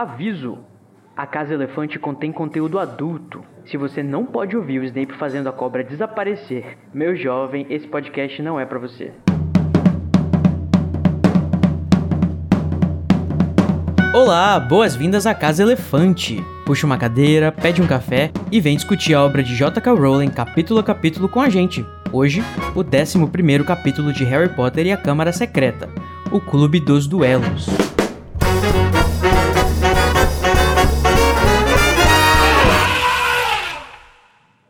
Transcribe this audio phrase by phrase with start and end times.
[0.00, 0.58] Aviso:
[1.16, 3.42] a Casa Elefante contém conteúdo adulto.
[3.66, 8.40] Se você não pode ouvir o Snape fazendo a cobra desaparecer, meu jovem, esse podcast
[8.40, 9.10] não é para você.
[14.14, 16.36] Olá, boas-vindas à Casa Elefante.
[16.64, 19.92] Puxa uma cadeira, pede um café e vem discutir a obra de J.K.
[19.92, 21.84] Rowling capítulo a capítulo com a gente.
[22.12, 22.40] Hoje,
[22.76, 25.88] o 11 capítulo de Harry Potter e a Câmara Secreta,
[26.30, 27.97] o Clube dos Duelos.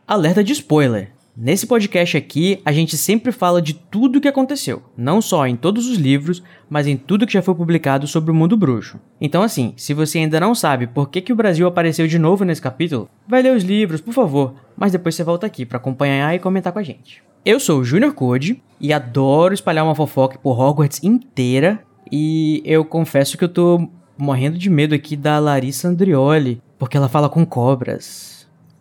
[0.09, 1.11] Alerta de spoiler.
[1.37, 5.55] Nesse podcast aqui, a gente sempre fala de tudo o que aconteceu, não só em
[5.55, 8.99] todos os livros, mas em tudo que já foi publicado sobre o mundo bruxo.
[9.21, 12.43] Então assim, se você ainda não sabe por que, que o Brasil apareceu de novo
[12.43, 16.35] nesse capítulo, vai ler os livros, por favor, mas depois você volta aqui para acompanhar
[16.35, 17.23] e comentar com a gente.
[17.45, 22.83] Eu sou o Junior Code e adoro espalhar uma fofoca por Hogwarts inteira, e eu
[22.83, 23.87] confesso que eu tô
[24.17, 28.38] morrendo de medo aqui da Larissa Andrioli, porque ela fala com cobras.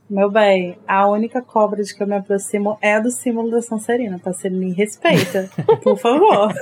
[0.09, 3.61] Meu bem, a única cobra de que eu me aproximo é a do símbolo da
[3.61, 4.31] Sonserina, tá?
[4.31, 5.49] Você me respeita,
[5.83, 6.53] por favor.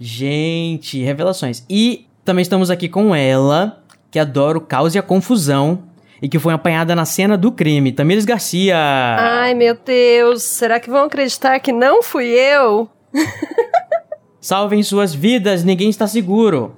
[0.00, 1.64] Gente, revelações.
[1.70, 5.84] E também estamos aqui com ela, que adora o caos e a confusão,
[6.20, 8.76] e que foi apanhada na cena do crime, Tamires Garcia.
[8.76, 12.88] Ai, meu Deus, será que vão acreditar que não fui eu?
[14.40, 16.74] Salvem suas vidas, ninguém está seguro.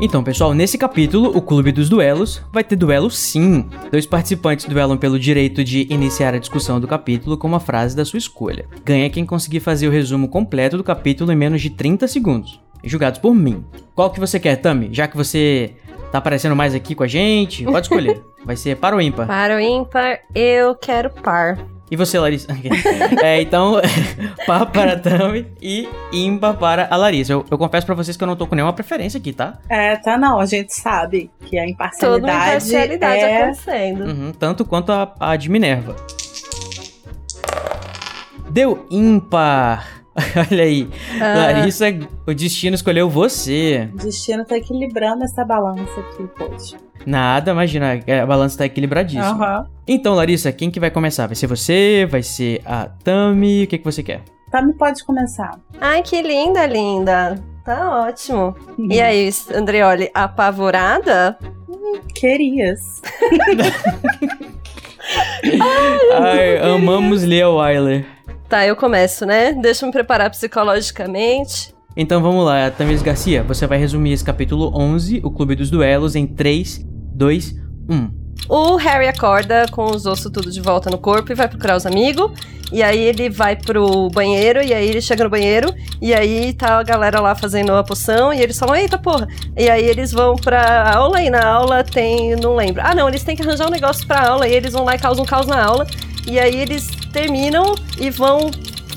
[0.00, 3.68] Então, pessoal, nesse capítulo, o Clube dos Duelos vai ter duelo sim.
[3.90, 8.04] Dois participantes duelam pelo direito de iniciar a discussão do capítulo com uma frase da
[8.04, 8.66] sua escolha.
[8.84, 12.60] Ganha quem conseguir fazer o resumo completo do capítulo em menos de 30 segundos.
[12.84, 13.64] Julgados por mim.
[13.92, 14.90] Qual que você quer, Tami?
[14.92, 15.72] Já que você
[16.12, 18.22] tá aparecendo mais aqui com a gente, pode escolher.
[18.46, 19.26] Vai ser par ou ímpar?
[19.26, 21.58] Para o ímpar, eu quero par.
[21.90, 22.48] E você, Larissa?
[23.22, 23.80] é, então,
[24.46, 27.32] pá para a Tami e imba para a Larissa.
[27.32, 29.58] Eu, eu confesso para vocês que eu não tô com nenhuma preferência aqui, tá?
[29.68, 30.38] É, tá não.
[30.38, 33.42] A gente sabe que a imparcialidade, Toda imparcialidade é...
[33.42, 34.04] acontecendo.
[34.04, 35.96] Uhum, tanto quanto a, a de Minerva.
[38.50, 39.97] Deu ímpar.
[40.50, 40.88] Olha aí.
[41.20, 41.52] Ah.
[41.52, 41.86] Larissa,
[42.26, 43.88] o destino escolheu você.
[43.94, 46.76] O destino tá equilibrando essa balança aqui, poxa.
[47.06, 49.60] Nada, imagina, a balança tá equilibradíssima.
[49.60, 49.66] Uhum.
[49.86, 51.26] Então, Larissa, quem que vai começar?
[51.26, 52.06] Vai ser você?
[52.10, 53.64] Vai ser a Tami?
[53.64, 54.22] O que, que você quer?
[54.50, 55.58] Tami pode começar.
[55.80, 57.42] Ai, que linda, linda.
[57.64, 58.54] Tá ótimo.
[58.78, 58.88] Uhum.
[58.90, 61.38] E aí, Andreoli, apavorada?
[61.68, 62.80] Hum, querias.
[66.18, 68.17] Ai, amamos Leo Wyler.
[68.48, 69.52] Tá, eu começo, né?
[69.52, 71.74] Deixa eu me preparar psicologicamente.
[71.94, 76.14] Então vamos lá, Tamiris Garcia, você vai resumir esse capítulo 11, o Clube dos Duelos,
[76.14, 76.82] em 3,
[77.14, 77.54] 2,
[77.90, 78.18] 1.
[78.48, 81.84] O Harry acorda com os ossos tudo de volta no corpo e vai procurar os
[81.84, 82.30] amigos.
[82.72, 86.78] E aí ele vai pro banheiro, e aí ele chega no banheiro, e aí tá
[86.78, 89.26] a galera lá fazendo a poção, e eles falam, eita porra!
[89.56, 92.36] E aí eles vão pra aula, e na aula tem.
[92.36, 92.82] não lembro.
[92.84, 94.98] Ah, não, eles têm que arranjar um negócio pra aula, e eles vão lá e
[94.98, 95.86] causam um caos na aula.
[96.28, 98.50] E aí eles terminam e vão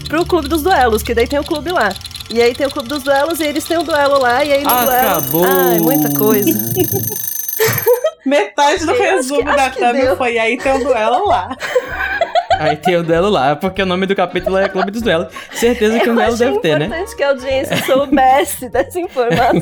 [0.08, 1.90] pro clube dos duelos, que daí tem o clube lá.
[2.34, 4.64] E aí tem o Clube dos Duelos e eles têm um duelo lá, e aí
[4.64, 5.42] no Acabou.
[5.42, 5.70] duelo.
[5.70, 6.50] Ai, muita coisa.
[8.26, 11.56] Metade do eu resumo que, da thumb foi aí tem um duelo lá.
[12.60, 15.34] Aí tem o duelo lá, porque o nome do capítulo é Clube dos Duelos.
[15.52, 16.86] Certeza que um duelo deve ter, né?
[16.86, 19.60] É importante que a audiência soubesse dessa informação.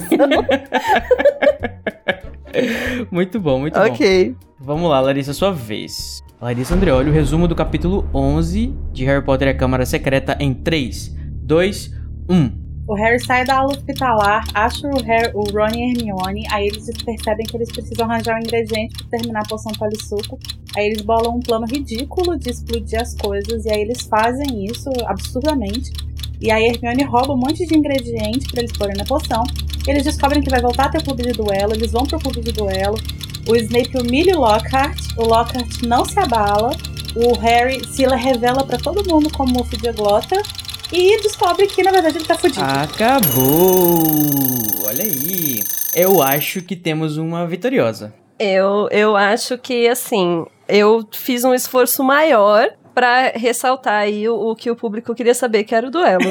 [3.09, 3.89] muito bom, muito okay.
[3.89, 3.95] bom.
[3.95, 4.35] Ok.
[4.59, 6.21] Vamos lá, Larissa, sua vez.
[6.41, 10.53] Larissa Andreoli, o resumo do capítulo 11 de Harry Potter e a Câmara Secreta em
[10.53, 11.13] 3,
[11.43, 11.93] 2,
[12.29, 12.85] 1.
[12.87, 16.89] O Harry sai da aula hospitalar, acha o, Harry, o Ron e Hermione, aí eles
[17.03, 20.39] percebem que eles precisam arranjar um ingrediente para terminar a poção polissuco.
[20.77, 24.89] Aí eles bolam um plano ridículo de explodir as coisas, e aí eles fazem isso
[25.07, 25.91] absurdamente.
[26.41, 29.43] E aí a Hermione rouba um monte de ingrediente para eles porem na poção.
[29.87, 32.41] Eles descobrem que vai voltar a ter o clube de duelo, eles vão pro clube
[32.41, 32.95] de duelo.
[33.47, 36.71] O Snape humilha o Lockhart, o Lockhart não se abala.
[37.15, 40.41] O Harry se revela para todo mundo como o Fidioglota
[40.93, 42.63] e descobre que na verdade ele tá fudido.
[42.63, 44.03] Acabou!
[44.85, 45.63] Olha aí.
[45.95, 48.13] Eu acho que temos uma vitoriosa.
[48.39, 54.53] Eu, eu acho que, assim, eu fiz um esforço maior para ressaltar aí o, o,
[54.53, 56.21] que o público queria saber, que era o duelo.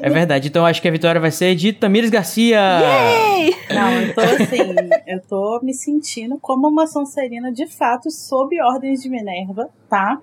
[0.00, 0.48] é verdade.
[0.48, 2.58] Então acho que a vitória vai ser de Tamires Garcia.
[2.58, 3.54] Yay!
[3.68, 4.74] Não, eu tô assim,
[5.06, 10.18] eu tô me sentindo como uma Sonserina de fato sob ordens de Minerva, tá?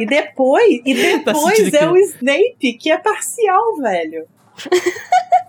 [0.00, 4.24] E depois, e tá depois tá é o Snape que é parcial, velho.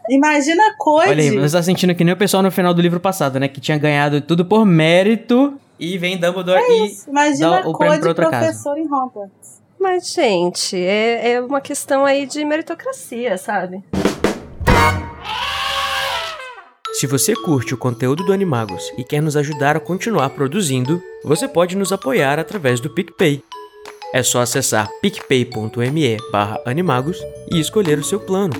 [0.10, 1.10] Imagina a coisa.
[1.10, 3.48] Olha aí, você tá sentindo que nem o pessoal no final do livro passado, né?
[3.48, 8.00] Que tinha ganhado tudo por mérito e vem Dumbledore é e Imagina dá o prêmio
[8.00, 8.80] pra outra professor casa.
[8.80, 9.62] em Hogwarts.
[9.80, 13.84] Mas, gente, é, é uma questão aí de meritocracia, sabe?
[16.94, 21.48] Se você curte o conteúdo do Animagos e quer nos ajudar a continuar produzindo, você
[21.48, 23.44] pode nos apoiar através do PicPay.
[24.14, 26.18] É só acessar picpay.me
[26.66, 27.20] animagos
[27.52, 28.54] e escolher o seu plano.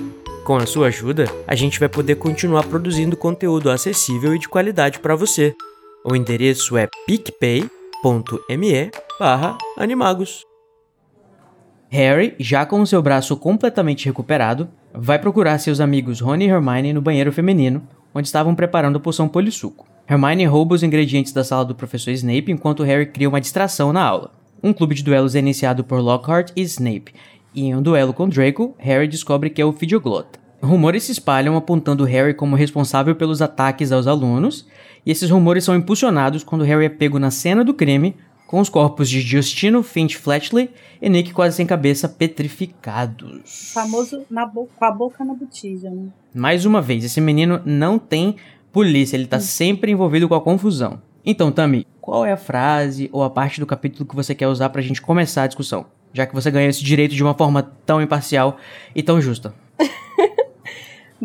[0.44, 5.00] Com a sua ajuda, a gente vai poder continuar produzindo conteúdo acessível e de qualidade
[5.00, 5.56] para você.
[6.08, 8.90] O endereço é picpay.me
[9.76, 10.44] animagos.
[11.88, 17.02] Harry, já com seu braço completamente recuperado, vai procurar seus amigos Rony e Hermione no
[17.02, 17.82] banheiro feminino,
[18.14, 19.84] onde estavam preparando a poção polissuco.
[20.08, 24.04] Hermione rouba os ingredientes da sala do professor Snape enquanto Harry cria uma distração na
[24.04, 24.30] aula.
[24.62, 27.14] Um clube de duelos é iniciado por Lockhart e Snape,
[27.52, 30.38] e em um duelo com Draco, Harry descobre que é o Fidioglota.
[30.62, 34.66] Rumores se espalham apontando Harry como responsável pelos ataques aos alunos,
[35.06, 38.16] e esses rumores são impulsionados quando Harry é pego na cena do crime
[38.46, 40.70] com os corpos de Justino Finch Fletchley
[41.00, 43.72] e Nick quase sem cabeça petrificados.
[43.72, 46.08] Famoso na com a boca na botija, né?
[46.34, 48.36] Mais uma vez, esse menino não tem
[48.72, 49.40] polícia, ele tá hum.
[49.40, 51.00] sempre envolvido com a confusão.
[51.24, 54.68] Então, Tami, qual é a frase ou a parte do capítulo que você quer usar
[54.68, 55.86] pra gente começar a discussão?
[56.12, 58.58] Já que você ganhou esse direito de uma forma tão imparcial
[58.94, 59.52] e tão justa.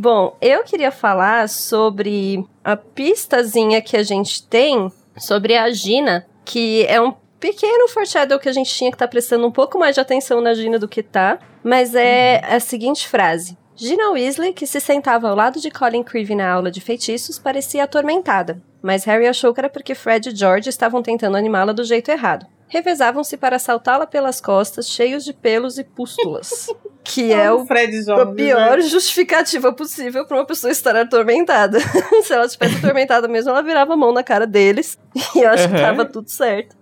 [0.02, 6.88] Bom, eu queria falar sobre a pistazinha que a gente tem sobre a Gina que
[6.88, 9.94] é um pequeno foreshadow que a gente tinha que estar tá prestando um pouco mais
[9.94, 13.56] de atenção na Gina do que tá, mas é a seguinte frase.
[13.76, 17.84] Gina Weasley, que se sentava ao lado de Colin Creevy na aula de feitiços, parecia
[17.84, 22.10] atormentada, mas Harry achou que era porque Fred e George estavam tentando animá-la do jeito
[22.10, 22.48] errado.
[22.68, 26.74] Revezavam-se para saltá-la pelas costas, cheios de pelos e pústulas.
[27.04, 28.82] Que é o, a pior né?
[28.82, 31.80] justificativa possível para uma pessoa estar atormentada.
[32.24, 34.98] Se ela estivesse atormentada mesmo, ela virava a mão na cara deles.
[35.36, 35.74] E eu acho uhum.
[35.74, 36.76] que tava tudo certo.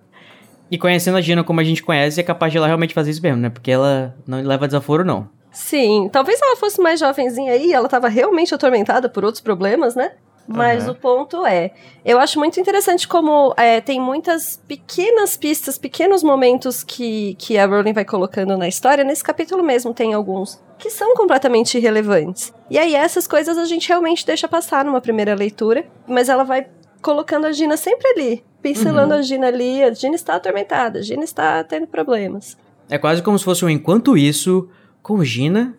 [0.70, 3.22] E conhecendo a Gina como a gente conhece, é capaz de ela realmente fazer isso
[3.22, 3.50] mesmo, né?
[3.50, 5.28] Porque ela não leva desaforo, não.
[5.52, 10.12] Sim, talvez ela fosse mais jovenzinha aí, ela tava realmente atormentada por outros problemas, né?
[10.52, 10.94] Mas uhum.
[10.94, 11.70] o ponto é,
[12.04, 17.68] eu acho muito interessante como é, tem muitas pequenas pistas, pequenos momentos que, que a
[17.68, 19.04] Rowling vai colocando na história.
[19.04, 22.52] Nesse capítulo mesmo tem alguns que são completamente irrelevantes.
[22.68, 26.66] E aí essas coisas a gente realmente deixa passar numa primeira leitura, mas ela vai
[27.00, 29.20] colocando a Gina sempre ali, pincelando uhum.
[29.20, 29.84] a Gina ali.
[29.84, 32.58] A Gina está atormentada, a Gina está tendo problemas.
[32.90, 34.68] É quase como se fosse um enquanto isso
[35.04, 35.76] com Gina.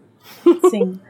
[0.70, 1.00] Sim.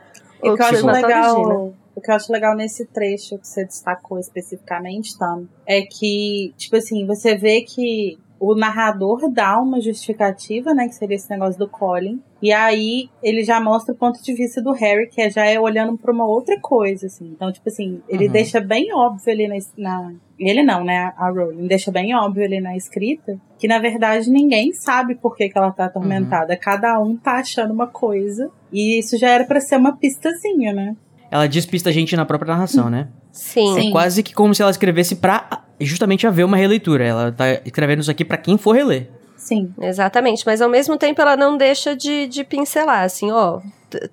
[0.43, 3.65] E o que eu acho legal o que eu acho legal nesse trecho que você
[3.65, 10.73] destacou especificamente, Tam, é que, tipo assim, você vê que o narrador dá uma justificativa,
[10.73, 14.33] né, que seria esse negócio do Colin, e aí ele já mostra o ponto de
[14.33, 17.27] vista do Harry, que é já é olhando para uma outra coisa, assim.
[17.27, 18.33] Então, tipo assim, ele uhum.
[18.33, 22.61] deixa bem óbvio ali na, na, ele não, né, a Rowling deixa bem óbvio ali
[22.61, 26.55] na escrita que na verdade ninguém sabe por que, que ela tá atormentada.
[26.55, 26.59] Uhum.
[26.61, 30.97] Cada um tá achando uma coisa, e isso já era para ser uma pistazinha, né?
[31.31, 33.09] Ela despista a gente na própria narração, né?
[33.33, 33.89] Sim.
[33.89, 37.05] É quase que como se ela escrevesse pra justamente haver uma releitura.
[37.05, 39.09] Ela tá escrevendo isso aqui para quem for reler.
[39.37, 39.73] Sim.
[39.81, 43.61] Exatamente, mas ao mesmo tempo ela não deixa de, de pincelar, assim, ó.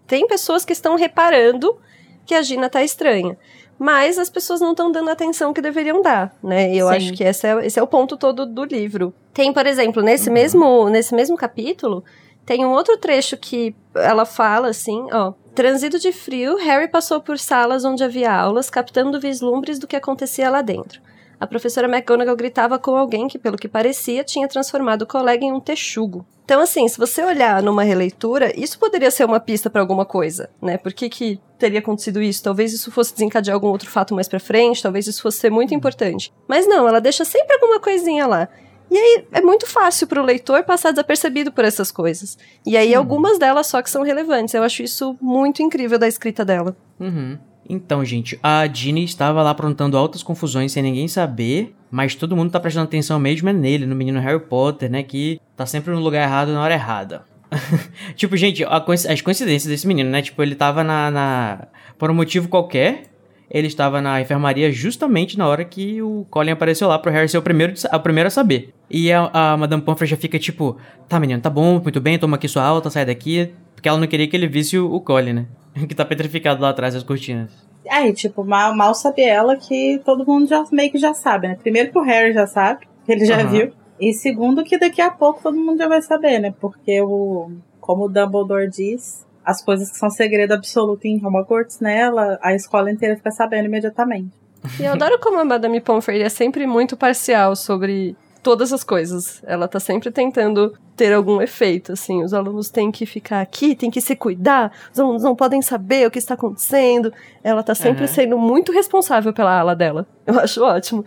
[0.05, 1.77] Tem pessoas que estão reparando
[2.25, 3.37] que a Gina tá estranha.
[3.79, 6.73] Mas as pessoas não estão dando a atenção que deveriam dar, né?
[6.73, 6.95] Eu Sim.
[6.95, 9.13] acho que esse é, esse é o ponto todo do livro.
[9.33, 10.33] Tem, por exemplo, nesse, uhum.
[10.33, 12.03] mesmo, nesse mesmo capítulo,
[12.43, 15.33] tem um outro trecho que ela fala assim, ó.
[15.57, 20.51] Transido de frio, Harry passou por salas onde havia aulas, captando vislumbres do que acontecia
[20.51, 21.01] lá dentro.
[21.39, 25.51] A professora McGonagall gritava com alguém que, pelo que parecia, tinha transformado o colega em
[25.51, 26.23] um texugo.
[26.45, 30.47] Então, assim, se você olhar numa releitura, isso poderia ser uma pista para alguma coisa,
[30.61, 30.77] né?
[30.77, 32.43] Por que, que teria acontecido isso?
[32.43, 35.73] Talvez isso fosse desencadear algum outro fato mais pra frente, talvez isso fosse ser muito
[35.73, 36.31] importante.
[36.47, 38.47] Mas não, ela deixa sempre alguma coisinha lá.
[38.89, 42.37] E aí é muito fácil para o leitor passar desapercebido por essas coisas.
[42.65, 42.95] E aí Sim.
[42.95, 44.53] algumas delas só que são relevantes.
[44.53, 46.75] Eu acho isso muito incrível da escrita dela.
[46.99, 47.37] Uhum.
[47.69, 52.49] Então, gente, a Ginny estava lá aprontando altas confusões sem ninguém saber, mas todo mundo
[52.51, 55.99] tá prestando atenção mesmo é nele, no menino Harry Potter, né, que tá sempre no
[55.99, 57.25] lugar errado na hora errada.
[58.15, 61.67] tipo, gente, as coincidências desse menino, né, tipo, ele tava na, na...
[61.97, 63.03] por um motivo qualquer,
[63.49, 67.37] ele estava na enfermaria justamente na hora que o Colin apareceu lá pro Harry ser
[67.37, 68.73] o primeiro, o primeiro a saber.
[68.89, 70.77] E a, a Madame Pomfrey já fica tipo,
[71.07, 73.51] tá menino, tá bom, muito bem, toma aqui sua alta, sai daqui.
[73.73, 75.45] Porque ela não queria que ele visse o, o Colin, né?
[75.87, 77.51] que tá petrificado lá atrás das cortinas.
[77.85, 81.55] É, tipo, mal, mal sabe ela que todo mundo já meio que já sabe, né?
[81.55, 83.49] Primeiro que o Harry já sabe, que ele já uhum.
[83.49, 83.71] viu.
[83.99, 86.53] E segundo que daqui a pouco todo mundo já vai saber, né?
[86.59, 87.51] Porque o.
[87.79, 91.99] Como o Dumbledore diz, as coisas que são segredo absoluto em Hogwarts, né?
[91.99, 94.31] Ela, a escola inteira fica sabendo imediatamente.
[94.79, 99.41] E eu adoro como a Madame Pomfrey é sempre muito parcial sobre todas as coisas.
[99.45, 102.23] Ela tá sempre tentando ter algum efeito, assim.
[102.23, 106.07] Os alunos têm que ficar aqui, têm que se cuidar, os alunos não podem saber
[106.07, 107.13] o que está acontecendo.
[107.43, 108.07] Ela tá sempre Uhum.
[108.07, 110.05] sendo muito responsável pela ala dela.
[110.25, 111.05] Eu acho ótimo.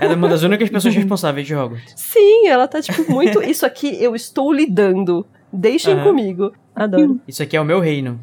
[0.00, 1.92] Ela é uma das únicas pessoas responsáveis de Hogwarts.
[1.96, 3.42] Sim, ela tá, tipo, muito.
[3.42, 5.26] Isso aqui eu estou lidando.
[5.52, 6.04] Deixem Aham.
[6.04, 6.52] comigo.
[6.74, 7.20] Adoro.
[7.28, 8.18] Isso aqui é o meu reino.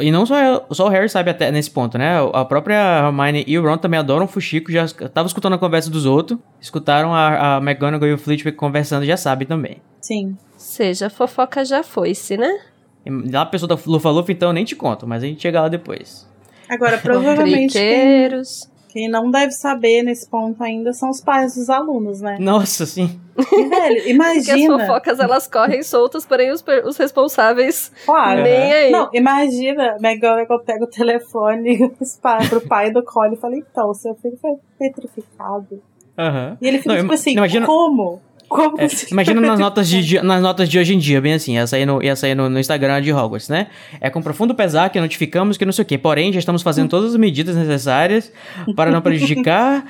[0.00, 2.16] E não só, só o Harry sabe até nesse ponto, né?
[2.32, 5.88] A própria Hermione e o Ron também adoram o Fuxico, já estavam escutando a conversa
[5.88, 9.76] dos outros, escutaram a, a McGonagall e o Flitwick conversando, já sabem também.
[10.00, 10.36] Sim.
[10.56, 12.58] Seja, a fofoca já foi-se, né?
[13.06, 15.60] E lá a pessoa da Lufa-Lufa, então, eu nem te conto, mas a gente chega
[15.60, 16.26] lá depois.
[16.68, 18.68] Agora, provavelmente Triqueiros.
[18.94, 22.36] Quem não deve saber nesse ponto ainda são os pais dos alunos, né?
[22.38, 23.20] Nossa, sim.
[23.36, 24.78] Velho, Porque as imagina.
[24.78, 28.42] fofocas, elas correm soltas, porém os, os responsáveis Claro.
[28.44, 28.90] nem aí.
[28.92, 33.36] Não, imagina, McGonagall pega o telefone e liga pros pais, pro pai do Cole e
[33.40, 35.82] fala, então, seu filho foi petrificado.
[36.16, 36.56] Aham.
[36.62, 38.20] E ele fica Não, tipo assim, imagina- como?
[38.54, 41.54] Como É, você imagina nas notas, de, nas notas de hoje em dia, bem assim,
[41.54, 43.66] ia sair, no, ia sair no, no Instagram de Hogwarts, né?
[44.00, 46.88] É com profundo pesar que notificamos que não sei o quê, porém já estamos fazendo
[46.88, 48.30] todas as medidas necessárias
[48.76, 49.84] para não prejudicar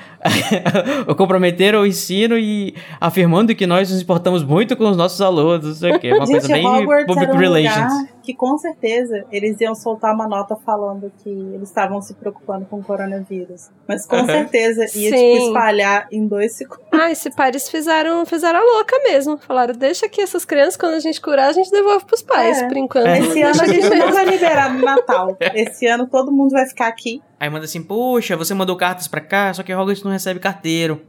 [1.05, 5.63] ou comprometer o ensino e afirmando que nós nos importamos muito com os nossos alunos,
[5.63, 6.11] não sei o quê.
[6.13, 7.93] Uma coisa Gente, bem Hogwarts public um relations.
[7.93, 12.65] lugar que com certeza eles iam soltar uma nota falando que eles estavam se preocupando
[12.65, 13.69] com o coronavírus.
[13.87, 14.25] Mas com Aham.
[14.25, 16.83] certeza ia tipo, espalhar em dois segundos.
[16.91, 19.37] Ah, esse pares fizeram, fizeram a louca mesmo.
[19.37, 22.61] Falaram, deixa aqui essas crianças, quando a gente curar, a gente devolve pros pais.
[22.61, 22.67] É.
[22.67, 23.19] Por enquanto, É.
[23.19, 25.37] Esse ano a gente não vai liberar no Natal.
[25.53, 27.21] Esse ano todo mundo vai ficar aqui.
[27.39, 31.01] Aí manda assim, poxa, você mandou cartas pra cá, só que Hogwarts não recebe carteiro.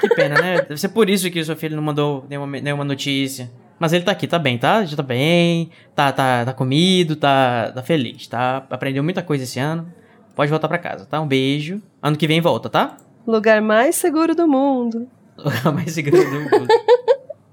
[0.00, 0.60] Que pena, né?
[0.62, 3.50] Deve ser por isso que o seu filho não mandou nenhuma, nenhuma notícia.
[3.80, 4.84] Mas ele tá aqui, tá bem, tá?
[4.84, 8.62] Já tá bem, tá, tá, tá comido, tá, tá feliz, tá?
[8.68, 9.90] Aprendeu muita coisa esse ano.
[10.36, 11.18] Pode voltar pra casa, tá?
[11.18, 11.80] Um beijo.
[12.02, 12.98] Ano que vem volta, tá?
[13.26, 15.08] Lugar mais seguro do mundo.
[15.74, 16.68] Mais segredo do mundo.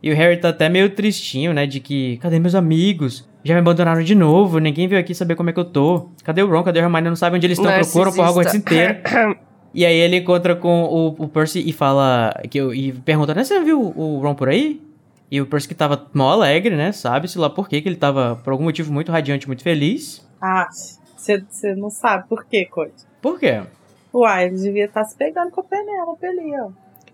[0.04, 1.66] E o Harry tá até meio tristinho, né?
[1.66, 3.26] De que, cadê meus amigos?
[3.46, 6.10] Já me abandonaram de novo, ninguém veio aqui saber como é que eu tô.
[6.22, 6.64] Cadê o Ron?
[6.64, 7.08] Cadê o Hermione?
[7.08, 8.98] Não sabe onde eles estão, procuram por Hogwarts inteiro.
[9.74, 12.34] E aí ele encontra com o, o Percy e fala.
[12.50, 13.44] Que, e pergunta, né?
[13.44, 14.82] Você viu o Ron por aí?
[15.30, 16.92] E o Percy que tava mó alegre, né?
[16.92, 20.26] Sabe-se lá por quê, que ele tava, por algum motivo, muito radiante, muito feliz.
[20.42, 20.68] Ah,
[21.18, 22.94] você não sabe por quê, coisa.
[23.22, 23.62] Por quê?
[24.14, 26.70] Uai, ele devia estar se pegando com a Penélope ali, ó.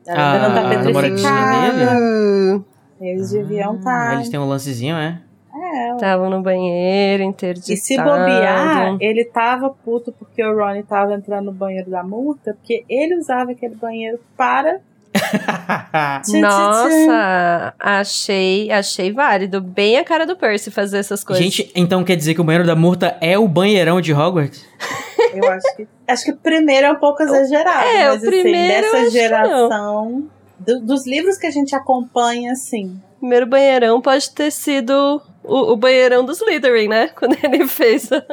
[0.05, 1.99] Ela Ah, ainda não tá a namoradinha petrificada.
[1.99, 2.65] Uh,
[3.01, 4.13] Eles deviam Ah, estar.
[4.15, 5.21] Eles têm um lancezinho, é?
[5.55, 7.71] É, Estavam no banheiro, interditado.
[7.73, 12.53] E se bobear, ele tava puto porque o Ronnie tava entrando no banheiro da multa,
[12.53, 14.81] porque ele usava aquele banheiro para.
[16.41, 19.61] Nossa, achei, achei válido.
[19.61, 21.43] Bem a cara do Percy fazer essas coisas.
[21.43, 24.65] Gente, então quer dizer que o banheiro da Murta é o banheirão de Hogwarts?
[25.33, 25.87] Eu acho que.
[26.07, 27.87] Acho que o primeiro é um pouco exagerado.
[27.87, 30.23] É, mas o primeiro eu assim, dessa geração.
[30.59, 33.01] do- dos livros que a gente acompanha, assim.
[33.19, 37.09] primeiro banheirão pode ter sido o, o banheirão dos Slytherin, né?
[37.15, 38.23] Quando ele fez a,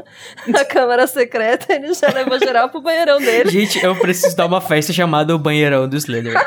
[0.60, 3.50] a Câmara Secreta, ele já levou geral pro banheirão dele.
[3.50, 6.38] Gente, eu preciso dar uma festa chamada o banheirão do Slytherin.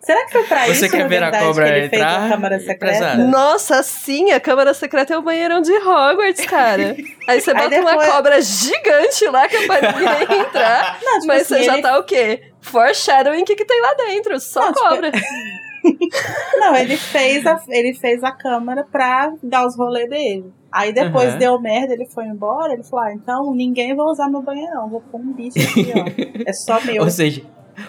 [0.00, 2.02] Será que foi pra Você isso, quer na ver a verdade, cobra que ele fez
[2.02, 2.26] entrar?
[2.26, 3.14] a Câmara Secreta?
[3.16, 6.94] Nossa, sim, a Câmara Secreta é o banheirão de Hogwarts, cara.
[7.26, 10.98] Aí você Aí bota uma depois- cobra gigante lá que é pra ninguém entrar.
[11.02, 12.42] Não, tipo mas assim, você já ele- tá o quê?
[12.60, 14.38] Foreshadowing o que, que tem lá dentro.
[14.40, 15.10] Só Não, tipo, cobra.
[16.58, 20.52] Não, ele fez a, ele fez a câmara pra dar os rolês dele.
[20.72, 21.38] Aí depois Aham.
[21.38, 22.72] deu merda, ele foi embora.
[22.72, 24.88] Ele falou: ah, então ninguém vai usar meu banheirão.
[24.88, 26.44] Vou pôr um bicho aqui, ó.
[26.46, 27.02] É só meu.
[27.02, 27.42] Ou seja,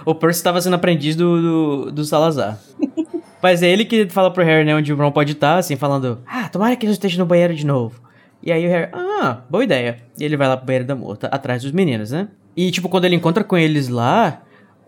[0.06, 2.60] o Percy estava sendo aprendiz do, do, do Salazar.
[3.42, 6.20] Mas é ele que fala pro Harry, né, onde o Ron pode estar, assim, falando,
[6.26, 8.02] ah, tomara que ele esteja no banheiro de novo.
[8.42, 9.98] E aí o Harry, ah, boa ideia.
[10.20, 12.28] E ele vai lá pro banheiro da morta, atrás dos meninos, né?
[12.56, 14.42] E, tipo, quando ele encontra com eles lá,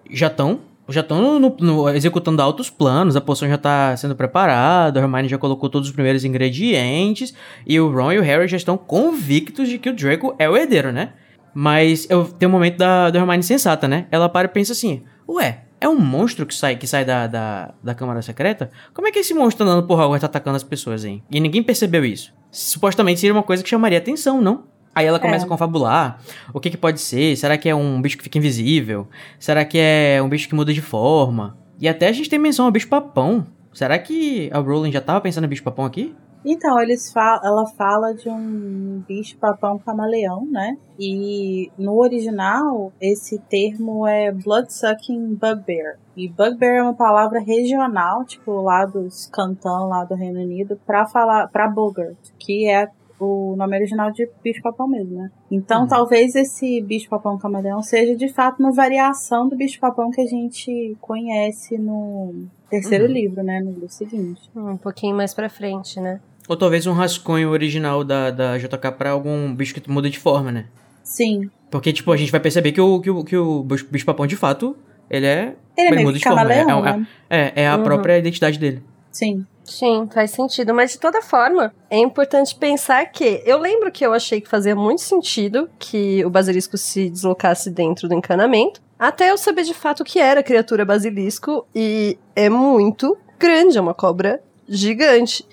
[0.10, 1.56] já estão já estão
[1.94, 5.94] executando altos planos, a poção já tá sendo preparada, a Hermione já colocou todos os
[5.94, 7.34] primeiros ingredientes,
[7.65, 10.56] e o Ron e o Harry já estão convictos de que o Draco é o
[10.56, 11.13] herdeiro, né?
[11.53, 14.06] Mas eu tem um momento da, da Hermione sensata, né?
[14.12, 17.74] Ela para e pensa assim: Ué, é um monstro que sai, que sai da, da,
[17.84, 18.70] da Câmara Secreta?
[18.94, 21.24] Como é que esse monstro tá andando por Hogwarts atacando as pessoas, hein?
[21.29, 22.34] E ninguém percebeu isso.
[22.51, 24.65] Supostamente seria uma coisa que chamaria atenção, não?
[24.98, 25.48] Aí ela começa É.
[25.48, 26.20] a confabular.
[26.54, 27.36] O que que pode ser?
[27.36, 29.08] Será que é um bicho que fica invisível?
[29.39, 31.58] Será que é um bicho que muda de forma?
[31.80, 33.46] E até a gente tem menção ao bicho-papão.
[33.74, 36.16] Será que a Rowling já tava pensando em bicho-papão aqui?
[36.46, 40.77] Então, eles fa ela fala de um bicho papão camaleão, né?
[40.98, 45.98] E no original, esse termo é blood-sucking bugbear.
[46.16, 51.06] E bugbear é uma palavra regional, tipo lá dos cantão lá do Reino Unido, pra
[51.06, 52.88] falar, pra booger, que é
[53.19, 55.31] o nome original de bicho-papão mesmo, né?
[55.51, 55.88] Então uhum.
[55.88, 61.77] talvez esse bicho-papão camaleão seja de fato uma variação do bicho-papão que a gente conhece
[61.77, 63.12] no terceiro uhum.
[63.12, 63.59] livro, né?
[63.59, 64.41] No livro seguinte.
[64.55, 66.19] Um pouquinho mais pra frente, né?
[66.47, 70.51] Ou talvez um rascunho original da, da JK pra algum bicho que muda de forma,
[70.51, 70.65] né?
[71.03, 71.50] Sim.
[71.69, 74.75] Porque, tipo, a gente vai perceber que o, que o, que o bicho-papão, de fato,
[75.09, 75.55] ele é...
[75.77, 76.53] Ele é meio muda de forma.
[76.53, 77.07] É, é, né?
[77.29, 77.83] é, é, a uhum.
[77.83, 78.81] própria identidade dele.
[79.17, 79.45] Sim.
[79.63, 80.74] Sim, faz sentido.
[80.74, 84.75] Mas de toda forma, é importante pensar que eu lembro que eu achei que fazia
[84.75, 90.01] muito sentido que o basilisco se deslocasse dentro do encanamento, até eu saber de fato
[90.01, 95.45] o que era a criatura basilisco e é muito grande, é uma cobra gigante.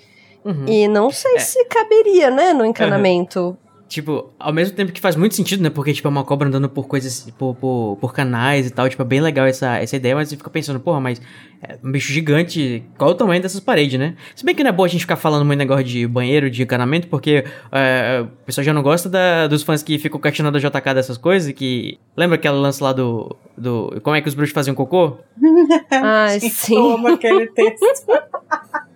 [0.45, 0.65] Uhum.
[0.67, 1.39] E não sei é.
[1.39, 3.39] se caberia, né, no encanamento.
[3.39, 3.57] Uhum.
[3.87, 5.69] Tipo, ao mesmo tempo que faz muito sentido, né?
[5.69, 8.89] Porque, tipo, é uma cobra andando por coisas, por, por, por canais e tal.
[8.89, 11.21] Tipo, é bem legal essa, essa ideia, mas você fica pensando, porra, mas
[11.61, 14.15] é um bicho gigante, qual o tamanho dessas paredes, né?
[14.35, 16.63] Se bem que não é bom a gente ficar falando muito negócio de banheiro, de
[16.63, 20.59] encanamento, porque é, o pessoal já não gosta da, dos fãs que ficam questionando a
[20.59, 21.99] JK dessas coisas, que...
[22.17, 23.35] Lembra aquele lance lá do...
[23.57, 25.17] do como é que os bruxos faziam cocô?
[25.91, 26.75] Ai, sim.
[26.75, 28.07] Como aquele texto.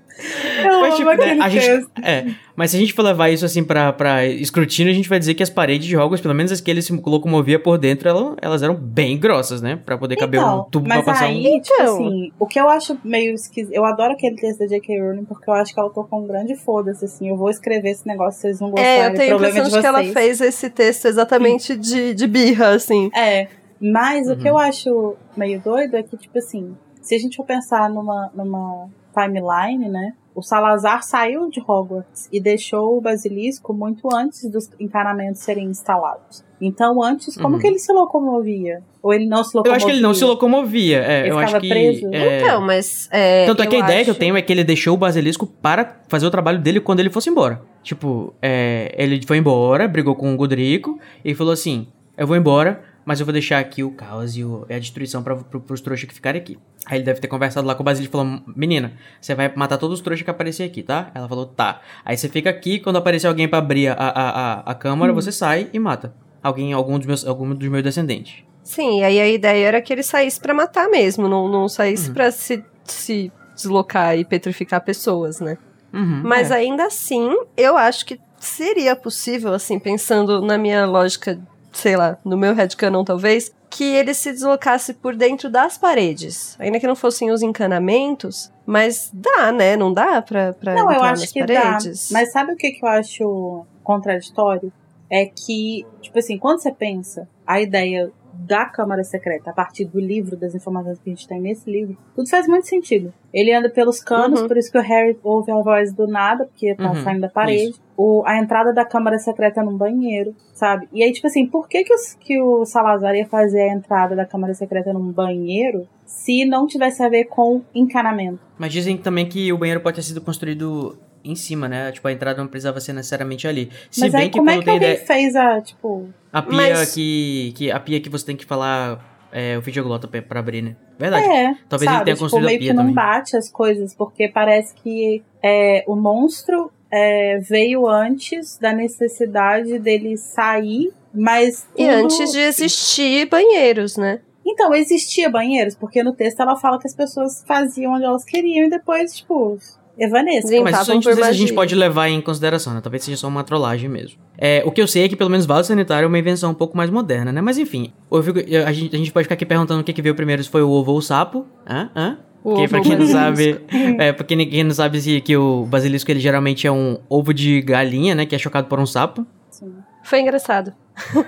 [0.63, 3.63] Eu mas, tipo, né, a gente, é, mas se a gente for levar isso assim
[3.63, 6.59] pra, pra escrutínio, a gente vai dizer que as paredes de Hogwarts, pelo menos as
[6.59, 9.79] que ele se locomovia por dentro, elas, elas eram bem grossas, né?
[9.85, 11.61] Pra poder caber então, um tubo pra passar aí, um...
[11.61, 11.95] tipo então.
[11.95, 13.73] assim, o que eu acho meio esquisito...
[13.73, 15.01] Eu adoro aquele texto da J.K.
[15.01, 17.29] Rowling, porque eu acho que ela tocou um grande foda-se, assim.
[17.29, 19.79] Eu vou escrever esse negócio, vocês não gostarem, É, eu tenho a impressão de, de
[19.79, 23.09] que ela fez esse texto exatamente de, de birra, assim.
[23.15, 23.47] É,
[23.79, 24.33] mas uhum.
[24.33, 27.89] o que eu acho meio doido é que, tipo assim, se a gente for pensar
[27.89, 30.13] numa, numa timeline, né?
[30.33, 36.45] O Salazar saiu de Hogwarts e deixou o basilisco muito antes dos encanamentos serem instalados.
[36.61, 37.61] Então, antes, como uhum.
[37.61, 38.81] que ele se locomovia?
[39.01, 39.71] Ou ele não se locomovia?
[39.71, 41.03] Eu acho que ele não se locomovia.
[41.03, 42.09] É, ele eu acho que, preso?
[42.13, 42.41] É...
[42.41, 43.09] Então, mas.
[43.11, 44.05] É, Tanto é que a ideia acho...
[44.05, 46.99] que eu tenho é que ele deixou o basilisco para fazer o trabalho dele quando
[46.99, 47.61] ele fosse embora.
[47.81, 51.87] Tipo, é, ele foi embora, brigou com o Godrico e falou assim:
[52.17, 55.23] Eu vou embora, mas eu vou deixar aqui o caos e, o, e a destruição
[55.23, 56.59] para pro, pros trouxas que ficarem aqui.
[56.85, 59.79] Aí ele deve ter conversado lá com o Basílio e falou: Menina, você vai matar
[59.79, 61.09] todos os trouxas que aparecer aqui, tá?
[61.15, 61.81] Ela falou: Tá.
[62.05, 65.15] Aí você fica aqui, quando aparecer alguém para abrir a, a, a, a câmara, hum.
[65.15, 66.13] você sai e mata.
[66.43, 68.43] Alguém, algum dos meus, algum dos meus descendentes.
[68.63, 72.13] Sim, aí a ideia era que ele saísse para matar mesmo, não, não saísse uhum.
[72.13, 75.57] pra se, se deslocar e petrificar pessoas, né?
[75.91, 76.57] Uhum, Mas é.
[76.57, 82.37] ainda assim, eu acho que seria possível, assim, pensando na minha lógica sei lá, no
[82.37, 86.55] meu headcanon talvez, que ele se deslocasse por dentro das paredes.
[86.59, 89.77] Ainda que não fossem os encanamentos, mas dá, né?
[89.77, 92.09] Não dá pra, pra não, eu acho que paredes?
[92.09, 92.19] Dá.
[92.19, 94.71] Mas sabe o que, que eu acho contraditório?
[95.09, 99.99] É que, tipo assim, quando você pensa a ideia da Câmara Secreta a partir do
[99.99, 103.13] livro, das informações que a gente tem nesse livro, tudo faz muito sentido.
[103.33, 104.47] Ele anda pelos canos, uhum.
[104.47, 107.03] por isso que o Harry ouve a voz do nada, porque tá uhum.
[107.03, 107.75] saindo da parede.
[107.97, 110.87] O, a entrada da Câmara Secreta é num banheiro, sabe?
[110.93, 114.15] E aí, tipo assim, por que, que, os, que o Salazar ia fazer a entrada
[114.15, 118.39] da Câmara Secreta num banheiro se não tivesse a ver com encanamento?
[118.57, 121.91] Mas dizem também que o banheiro pode ter sido construído em cima, né?
[121.91, 123.69] Tipo, a entrada não precisava ser necessariamente ali.
[123.91, 125.05] Se Mas bem aí, como é que alguém ideia...
[125.05, 126.09] fez a, tipo...
[126.31, 126.93] A pia Mas...
[126.93, 127.71] que, que...
[127.71, 130.75] A pia que você tem que falar é, o videoglota pra abrir, né?
[130.97, 131.25] Verdade.
[131.25, 131.97] É, Talvez sabe?
[131.97, 132.95] ele tenha tipo, construído meio a pia que não também.
[132.95, 140.17] bate as coisas, porque parece que é, o monstro é, veio antes da necessidade dele
[140.17, 141.67] sair, mas...
[141.77, 142.05] E tudo...
[142.05, 144.19] antes de existir banheiros, né?
[144.45, 148.65] Então, existia banheiros, porque no texto ela fala que as pessoas faziam onde elas queriam
[148.65, 149.57] e depois, tipo,
[149.99, 150.57] evanescem.
[150.59, 150.63] Sim.
[150.63, 152.81] Mas isso a gente, a gente pode levar em consideração, né?
[152.81, 154.17] Talvez seja só uma trollagem mesmo.
[154.37, 156.55] É, o que eu sei é que pelo menos vaso sanitário é uma invenção um
[156.55, 157.41] pouco mais moderna, né?
[157.41, 159.93] Mas enfim, eu fico- eu- a, gente, a gente pode ficar aqui perguntando o que,
[159.93, 161.45] que veio primeiro, se foi o ovo ou o sapo.
[161.67, 161.89] Hã?
[161.95, 162.17] Hã?
[162.41, 163.59] O Porque ovo pra quem não sabe,
[163.99, 167.33] é, pra quem quem não sabe se, que o basilisco ele geralmente é um ovo
[167.33, 168.25] de galinha, né?
[168.25, 169.25] Que é chocado por um sapo.
[169.51, 169.73] Sim.
[170.03, 170.73] Foi engraçado.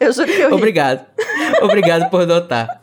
[0.00, 0.54] eu juro que eu ri.
[0.54, 1.06] Obrigado.
[1.62, 2.80] Obrigado por notar.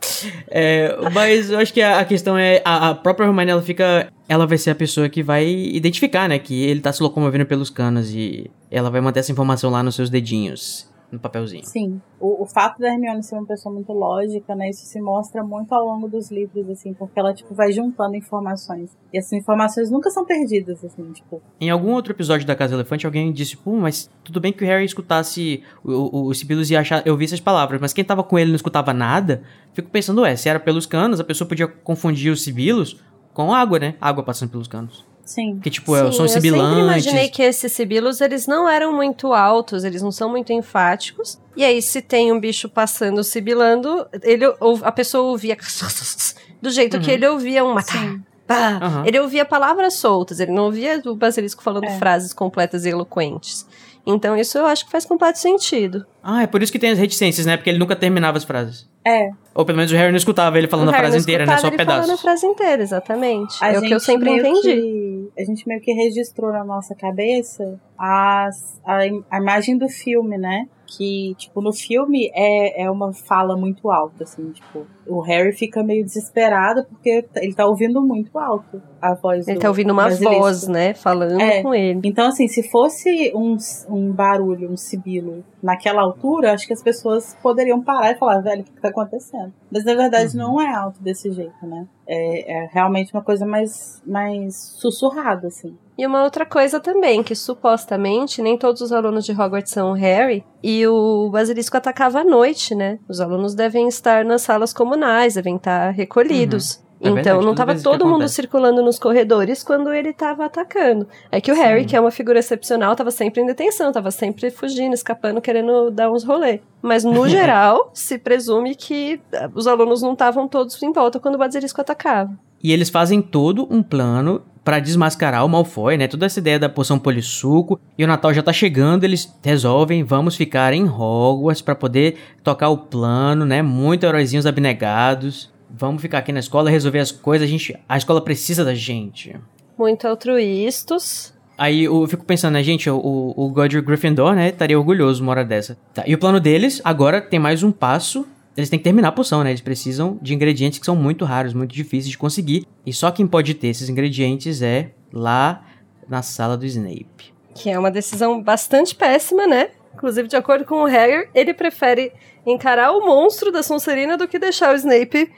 [0.50, 2.62] É, mas eu acho que a, a questão é.
[2.64, 4.08] A, a própria Hermione, ela fica.
[4.30, 6.38] Ela vai ser a pessoa que vai identificar, né?
[6.38, 9.96] Que ele tá se locomovendo pelos canos e ela vai manter essa informação lá nos
[9.96, 11.64] seus dedinhos, no papelzinho.
[11.66, 12.02] Sim.
[12.20, 14.70] O, o fato da Hermione ser uma pessoa muito lógica, né?
[14.70, 18.90] Isso se mostra muito ao longo dos livros, assim, porque ela, tipo, vai juntando informações.
[19.14, 21.42] E essas informações nunca são perdidas, assim, tipo.
[21.62, 24.68] Em algum outro episódio da Casa Elefante, alguém disse, pô, mas tudo bem que o
[24.68, 28.22] Harry escutasse o- o- os sibilos e achar, eu vi essas palavras, mas quem tava
[28.24, 29.44] com ele não escutava nada.
[29.74, 33.02] Fico pensando, ué, se era pelos canos, a pessoa podia confundir os sibilos
[33.34, 33.96] com água, né?
[34.02, 35.06] Água passando pelos canos.
[35.28, 35.56] Sim.
[35.56, 36.84] Porque, tipo, é, Sim, são eu sempre sibilantes.
[37.06, 41.38] imaginei que esses sibilos, eles não eram muito altos, eles não são muito enfáticos.
[41.56, 45.58] E aí, se tem um bicho passando sibilando, ele, ou- a pessoa ouvia
[46.62, 47.14] do jeito que Uhum.
[47.14, 47.92] ele ouvia um matar.
[48.00, 48.24] Sim.
[48.50, 49.04] Aham.
[49.06, 51.98] Ele ouvia palavras soltas, ele não ouvia o basilisco falando É.
[52.00, 53.68] frases completas e eloquentes.
[54.10, 56.06] Então isso eu acho que faz completo sentido.
[56.24, 57.58] Ah, é por isso que tem as reticências, né?
[57.58, 58.88] Porque ele nunca terminava as frases.
[59.06, 61.46] É, Ou pelo menos o Harry não escutava ele falando O a frase não inteira,
[61.46, 61.58] né?
[61.58, 63.58] Só escutava ele falando a frase inteira, exatamente.
[63.62, 64.62] a é o que eu sempre entendi.
[64.62, 69.00] que- a gente meio que registrou na nossa cabeça as, a,
[69.32, 70.68] a imagem do filme, né?
[70.86, 75.84] Que, tipo, no filme é, é uma fala muito alta, assim, tipo, o Harry fica
[75.84, 80.10] meio desesperado porque ele tá ouvindo muito alto a voz Ele do tá ouvindo uma
[80.10, 80.94] voz, né?
[80.94, 81.62] Falando É.
[81.62, 82.00] com ele.
[82.06, 83.58] Então, assim, se fosse um,
[83.90, 88.62] um barulho, um sibilo naquela altura, acho que as pessoas poderiam parar e falar, velho,
[88.62, 89.52] o que, que tá acontecendo?
[89.72, 90.44] Mas na verdade Uhum.
[90.54, 91.86] não é alto desse jeito, né?
[92.08, 95.76] É, é realmente uma coisa mais, mais sussurrada, assim.
[95.98, 99.96] E uma outra coisa também, que supostamente nem todos os alunos de Hogwarts são o
[99.96, 103.00] Harry, e o basilisco atacava à noite, né?
[103.10, 106.84] Os alunos devem estar nas salas comunais, devem estar recolhidos.
[107.00, 111.08] É então verdade, não estava todo mundo circulando nos corredores quando ele estava atacando.
[111.32, 114.50] É que o Harry, que é uma figura excepcional, estava sempre em detenção, estava sempre
[114.50, 116.62] fugindo, escapando, querendo dar uns rolê.
[116.82, 121.36] Mas no geral, se presume que eh, os alunos não estavam todos em volta quando
[121.36, 122.32] o basilisco atacava.
[122.64, 126.08] E eles fazem todo um plano pra desmascarar o Malfoy, né?
[126.08, 127.80] Toda essa ideia da poção polissuco.
[127.98, 132.68] E o Natal já tá chegando, eles resolvem, vamos ficar em Hogwarts pra poder tocar
[132.68, 133.62] o plano, né?
[133.62, 135.50] Muito heróizinhos abnegados.
[135.70, 137.48] Vamos ficar aqui na escola, resolver as coisas.
[137.48, 139.36] A, gente, a escola precisa da gente.
[139.78, 141.34] Muito altruístos.
[141.58, 145.44] Aí eu fico pensando, né, gente, o, o Godric Gryffindor, né, estaria orgulhoso uma hora
[145.44, 145.76] dessa.
[145.94, 148.28] Tá, e o plano deles, agora, tem mais um passo.
[148.56, 149.52] Eles têm que terminar a poção, né?
[149.52, 152.66] Eles precisam de ingredientes que são muito raros, muito difíceis de conseguir.
[152.86, 155.64] E só quem pode ter esses ingredientes é lá
[156.08, 157.34] na sala do Snape.
[157.54, 159.70] Que é uma decisão bastante péssima, né?
[159.94, 162.12] Inclusive, de acordo com o Harry, ele prefere
[162.46, 165.32] encarar o monstro da Sonserina do que deixar o Snape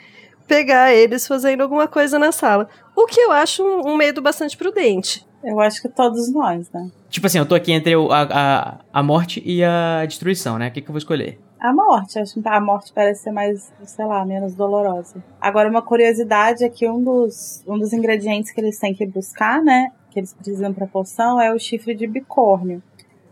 [0.49, 2.67] pegar eles fazendo alguma coisa na sala.
[2.95, 5.25] O que eu acho um, um medo bastante prudente.
[5.41, 6.89] Eu acho que todos nós, né?
[7.09, 10.67] Tipo assim, eu tô aqui entre o- a, a, a morte e a destruição, né?
[10.67, 11.39] O que, que eu vou escolher?
[11.59, 15.23] A morte, acho que a morte parece ser mais, sei lá, menos dolorosa.
[15.39, 19.61] Agora, uma curiosidade é que um dos, um dos ingredientes que eles têm que buscar,
[19.61, 19.91] né?
[20.11, 22.81] Que eles precisam pra poção é o chifre de bicórnio.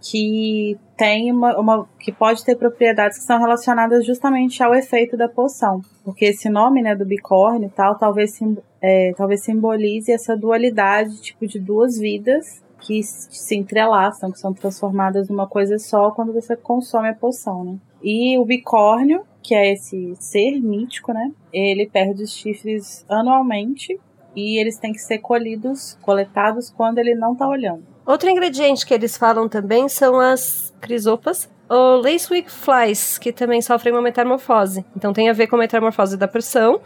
[0.10, 1.88] Que tem uma, uma.
[2.00, 5.82] que pode ter propriedades que são relacionadas justamente ao efeito da poção.
[6.04, 11.22] Porque esse nome, né, do bicórnio e tal, talvez, sim- é, talvez simbolize essa dualidade,
[11.22, 16.56] tipo, de duas vidas que se entrelaçam, que são transformadas numa coisa só quando você
[16.56, 17.78] consome a poção, né?
[18.04, 21.32] E o bicórnio, que é esse ser mítico, né?
[21.52, 24.00] Ele perde os chifres anualmente
[24.36, 27.84] e eles têm que ser colhidos, coletados quando ele não tá olhando.
[28.08, 33.94] Outro ingrediente que eles falam também são as crisopas ou Lacewick Flies, que também sofrem
[33.94, 34.86] uma metamorfose.
[34.96, 36.80] Então tem a ver com a metamorfose da porção.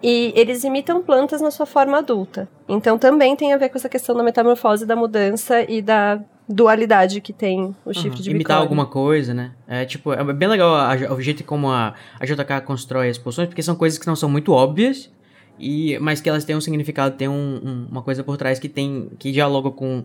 [0.00, 2.48] E eles imitam plantas na sua forma adulta.
[2.68, 7.20] Então também tem a ver com essa questão da metamorfose, da mudança e da dualidade
[7.20, 8.62] que tem o chifre Uhum, de Imitar bicórnio.
[8.62, 9.52] alguma coisa, né?
[9.66, 13.18] É tipo, é bem legal a- a- o jeito como a, a JK constrói as
[13.18, 15.10] poções, porque são coisas que não são muito óbvias,
[15.58, 18.68] e, mas que elas têm um significado, tem um- um- uma coisa por trás que
[18.68, 19.10] tem.
[19.18, 20.04] que dialoga com,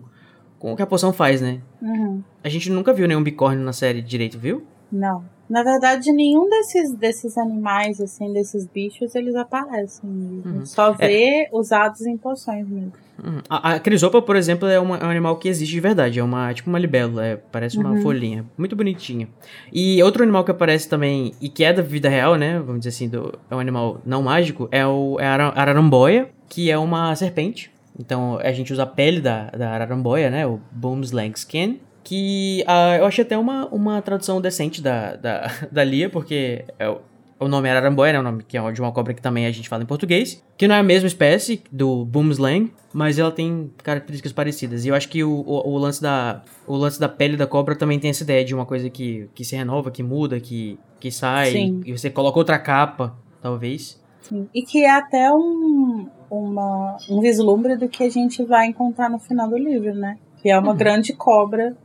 [0.63, 1.59] com o que a poção faz, né?
[1.81, 2.23] Uhum.
[2.41, 4.63] A gente nunca viu nenhum bicórnio na série direito, viu?
[4.89, 5.25] Não.
[5.49, 10.09] Na verdade, nenhum desses, desses animais, assim, desses bichos, eles aparecem.
[10.09, 10.59] mesmo.
[10.59, 10.65] Uhum.
[10.65, 12.93] Só vê usados em poções mesmo.
[13.21, 16.17] Hum, A, a crisopa, por exemplo, é, uma- é um animal que existe de verdade.
[16.19, 18.01] É uma tipo uma libélula, é, parece uma Uhum.
[18.01, 18.45] folhinha.
[18.57, 19.27] Muito bonitinha.
[19.71, 22.57] E outro animal que aparece também, e que é da vida real, né?
[22.59, 26.29] Vamos dizer assim, do- é um animal não mágico, é, o, é a ara- araramboia,
[26.47, 27.69] que é uma serpente.
[27.99, 30.45] Então a gente usa a pele da, da araramboia, né?
[30.45, 31.79] O Boomslang Skin.
[32.03, 36.89] Que ah, eu achei até uma, uma tradução decente da, da, da Lia, porque é
[36.89, 36.99] o,
[37.39, 38.19] o nome é araramboia, né?
[38.19, 40.43] O nome que é de uma cobra que também a gente fala em português.
[40.57, 44.85] Que não é a mesma espécie do Boomslang, mas ela tem características parecidas.
[44.85, 47.75] E eu acho que o, o, o lance da, o lance da pele da cobra
[47.75, 51.11] também tem essa ideia de uma coisa que, que se renova, que muda, que, que
[51.11, 51.51] sai.
[51.51, 51.81] Sim.
[51.85, 54.01] E você coloca outra capa, talvez.
[54.21, 54.47] Sim.
[54.53, 56.07] E que é até um,
[56.39, 60.17] uma, um vislumbre do que a gente vai encontrar no final do livro, né?
[60.41, 60.77] Que é uma Uhum.
[60.77, 61.75] grande cobra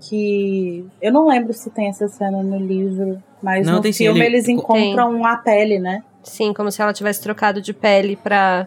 [0.00, 0.86] que.
[1.00, 4.20] Eu não lembro se tem essa cena no livro, mas Não, no tem sim, filme
[4.20, 6.02] ele- eles encontram a pele, né?
[6.22, 8.66] Sim, como se ela tivesse trocado de pele pra.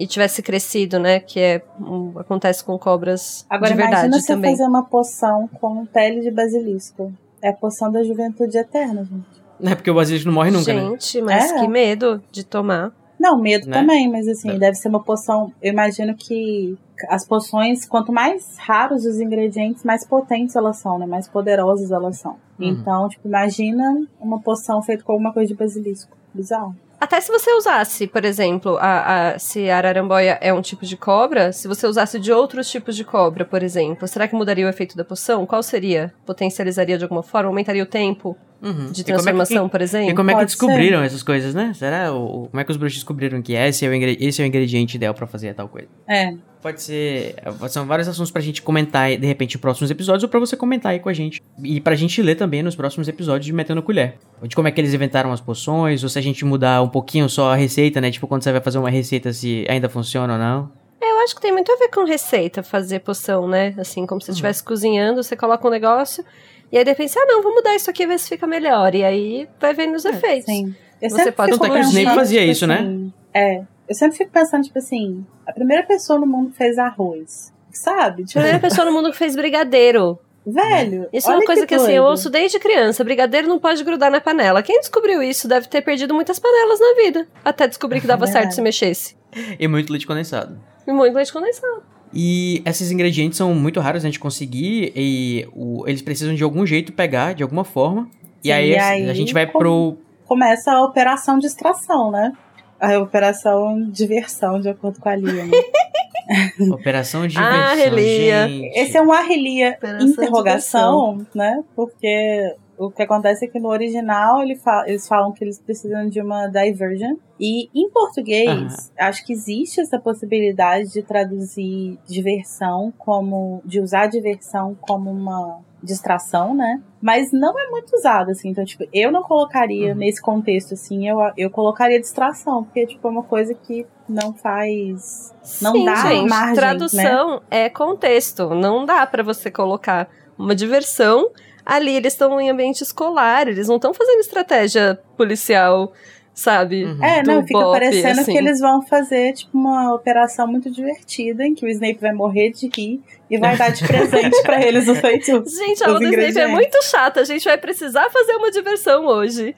[0.00, 1.18] e tivesse crescido, né?
[1.18, 4.52] Que é um- acontece com cobras Agora de verdade imagina você também.
[4.52, 7.12] fazer uma poção com pele de basilisco.
[7.42, 9.26] É a poção da juventude eterna, gente.
[9.60, 10.82] É porque o basilisco não morre nunca, né?
[10.90, 11.58] Gente, mas É.
[11.58, 12.92] que medo de tomar.
[13.18, 13.80] Não, medo Né?
[13.80, 14.58] também, mas assim, É.
[14.58, 15.52] deve ser uma poção.
[15.60, 16.76] Eu imagino que
[17.08, 21.06] as poções, quanto mais raros os ingredientes, mais potentes elas são, né?
[21.06, 22.36] Mais poderosas elas são.
[22.58, 22.68] Uhum.
[22.68, 26.16] Então, tipo, imagina uma poção feita com alguma coisa de basilisco.
[26.34, 26.74] Bizarro.
[27.00, 30.96] Até se você usasse, por exemplo, a, a, se a araramboia é um tipo de
[30.96, 34.68] cobra, se você usasse de outros tipos de cobra, por exemplo, será que mudaria o
[34.68, 35.46] efeito da poção?
[35.46, 36.12] Qual seria?
[36.26, 37.48] Potencializaria de alguma forma?
[37.48, 38.72] Aumentaria o tempo Uhum.
[38.72, 40.14] de E como é que- transformação, por E exemplo?
[40.16, 41.72] como é que Pode descobriram essas coisas, né?
[41.74, 42.12] Será?
[42.12, 44.48] O, como é que os bruxos descobriram que esse é, o ingre- esse é o
[44.48, 45.86] ingrediente ideal pra fazer tal coisa?
[46.08, 46.32] É.
[46.60, 47.36] Pode ser.
[47.68, 50.92] São vários assuntos pra gente comentar, de repente, em próximos episódios, ou pra você comentar
[50.92, 51.40] aí com a gente.
[51.62, 54.16] E pra gente ler também nos próximos episódios de Metendo Colher.
[54.42, 57.28] De como é que eles inventaram as poções, ou se a gente mudar um pouquinho
[57.28, 58.10] só a receita, né?
[58.10, 60.70] Tipo, quando você vai fazer uma receita, se ainda funciona ou não.
[61.00, 63.74] Eu acho que tem muito a ver com receita fazer poção, né?
[63.78, 66.24] Assim, como se você estivesse cozinhando, você coloca um negócio,
[66.72, 68.94] e aí de repente, ah, não, vou mudar isso aqui, ver se fica melhor.
[68.94, 70.46] E aí vai vendo os efeitos.
[70.46, 70.74] Sim.
[71.00, 72.80] Eu Você pode Tanto é que o Snape fazia tipo isso, né?
[72.80, 73.62] assim, É.
[73.88, 77.52] Eu sempre fico pensando, tipo assim, a primeira pessoa no mundo que fez arroz.
[77.72, 78.24] Sabe?
[78.24, 80.18] Tipo, Primeira pessoa no mundo que fez brigadeiro.
[80.46, 81.08] velho.
[81.12, 83.04] Isso é uma coisa que, assim, eu ouço desde criança.
[83.04, 84.62] Brigadeiro não pode grudar na panela.
[84.62, 87.26] Quem descobriu isso deve ter perdido muitas panelas na vida.
[87.44, 88.44] Até descobrir que dava Verdade.
[88.46, 89.16] certo se mexesse.
[89.60, 90.58] E muito leite condensado.
[90.86, 91.82] E muito leite condensado.
[92.14, 96.64] E esses ingredientes são muito raros a gente conseguir e o- eles precisam de algum
[96.64, 98.08] jeito pegar, de alguma forma.
[98.42, 99.98] E aí, e a- aí, a gente vai como- pro.
[100.26, 102.32] Começa a operação distração, né?
[102.80, 105.44] A operação diversão, de acordo com a Lia.
[105.46, 105.50] né?
[106.72, 108.48] Operação Ah, diversão, Relia.
[108.48, 108.78] gente.
[108.78, 111.64] Esse é um arrelia Operação interrogação, né?
[111.74, 116.06] Porque o que acontece é que no original ele fa- eles falam que eles precisam
[116.08, 117.16] de uma diversion.
[117.40, 123.62] E em português, acho que existe essa possibilidade de traduzir diversão como.
[123.64, 126.80] de usar diversão como uma distração, né?
[127.00, 128.50] Mas não é muito usado, assim.
[128.50, 129.98] Então, tipo, eu não colocaria Uhum.
[129.98, 135.32] nesse contexto, assim, eu, eu colocaria distração, porque, tipo, é uma coisa que não faz.
[135.62, 136.28] Não Sim, dá gente.
[136.28, 136.54] margem, né?
[136.54, 138.50] Tradução é contexto.
[138.54, 141.30] Não dá pra você colocar uma diversão.
[141.64, 145.92] Ali eles estão em ambiente escolar, eles não estão fazendo estratégia policial,
[146.38, 146.84] sabe?
[146.84, 147.02] Uhum.
[147.04, 148.30] É, não, do fica Bop, parecendo assim.
[148.32, 152.50] que eles vão fazer, tipo, uma operação muito divertida, em que o Snape vai morrer
[152.50, 155.26] de rir e vai dar de presente pra eles o feito.
[155.48, 157.20] Gente, a aula do Snape é muito chata.
[157.20, 159.54] A gente vai precisar fazer uma diversão hoje.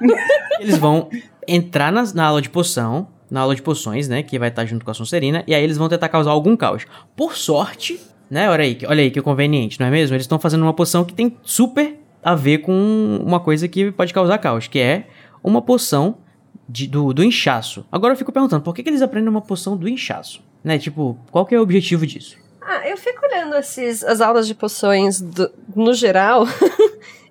[0.60, 1.08] Eles vão
[1.46, 4.22] entrar nas- na, aula de poção, na aula de poções, né?
[4.22, 6.84] Que vai estar junto com a Sonserina, e aí eles vão tentar causar algum caos.
[7.16, 8.50] Por sorte, né?
[8.50, 10.14] Olha aí, que- olha aí que conveniente, não é mesmo?
[10.16, 14.12] Eles estão fazendo uma poção que tem super a ver com uma coisa que pode
[14.12, 15.04] causar caos, que é
[15.46, 16.18] uma poção
[16.68, 17.86] de- do, do inchaço.
[17.90, 20.42] Agora eu fico perguntando, por que, que eles aprendem uma poção do inchaço?
[20.64, 20.78] Né?
[20.78, 22.36] Tipo, qual que é o objetivo disso?
[22.60, 26.44] Ah, eu fico olhando esses, as aulas de poções do- no geral.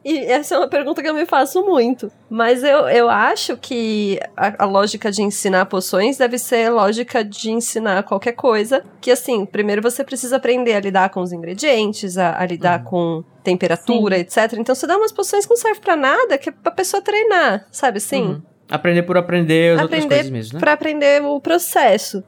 [0.06, 2.12] e essa é uma pergunta que eu me faço muito.
[2.30, 7.50] Mas eu, eu acho que a, a lógica de ensinar poções deve ser lógica de
[7.50, 8.84] ensinar qualquer coisa.
[9.02, 13.24] Que assim, primeiro você precisa aprender a lidar com os ingredientes, a, a lidar com
[13.44, 14.54] temperatura, etc.
[14.60, 17.66] Então você dá umas poções que não servem pra nada, que é pra pessoa treinar,
[17.72, 18.22] sabe assim?
[18.22, 18.42] Uhum.
[18.70, 20.60] Aprender por aprender as outras Aprender coisas mesmo, né?
[20.60, 22.24] Pra aprender o processo.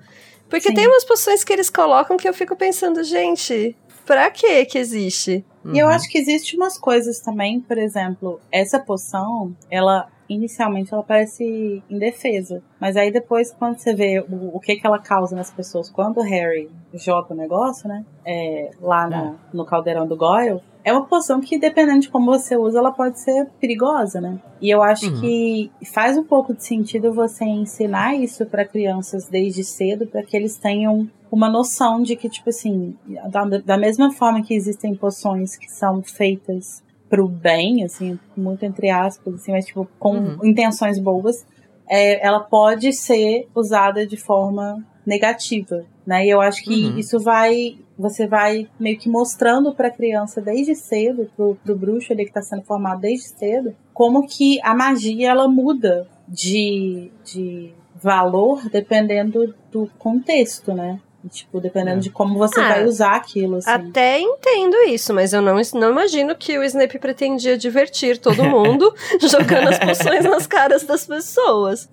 [0.49, 0.73] Porque Sim.
[0.73, 5.45] tem umas poções que eles colocam que eu fico pensando, gente, pra que que existe?
[5.73, 5.93] E eu Uhum.
[5.93, 12.61] acho que existe umas coisas também, por exemplo, essa poção, ela inicialmente ela parece indefesa,
[12.81, 16.17] mas aí depois quando você vê o, o que que ela causa nas pessoas, quando
[16.17, 21.05] o Harry joga o negócio, né, é, lá na- no caldeirão do Goyle, é uma
[21.05, 24.37] poção que dependendo de como você usa, ela pode ser perigosa, né?
[24.61, 25.19] E eu acho Uhum.
[25.19, 30.35] que faz um pouco de sentido você ensinar isso para crianças desde cedo, para que
[30.35, 32.95] eles tenham uma noção de que, tipo assim,
[33.31, 38.89] da, da mesma forma que existem poções que são feitas pro bem, assim, muito entre
[38.89, 40.37] aspas, assim, mas tipo, com Uhum.
[40.43, 41.45] intenções boas,
[41.89, 46.25] é, ela pode ser usada de forma negativa, né?
[46.25, 46.97] E eu acho que Uhum.
[46.97, 52.25] isso vai, você vai meio que mostrando pra criança desde cedo, pro, pro bruxo ele
[52.25, 57.71] que tá sendo formado desde cedo, como que a magia ela muda de, de
[58.03, 60.99] valor dependendo do contexto, né?
[61.29, 61.99] Tipo, dependendo É.
[62.01, 63.69] de como você Ah, vai usar aquilo, assim.
[63.69, 68.93] Até entendo isso, mas eu não, não imagino que o Snape pretendia divertir todo mundo
[69.19, 71.89] jogando as poções nas caras das pessoas.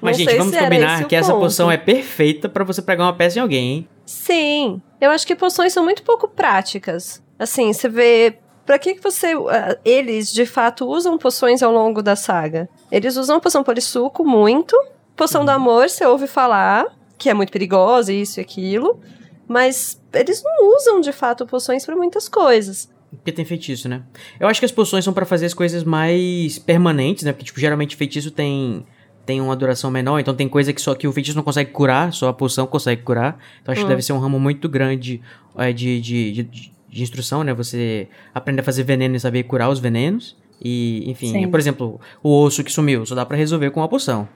[0.00, 1.42] Mas, Não gente, vamos combinar que essa ponto.
[1.42, 3.88] poção é perfeita pra você pegar uma peça em alguém, hein?
[4.06, 7.22] Sim, eu acho que poções são muito pouco práticas.
[7.38, 8.38] Assim, você vê.
[8.64, 9.32] Pra que que você.
[9.50, 12.68] ah, eles, de fato, usam poções ao longo da saga?
[12.90, 14.74] Eles usam poção polissuco muito.
[15.16, 15.46] Poção Uhum.
[15.46, 16.86] do amor, você ouve falar,
[17.18, 19.00] que é muito perigosa, isso e aquilo.
[19.46, 22.90] Mas eles não usam, de fato, poções pra muitas coisas.
[23.10, 24.02] Porque tem feitiço, né?
[24.38, 27.32] Eu acho que as poções são pra fazer as coisas mais permanentes, né?
[27.32, 28.84] Porque, tipo, geralmente feitiço tem,
[29.24, 32.12] tem uma duração menor, então tem coisa que só que o feitiço não consegue curar,
[32.12, 33.38] só a poção consegue curar.
[33.62, 33.84] Então acho Hum.
[33.84, 35.22] que deve ser um ramo muito grande
[35.56, 37.54] é, de, de, de, de instrução, né?
[37.54, 40.36] Você aprender a fazer veneno e saber curar os venenos.
[40.62, 41.48] E, enfim, Sim.
[41.48, 44.28] por exemplo, o osso que sumiu, só dá pra resolver com uma poção.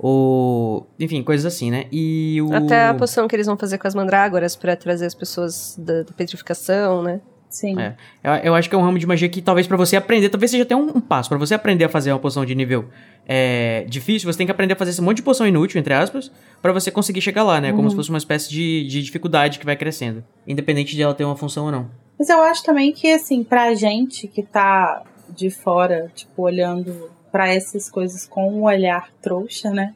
[0.00, 0.84] O.
[0.98, 1.86] Enfim, coisas assim, né?
[1.90, 2.54] E o.
[2.54, 6.02] Até a poção que eles vão fazer com as mandrágoras pra trazer as pessoas da,
[6.02, 7.20] da petrificação, né?
[7.50, 7.78] Sim.
[7.80, 7.94] É.
[8.22, 10.50] Eu, eu acho que é um ramo de magia que talvez pra você aprender, talvez
[10.50, 11.28] seja até um, um passo.
[11.28, 12.86] Pra você aprender a fazer uma poção de nível
[13.26, 16.30] é, difícil, você tem que aprender a fazer esse monte de poção inútil, entre aspas,
[16.60, 17.72] pra você conseguir chegar lá, né?
[17.72, 20.22] Como se fosse uma espécie de, de dificuldade que vai crescendo.
[20.46, 21.90] Independente de ela ter uma função ou não.
[22.18, 27.52] Mas eu acho também que, assim, pra gente que tá de fora, tipo, olhando pra
[27.52, 29.94] essas coisas com um olhar trouxa, né?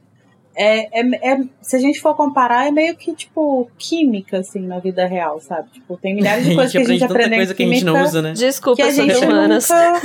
[0.55, 4.79] É, é, é- se a gente for comparar, é meio que, tipo, química, assim, na
[4.79, 5.71] vida real, sabe?
[5.71, 7.85] Tipo, tem milhares de coisas que a gente tanta aprende em coisa que a gente
[7.85, 8.33] não química usa, né?
[8.33, 9.69] Desculpa, que gente humanas.
[9.69, 10.01] nunca...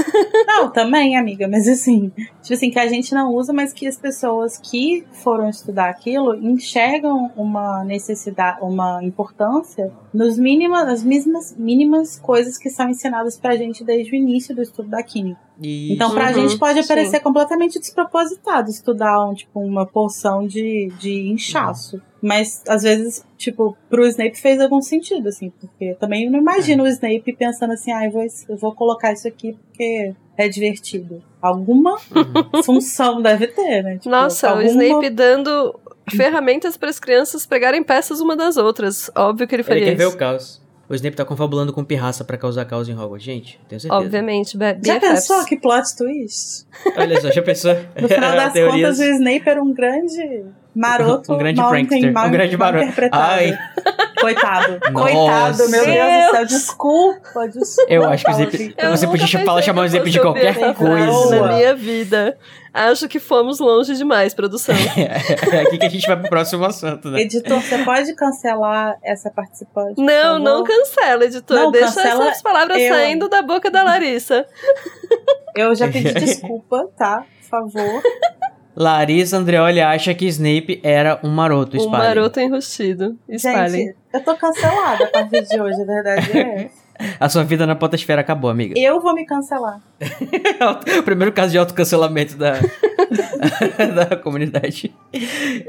[0.47, 2.11] Não, também, amiga, mas assim,
[2.41, 6.35] tipo assim, que a gente não usa, mas que as pessoas que foram estudar aquilo
[6.35, 13.55] enxergam uma necessidade, uma importância nos mínimas, nas mesmas mínimas coisas que são ensinadas pra
[13.55, 15.39] gente desde o início do estudo da química.
[15.61, 16.87] E Então, pra Uhum, gente pode sim.
[16.87, 22.01] parecer completamente despropositado estudar um, tipo, uma porção de, de inchaço.
[22.19, 26.83] Mas, às vezes, tipo, pro Snape fez algum sentido, assim, porque também eu não imagino
[26.83, 31.21] o Snape pensando assim, ah, eu vou, eu vou colocar isso aqui porque é divertido.
[31.39, 31.95] Alguma
[32.65, 33.97] função deve ter, né?
[33.97, 34.65] Tipo, Nossa, alguma...
[34.67, 35.79] o Snape dando
[36.15, 39.09] ferramentas para as crianças pregarem peças uma das outras.
[39.15, 40.15] Óbvio que ele faria Ele quer ver isso.
[40.15, 40.67] o caos.
[40.89, 43.21] O Snape tá confabulando com pirraça pra causar caos em Hogwarts.
[43.25, 44.01] Gente, tenho certeza.
[44.01, 45.09] Obviamente, be- Já BFFs.
[45.27, 46.65] pensou que plot twist?
[46.95, 47.73] Olha só, já pensou?
[48.01, 50.45] No final das contas, o Snape era um grande
[50.77, 51.33] maroto.
[51.33, 52.13] Um grande mal, prankster.
[52.13, 52.83] mal, Um grande maroto.
[52.85, 53.23] interpretado.
[53.23, 53.57] Ai.
[54.19, 54.79] Coitado.
[54.91, 55.11] Nossa.
[55.13, 56.45] Coitado, meu Deus do céu.
[56.45, 57.93] Desculpa, desculpa.
[57.93, 61.39] Eu acho que o Eu Você podia falar- chamar o Snape de qualquer coisa.
[61.41, 62.37] Na minha vida.
[62.73, 64.73] Acho que fomos longe demais, produção.
[65.51, 67.21] É aqui que a gente vai pro próximo assunto, né?
[67.21, 69.95] Editor, você pode cancelar essa participante?
[69.95, 70.39] por Não, favor?
[70.39, 71.57] não cancela, editor.
[71.57, 72.93] Não, Deixa cancela essas palavras eu.
[72.93, 74.45] saindo da boca da Larissa.
[75.55, 77.23] Eu já pedi desculpa, tá?
[77.49, 78.03] Por favor.
[78.79, 81.75] Larissa Andreoli acha que Snape era um maroto.
[81.77, 82.07] Um Espalhem.
[82.07, 83.17] maroto enrustido.
[83.27, 83.87] Espalhem.
[83.87, 86.86] Gente, eu tô cancelada a partir de hoje, a verdade é essa.
[87.19, 88.73] A sua vida na potosfera acabou, amiga.
[88.77, 89.79] Eu vou me cancelar.
[90.99, 92.53] o primeiro caso de autocancelamento da,
[94.07, 94.93] da comunidade.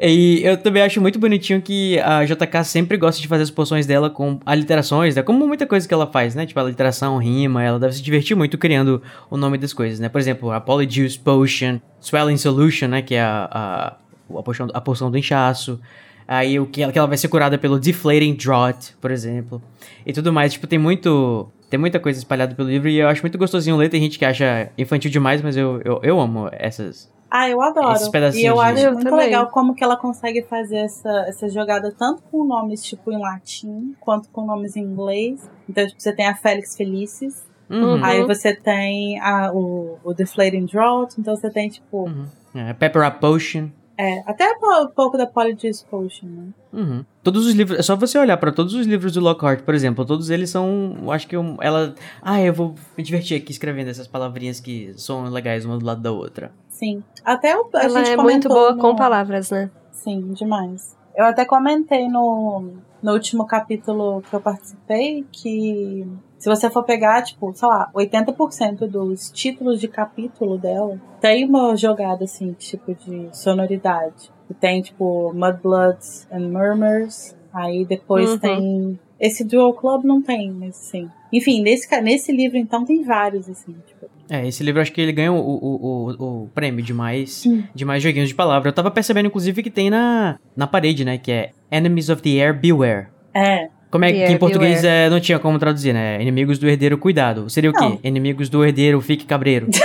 [0.01, 3.87] E eu também acho muito bonitinho que a JK sempre gosta de fazer as poções
[3.87, 5.23] dela com aliterações, né?
[5.23, 6.47] Como muita coisa que ela faz, né?
[6.47, 10.09] Tipo, aliteração, rima, ela deve se divertir muito criando o nome das coisas, né?
[10.09, 13.03] Por exemplo, a Polyjuice Potion, Swelling Solution, né?
[13.03, 15.81] Que é a, a, a, poção, a poção do inchaço.
[16.27, 19.63] Aí o que ela, que ela vai ser curada pelo Deflating Draught, por exemplo.
[20.09, 20.55] E tudo mais.
[20.55, 21.47] Tipo, tem muito.
[21.71, 23.91] Tem muita coisa espalhada pelo livro e eu acho muito gostosinho ler.
[23.91, 27.13] Tem gente que acha infantil demais, mas eu, eu, eu amo essas.
[27.31, 27.93] Ah, eu adoro.
[27.93, 29.27] Esses pedacinhos E eu acho Eu muito também.
[29.27, 33.95] legal como que ela consegue fazer essa, essa jogada tanto com nomes, tipo, em latim,
[34.01, 35.47] quanto com nomes em inglês.
[35.69, 38.03] Então, tipo, você tem a Félix Felicis, Uhum.
[38.03, 42.25] aí você tem a, o, o Deflating Drought, então você tem, tipo, Uhum.
[42.55, 43.69] É, Pepper Up Potion.
[43.99, 46.49] É, até um pouco da Polyjuice Potion, né?
[46.73, 47.05] Uhum.
[47.23, 50.05] Todos os livros, é só você olhar pra todos os livros do Lockhart, por exemplo,
[50.07, 53.89] todos eles são, eu acho que um- ela, ah, eu vou me divertir aqui escrevendo
[53.89, 56.53] essas palavrinhas que são legais uma do lado da outra.
[56.69, 57.03] Sim.
[57.25, 59.69] Até o, a Ela gente é muito boa no- com palavras, né?
[59.91, 60.97] Sim, demais.
[61.17, 66.07] Eu até comentei no, no último capítulo que eu participei que
[66.39, 71.77] se você for pegar, tipo, sei lá, 80% dos títulos de capítulo dela tem uma
[71.77, 74.31] jogada assim, tipo de sonoridade.
[74.51, 77.37] E tem, tipo, Mudbloods and Murmurs.
[77.53, 78.39] Aí depois Uhum.
[78.39, 79.01] tem.
[79.21, 81.11] Esse Dual Club não tem, mas sim.
[81.33, 84.07] Enfim, nesse, nesse livro, então, tem vários, assim, tipo.
[84.31, 87.43] É, esse livro acho que ele ganhou o, o, o, o prêmio de mais,
[87.75, 88.69] de mais joguinhos de palavra.
[88.69, 92.31] Eu tava percebendo, inclusive, que tem na, na parede, né, que é Enemies of the
[92.41, 93.09] Air Beware.
[93.35, 93.69] É.
[93.91, 96.21] Como é que Beware, em português é, não tinha como traduzir, né?
[96.21, 97.49] Inimigos do herdeiro, cuidado.
[97.49, 97.97] Seria o Não.
[97.97, 98.07] quê?
[98.09, 99.67] Inimigos do herdeiro, fique cabreiro.
[99.67, 99.81] Muito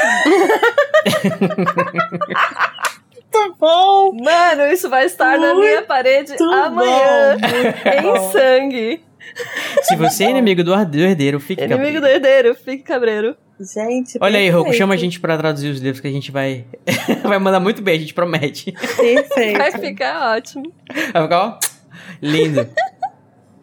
[3.59, 4.11] bom!
[4.21, 7.37] Mano, isso vai estar na minha parede Muito amanhã.
[7.39, 9.01] bom, muito Em sangue.
[9.83, 12.07] Se você é inimigo do, herdeiro, fique Inimigo do cabreiro.
[12.27, 13.35] herdeiro, fique cabreiro.
[13.59, 14.79] Gente, Olha aí, Roku, perfeito.
[14.79, 16.65] chama a gente pra traduzir os livros que a gente vai...
[17.23, 18.73] vai mandar muito bem, a gente promete.
[18.73, 19.57] Perfeito.
[19.57, 20.73] Vai ficar ótimo.
[21.13, 21.57] Vai ficar, ó,
[22.21, 22.67] lindo.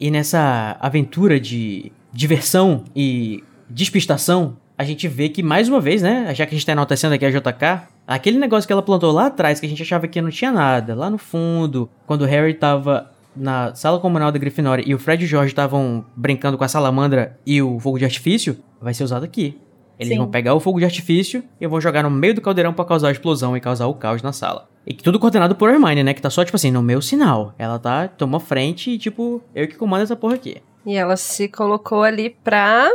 [0.00, 6.34] E nessa aventura de diversão e despistação, a gente vê que, mais uma vez, né?
[6.34, 9.26] Já que a gente tá enaltecendo aqui a JK, aquele negócio que ela plantou lá
[9.26, 12.54] atrás, que a gente achava que não tinha nada, lá no fundo, quando o Harry
[12.54, 16.64] tava na sala comunal da Grifinória e o Fred e o George estavam brincando com
[16.64, 19.58] a salamandra e o fogo de artifício, vai ser usado aqui.
[19.98, 20.18] Eles Sim.
[20.18, 23.08] vão pegar o fogo de artifício e vão jogar no meio do caldeirão pra causar
[23.08, 24.69] a explosão e causar o caos na sala.
[24.90, 26.12] E tudo coordenado por Hermione, né?
[26.12, 27.54] Que tá só, tipo assim, no meu sinal.
[27.56, 30.60] Ela tá, tomou frente e, tipo, eu que comando essa porra aqui.
[30.84, 32.90] E ela se colocou ali pra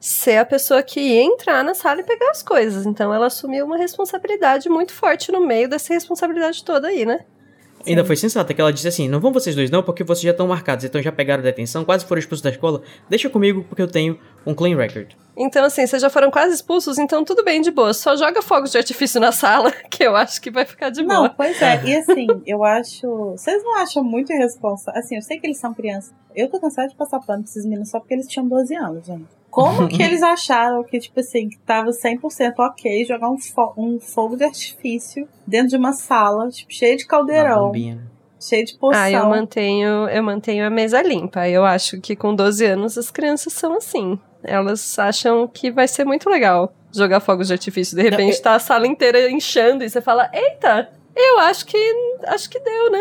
[0.00, 2.86] ser a pessoa que ia entrar na sala e pegar as coisas.
[2.86, 7.26] Então ela assumiu uma responsabilidade muito forte no meio dessa responsabilidade toda aí, né?
[7.86, 10.30] Ainda foi sensata que ela disse assim: não vão vocês dois não, porque vocês já
[10.30, 12.82] estão marcados, então já pegaram detenção, quase foram expulsos da escola.
[13.08, 15.12] Deixa comigo, porque eu tenho um clean record.
[15.36, 17.92] Então, assim, vocês já foram quase expulsos, então tudo bem de boa.
[17.92, 21.22] Só joga fogos de artifício na sala, que eu acho que vai ficar de boa.
[21.22, 21.84] Não, pois é.
[21.84, 23.32] E assim, eu acho.
[23.32, 25.00] Vocês não acham muito irresponsável?
[25.00, 26.14] Assim, eu sei que eles são crianças.
[26.34, 29.06] Eu tô cansada de passar pano pra esses meninos só porque eles tinham 12 anos,
[29.06, 29.43] gente.
[29.54, 34.00] Como que eles acharam que, tipo assim, que tava 100% ok jogar um, fo um
[34.00, 37.70] fogo de artifício dentro de uma sala, tipo, cheia de caldeirão?
[38.40, 39.00] cheio de poção.
[39.00, 41.48] Ah, eu mantenho, eu mantenho a mesa limpa.
[41.48, 44.18] Eu acho que com 12 anos as crianças são assim.
[44.42, 47.96] Elas acham que vai ser muito legal jogar fogos de artifício.
[47.96, 51.78] De repente tá a sala inteira inchando e você fala: "Eita, eu acho que
[52.26, 53.00] acho que deu, né?"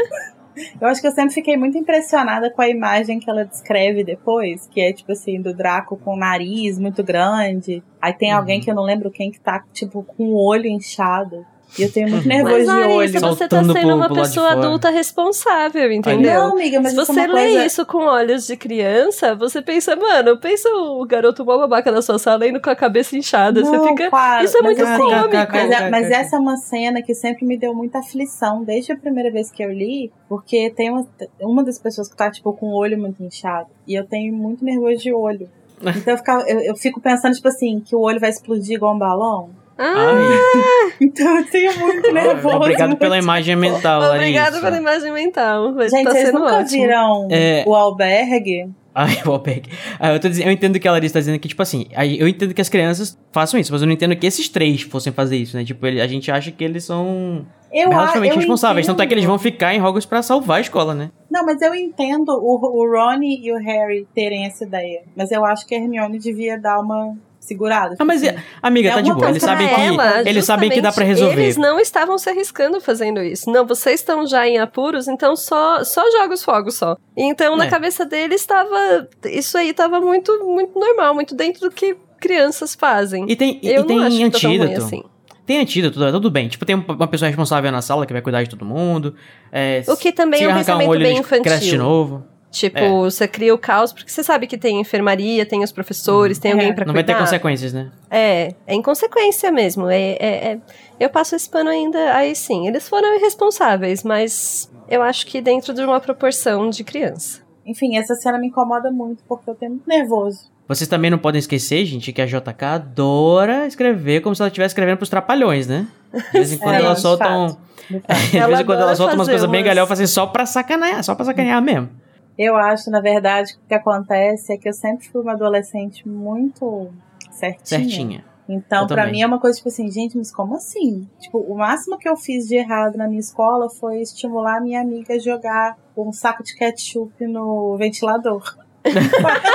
[0.79, 4.67] Eu acho que eu sempre fiquei muito impressionada com a imagem que ela descreve depois,
[4.67, 7.83] que é tipo assim, do Draco com o nariz muito grande.
[8.01, 11.45] Aí tem alguém que eu não lembro quem que tá, tipo, com o olho inchado.
[11.77, 13.35] E eu tenho muito nervoso Mas, de Larissa, olho.
[13.35, 16.33] você tá sendo pro- uma pro de pessoa adulta responsável, entendeu?
[16.33, 17.65] Não, amiga, mas Se é você uma lê coisa...
[17.65, 22.19] isso com olhos de criança, você pensa, mano, pensa o garoto mó babaca da sua
[22.19, 23.61] sala indo com a cabeça inchada.
[23.61, 24.09] Não, você fica.
[24.09, 25.51] claro, Isso é mas muito assim, cômico.
[25.51, 28.97] Mas, é- mas essa é uma cena que sempre me deu muita aflição, desde a
[28.97, 31.07] primeira vez que eu li, porque tem uma,
[31.41, 33.69] uma das pessoas que tá, tipo, com o olho muito inchado.
[33.87, 35.49] E eu tenho muito nervoso de olho.
[35.81, 38.93] Então eu, ficava- eu, eu fico pensando, tipo assim, que o olho vai explodir igual
[38.95, 39.49] um balão.
[39.77, 42.55] Ah, Então eu tenho muito nervoso.
[42.55, 44.61] obrigado pela imagem mental, obrigada Larissa.
[44.61, 45.73] pela imagem mental.
[45.89, 46.81] Gente, tá vocês nunca ótimo.
[46.81, 47.63] viram É.
[47.65, 48.69] o albergue?
[48.95, 49.67] Ai, o Alpec.
[49.99, 51.87] Ah, eu, tô dizendo, eu entendo que a Larissa tá dizendo que, tipo assim,
[52.19, 55.11] eu entendo que as crianças façam isso, mas eu não entendo que esses três fossem
[55.11, 55.63] fazer isso, né?
[55.65, 57.43] Tipo, ele- a gente acha que eles são
[57.73, 58.85] Eu, relativamente eu responsáveis.
[58.85, 59.31] Tanto é que eles entendo.
[59.31, 61.09] vão ficar em Hogwarts pra salvar a escola, né?
[61.31, 65.01] Não, mas eu entendo o, o Ronnie e o Harry terem essa ideia.
[65.15, 67.95] Mas eu acho que a Hermione devia dar uma segurada.
[67.99, 69.29] Ah, mas, tipo amiga, É tá de boa.
[69.29, 71.41] Eles sabem que, ela, eles sabem que dá pra justamente, resolver.
[71.43, 73.49] Eles não estavam se arriscando fazendo isso.
[73.51, 76.95] Não, vocês estão já em apuros, então só, só joga os fogos só.
[77.15, 77.69] Então, na É.
[77.69, 79.07] cabeça deles estava.
[79.25, 83.25] Isso aí tava muito, muito normal, muito dentro do que crianças fazem.
[83.29, 84.77] E tem, e Eu tem não acho tá antídoto.
[84.77, 85.03] assim.
[85.45, 86.47] Tem antídoto, tá tudo bem.
[86.47, 89.13] Tipo, tem uma pessoa responsável na sala que vai cuidar de todo mundo.
[89.51, 91.77] É, O que também é um pensamento um olho, bem cresce de infantil.
[91.79, 92.25] novo.
[92.53, 92.87] Tipo, É.
[92.89, 96.53] você cria o caos, porque você sabe que tem enfermaria, tem os professores, tem É.
[96.53, 97.25] alguém pra Não vai ter cuidar.
[97.25, 97.89] consequências, né?
[98.11, 99.89] É, é inconsequência mesmo.
[99.89, 100.59] É, é- é-
[100.99, 102.67] eu passo esse pano ainda, aí sim.
[102.67, 107.41] Eles foram irresponsáveis, mas eu acho que dentro de uma proporção de criança.
[107.65, 110.51] Enfim, essa cena me incomoda muito porque eu tenho muito nervoso.
[110.67, 114.73] Vocês também não podem esquecer, gente, que a JK adora escrever como se ela estivesse
[114.73, 115.87] escrevendo pros trapalhões, né?
[116.13, 117.47] De vez em quando É, ela de solta um.
[117.89, 121.03] De vez em quando ela solta umas coisas bem umas- galhofas assim, só pra sacanear,
[121.03, 121.89] só pra sacanear mesmo.
[122.37, 126.07] Eu acho, na verdade, que o que acontece é que eu sempre fui uma adolescente
[126.07, 126.89] muito
[127.31, 127.63] certinha.
[127.63, 128.25] Certinha.
[128.49, 129.11] Então, Eu pra também.
[129.13, 131.07] mim é uma coisa tipo assim, gente, mas como assim?
[131.19, 134.81] Tipo, o máximo que eu fiz de errado na minha escola foi estimular a minha
[134.81, 138.57] amiga a jogar um saco de ketchup no ventilador.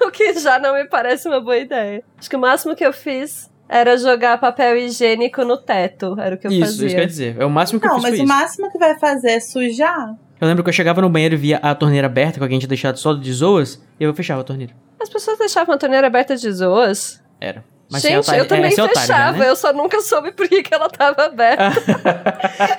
[0.00, 2.02] O que já não me parece uma boa ideia.
[2.16, 6.14] Acho que o máximo que eu fiz era jogar papel higiênico no teto.
[6.18, 6.86] Era o que eu isso, fazia.
[6.86, 7.36] isso quer dizer.
[7.38, 8.32] É o máximo que eu Não, fiz mas foi o isso.
[8.34, 10.14] máximo que vai fazer é sujar.
[10.40, 12.68] Eu lembro que eu chegava no banheiro e via a torneira aberta, com alguém tinha
[12.68, 14.72] deixado só de zoas, e eu fechava a torneira.
[15.00, 17.20] As pessoas deixavam a torneira aberta de zoas.
[17.40, 17.64] Era.
[17.90, 19.38] Mas Gente, otário- eu também é, otário já, fechava.
[19.38, 19.48] né?
[19.48, 21.72] Eu só nunca soube por que, que ela tava aberta.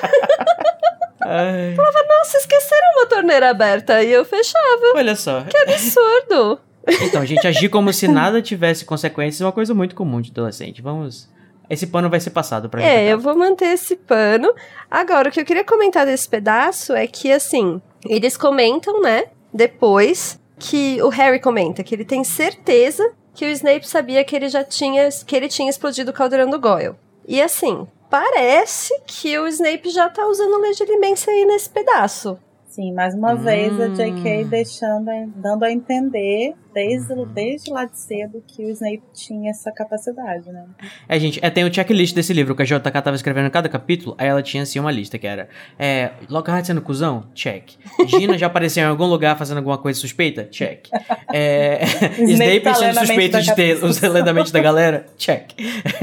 [1.22, 4.02] Ai, Nossa, esqueceram uma torneira aberta.
[4.04, 4.94] E eu fechava.
[4.96, 5.42] olha só.
[5.42, 6.60] Que absurdo.
[7.02, 10.82] Então, gente, agir como se nada tivesse consequências é uma coisa muito comum de adolescente.
[10.82, 11.30] Vamos.
[11.70, 13.10] Esse pano vai ser passado pra É, gente.
[13.12, 14.52] eu vou manter esse pano.
[14.90, 20.40] Agora, o que eu queria comentar desse pedaço é que, assim, eles comentam, né, depois,
[20.58, 24.64] que o Harry comenta que ele tem certeza que o Snape sabia que ele já
[24.64, 26.96] tinha, que ele tinha explodido o caldeirão do Goyle.
[27.28, 32.38] E, assim, parece que o Snape já tá usando legilimência aí nesse pedaço.
[32.68, 33.38] Sim, mais uma Hum.
[33.38, 34.44] vez a J.K.
[34.46, 40.50] deixando, dando a entender desde, desde lá de cedo que o Snape tinha essa capacidade,
[40.50, 40.66] né?
[41.10, 43.68] É, gente, é, tem o checklist desse livro que a JK tava escrevendo em cada
[43.68, 47.26] capítulo, aí ela tinha assim uma lista que era é, Lockhart sendo cuzão?
[47.36, 47.72] Check.
[48.08, 50.46] Gina já apareceu em algum lugar fazendo alguma coisa suspeita?
[50.46, 50.88] Check.
[51.34, 51.82] É,
[52.18, 55.06] Snape tá sendo suspeito de ter os elementos da galera?
[55.18, 55.52] Check.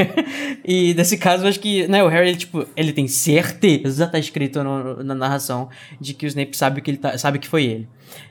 [0.65, 4.63] e nesse caso, acho que, né, o Harry, ele, tipo, ele tem certeza, tá escrito
[4.63, 7.89] no- na narração, de que o Snape sabe que ele tá, sabe que foi ele.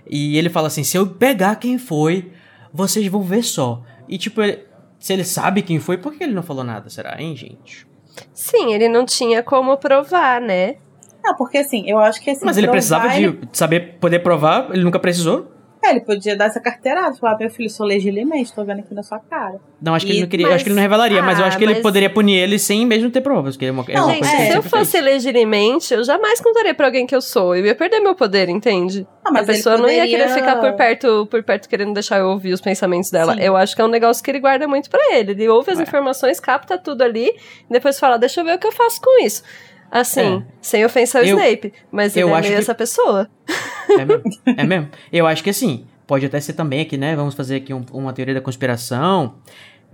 [0.10, 2.32] E ele fala assim: se eu pegar quem foi,
[2.74, 3.82] vocês vão ver só.
[4.08, 4.64] E tipo, ele-
[5.00, 7.86] se ele sabe quem foi, por que ele não falou nada, será, hein, gente?
[8.34, 10.76] Sim, ele não tinha como provar, né?
[11.24, 12.46] Não, porque assim, eu acho que assim.
[12.46, 15.52] Mas ele provar, precisava ele- de saber poder provar, ele nunca precisou.
[15.86, 19.04] É, ele podia dar essa carteirada, falar, meu filho, sou legilimamente, tô vendo aqui na
[19.04, 19.60] sua cara.
[19.82, 21.46] Não, acho que E- ele não queria, mas- acho que ele não revelaria, mas eu
[21.46, 23.56] Ah, acho que ele mas- poderia punir ele sem mesmo ter provas.
[23.56, 25.04] Que é uma, é Não, uma coisa é, que ele Se eu fosse fez.
[25.04, 27.56] legilimamente, eu jamais contaria pra alguém que eu sou.
[27.56, 29.06] Eu ia perder meu poder, entende?
[29.24, 31.94] Ah, mas a pessoa ele não ia poderia- querer ficar por perto, por perto querendo
[31.94, 33.34] deixar eu ouvir os pensamentos dela.
[33.36, 33.42] Sim.
[33.42, 35.32] Eu acho que é um negócio que ele guarda muito pra ele.
[35.32, 35.84] Ele ouve as É.
[35.84, 39.24] informações, capta tudo ali, e depois fala, deixa eu ver o que eu faço com
[39.24, 39.44] isso.
[39.92, 41.74] Assim, sem ofensa ao Eu- Snape.
[41.92, 43.30] Mas eu ele é acho meio que- essa pessoa.
[43.90, 44.24] É mesmo?
[44.58, 44.90] É mesmo?
[45.12, 47.16] Eu acho que assim, pode até ser também aqui, né?
[47.16, 49.36] Vamos fazer aqui um- uma teoria da conspiração.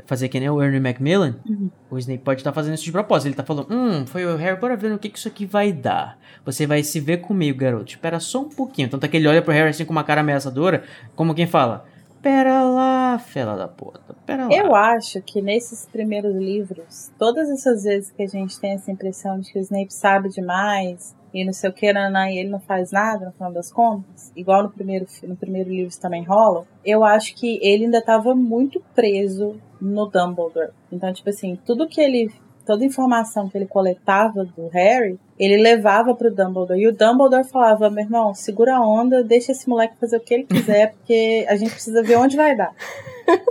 [0.07, 1.35] Fazer que nem o Ernie Macmillan.
[1.47, 1.69] Uhum.
[1.91, 3.27] O Snape pode estar fazendo isso de propósito.
[3.27, 5.71] Ele tá falando, hum, foi o Harry, bora ver no que, que isso aqui vai
[5.71, 6.17] dar.
[6.43, 7.91] Você vai se ver comigo, garoto.
[7.91, 8.89] Espera só um pouquinho.
[8.89, 10.83] Tanto é que ele olha pro Harry assim com uma cara ameaçadora,
[11.15, 11.85] como quem fala,
[12.21, 14.53] pera lá, fela da puta, pera lá.
[14.53, 19.39] Eu acho que nesses primeiros livros, todas essas vezes que a gente tem essa impressão
[19.39, 22.59] de que o Snape sabe demais e não sei o que, nanã, e ele não
[22.59, 26.65] faz nada no final das contas, igual no primeiro, no primeiro livro isso também rola,
[26.83, 30.71] eu acho que ele ainda estava muito preso no Dumbledore.
[30.91, 32.31] Então, tipo assim, tudo que ele.
[32.71, 36.79] Toda informação que ele coletava do Harry, ele levava pro Dumbledore.
[36.79, 40.33] E o Dumbledore falava: meu irmão, segura a onda, deixa esse moleque fazer o que
[40.33, 42.73] ele quiser, porque a gente precisa ver onde vai dar.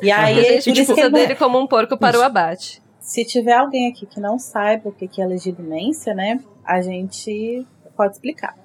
[0.00, 2.80] E aí, a gente precisa ele dele como um porco para o abate.
[2.98, 7.66] se tiver alguém aqui que não saiba o que que é legilimência, né, a gente
[7.94, 8.56] pode explicar.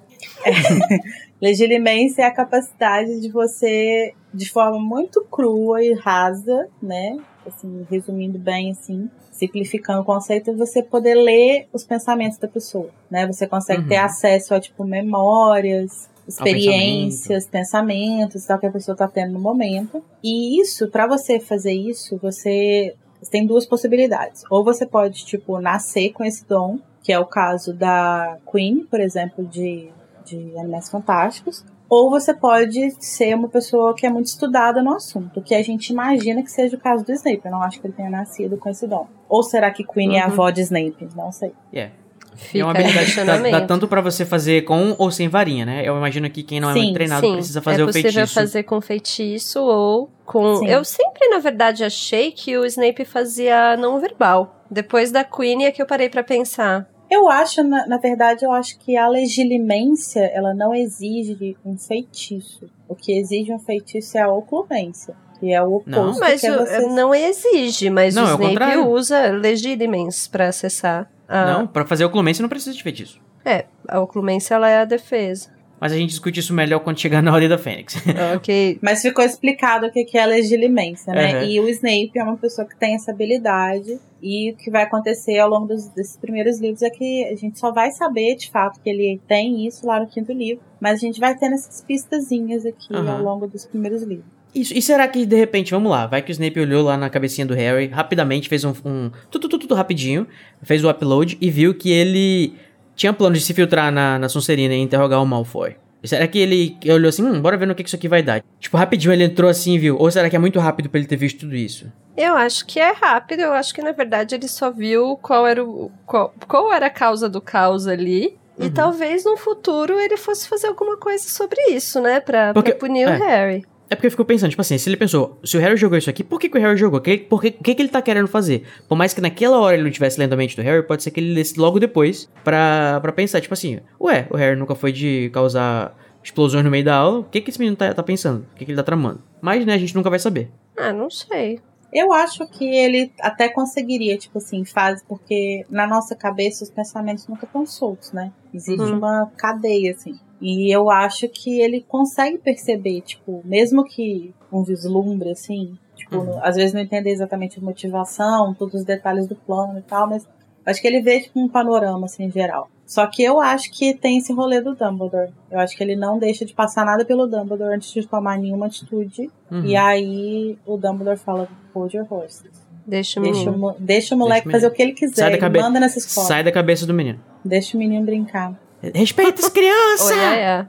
[0.42, 0.52] É.
[1.38, 8.38] Legilimência é a capacidade de você, de forma muito crua e rasa, né, assim, resumindo
[8.38, 13.26] bem assim, simplificando o conceito, você poder ler os pensamentos da pessoa, né?
[13.26, 13.88] Você consegue Uhum.
[13.88, 20.02] ter acesso a tipo memórias, experiências, pensamentos, tal que a pessoa tá tendo no momento.
[20.22, 24.42] E isso, para você fazer isso, você você tem duas possibilidades.
[24.50, 29.00] Ou você pode, tipo, nascer com esse dom, que é o caso da Queen, por
[29.00, 29.88] exemplo, de,
[30.24, 31.64] de Animais Fantásticos.
[31.88, 35.90] Ou você pode ser uma pessoa que é muito estudada no assunto, que a gente
[35.90, 37.42] imagina que seja o caso do Snape.
[37.44, 39.06] Eu não acho que ele tenha nascido com esse dom.
[39.28, 40.32] Ou será que Queen é a Uhum.
[40.32, 41.08] avó de Snape?
[41.14, 41.52] Não sei.
[41.72, 41.90] É.
[42.34, 45.64] Fica é uma habilidade que dá, dá tanto pra você fazer com ou sem varinha,
[45.64, 45.82] né?
[45.88, 48.12] Eu imagino que quem não é muito Sim, treinado Sim, precisa fazer é o possível
[48.12, 48.34] feitiço.
[48.34, 50.56] fazer com feitiço ou com.
[50.56, 50.66] Sim.
[50.68, 54.54] Eu sempre, na verdade, achei que o Snape fazia não verbal.
[54.70, 56.86] Depois da Queen é que eu parei pra pensar.
[57.10, 62.68] Eu acho, na, na verdade, eu acho que a legilimência, ela não exige um feitiço.
[62.88, 65.14] O que exige um feitiço é a oclumência.
[65.38, 66.02] Que é o Não.
[66.08, 66.80] oposto Mas que é o- você...
[66.88, 68.88] não exige, mas Não, é o o Snape contrário.
[68.88, 71.10] usa legilimens pra acessar.
[71.28, 73.20] A, Não, pra fazer oclumência não precisa de feitiço.
[73.44, 75.50] É, a oclumência ela é a defesa.
[75.86, 77.94] Mas a gente discute isso melhor quando chegar na Ordem da Fênix.
[78.34, 78.78] ok.
[78.82, 81.38] Mas ficou explicado o que é legilimência, né?
[81.42, 81.48] Uhum.
[81.48, 83.98] E o Snape é uma pessoa que tem essa habilidade.
[84.22, 87.58] E o que vai acontecer ao longo dos- desses primeiros livros é que a gente
[87.58, 90.62] só vai saber, de fato, que ele tem isso lá no quinto livro.
[90.80, 93.08] Mas a gente vai tendo essas pistazinhas aqui Uhum.
[93.10, 94.26] ao longo dos primeiros livros.
[94.54, 97.10] Isso, e será que de repente, vamos lá, vai que o Snape olhou lá na
[97.10, 100.26] cabecinha do Harry, rapidamente fez um, um tudo, tudo, tudo rapidinho,
[100.62, 102.54] fez o upload e viu que ele
[102.96, 105.76] tinha plano de se filtrar na, na Sonserina e interrogar o Malfoy.
[106.04, 108.42] Será que ele olhou assim, hum, bora ver no que que isso aqui vai dar?
[108.60, 111.08] Tipo, rapidinho ele entrou assim e viu, ou será que é muito rápido pra ele
[111.08, 111.90] ter visto tudo isso?
[112.16, 115.64] Eu acho que é rápido, eu acho que na verdade ele só viu qual era
[115.64, 118.36] o qual, qual era a causa do caos ali.
[118.58, 118.70] E Uhum.
[118.72, 122.20] talvez no futuro ele fosse fazer alguma coisa sobre isso, né?
[122.20, 123.10] Pra, Porque- pra punir é.
[123.14, 123.64] o Harry.
[123.88, 126.10] É porque eu fico pensando, tipo assim, se ele pensou, se o Harry jogou isso
[126.10, 127.00] aqui, por que, que o Harry jogou?
[127.00, 128.64] Que, por que, o que, que ele tá querendo fazer?
[128.88, 131.12] Por mais que naquela hora ele não tivesse lendo a mente do Harry, pode ser
[131.12, 134.90] que ele lesse logo depois pra, pra pensar, tipo assim, ué, o Harry nunca foi
[134.90, 138.44] de causar explosões no meio da aula, o que, que esse menino tá, tá pensando?
[138.52, 139.22] O que, que ele tá tramando?
[139.40, 140.50] Mas, né, a gente nunca vai saber.
[140.76, 141.60] Ah, não sei.
[141.92, 147.28] Eu acho que ele até conseguiria, tipo assim, fase, porque na nossa cabeça os pensamentos
[147.28, 148.32] nunca estão soltos, né?
[148.52, 148.98] Existe Uhum.
[148.98, 150.18] uma cadeia, assim.
[150.40, 156.38] E eu acho que ele consegue perceber, tipo, mesmo que um vislumbre, assim, tipo, Uhum.
[156.42, 160.26] às vezes não entender exatamente a motivação, todos os detalhes do plano e tal, mas
[160.64, 162.68] acho que ele vê, tipo, um panorama, assim, em geral.
[162.86, 165.32] Só que eu acho que tem esse rolê do Dumbledore.
[165.50, 168.66] Eu acho que ele não deixa de passar nada pelo Dumbledore antes de tomar nenhuma
[168.66, 169.28] atitude.
[169.50, 169.64] Uhum.
[169.64, 172.50] E aí o Dumbledore fala, hold your horses.
[172.86, 175.16] Deixa o Deixa o, deixa o moleque Deixa o fazer o que ele quiser.
[175.16, 176.26] Sai da cabe- Manda nessa escola.
[176.28, 177.18] Sai da cabeça do menino.
[177.44, 178.56] Deixa o menino brincar.
[178.94, 180.16] Respeita as crianças!
[180.16, 180.66] É.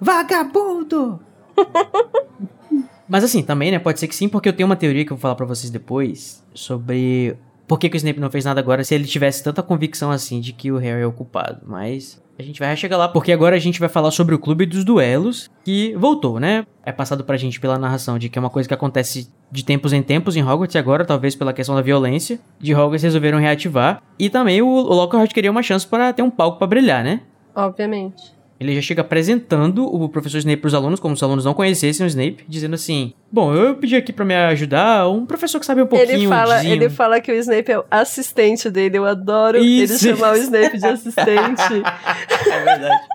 [0.00, 1.20] Vagabundo!
[3.08, 3.78] Mas assim, também, né?
[3.78, 5.70] Pode ser que sim, porque eu tenho uma teoria que eu vou falar pra vocês
[5.70, 7.36] depois sobre
[7.66, 10.40] por que, que o Snape não fez nada agora se ele tivesse tanta convicção assim
[10.40, 11.60] de que o Harry é o culpado.
[11.66, 14.66] Mas a gente vai chegar lá, porque agora a gente vai falar sobre o Clube
[14.66, 16.66] dos Duelos, que voltou, né?
[16.84, 19.92] É passado pra gente pela narração de que é uma coisa que acontece de tempos
[19.92, 24.02] em tempos em Hogwarts e agora, talvez pela questão da violência, de Hogwarts resolveram reativar.
[24.18, 27.20] E também o, o Lockhart queria uma chance para ter um palco pra brilhar, né?
[27.54, 28.34] Obviamente.
[28.58, 31.54] ele já chega apresentando o professor Snape para os alunos, como se os alunos não
[31.54, 35.66] conhecessem o Snape, dizendo assim: Bom, eu pedi aqui para me ajudar um professor que
[35.66, 38.98] sabe um pouquinho ele fala, ele fala que o Snape é o assistente dele.
[38.98, 40.06] Eu adoro Isso.
[40.06, 41.82] ele chamar o Snape de assistente.
[42.50, 43.06] é verdade.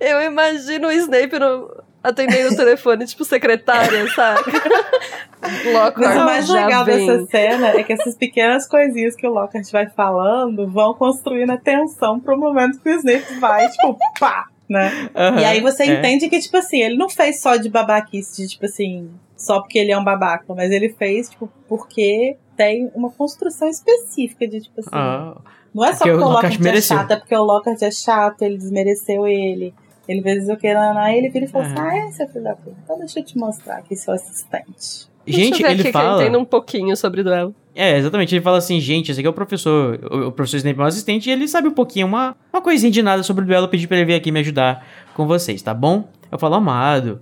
[0.00, 1.70] Eu imagino o Snape no,
[2.04, 4.52] atendendo o telefone, tipo secretária, sabe?
[5.72, 7.06] Lockhart Mas o mais legal vem.
[7.06, 11.56] dessa cena é que essas pequenas coisinhas que o Lockhart vai falando vão construindo a
[11.56, 15.08] tensão pro momento que o Snape vai, tipo, pá, né?
[15.14, 15.98] Uhum, e aí você é.
[15.98, 19.78] entende que, tipo assim, ele não fez só de babaquice, de, tipo assim, só porque
[19.78, 24.80] ele é um babaca, mas ele fez, tipo, porque tem uma construção específica de, tipo
[24.80, 24.90] assim.
[24.92, 25.36] Ah,
[25.74, 27.90] não é só porque, porque o Lockhart, Lockhart é chato, é porque o Lockhart é
[27.90, 29.74] chato, ele desmereceu ele.
[30.08, 32.54] Ele fez o que lá, ele vira e falou assim: Ah, é, seu filho da
[32.54, 35.08] puta, então deixa eu te mostrar aqui seu assistente.
[35.26, 36.04] Gente, Deixa eu ver ele aqui fala.
[36.04, 37.54] Que eu entendo um pouquinho sobre o duelo.
[37.74, 38.34] É, exatamente.
[38.34, 39.98] Ele fala assim, gente, esse aqui é o professor.
[40.04, 43.02] O, professor Snape é um assistente e ele sabe um pouquinho, uma, uma coisinha de
[43.02, 43.64] nada sobre o duelo.
[43.64, 46.04] Eu pedi pra ele vir aqui me ajudar com vocês, tá bom?
[46.30, 47.20] Eu falo, amado.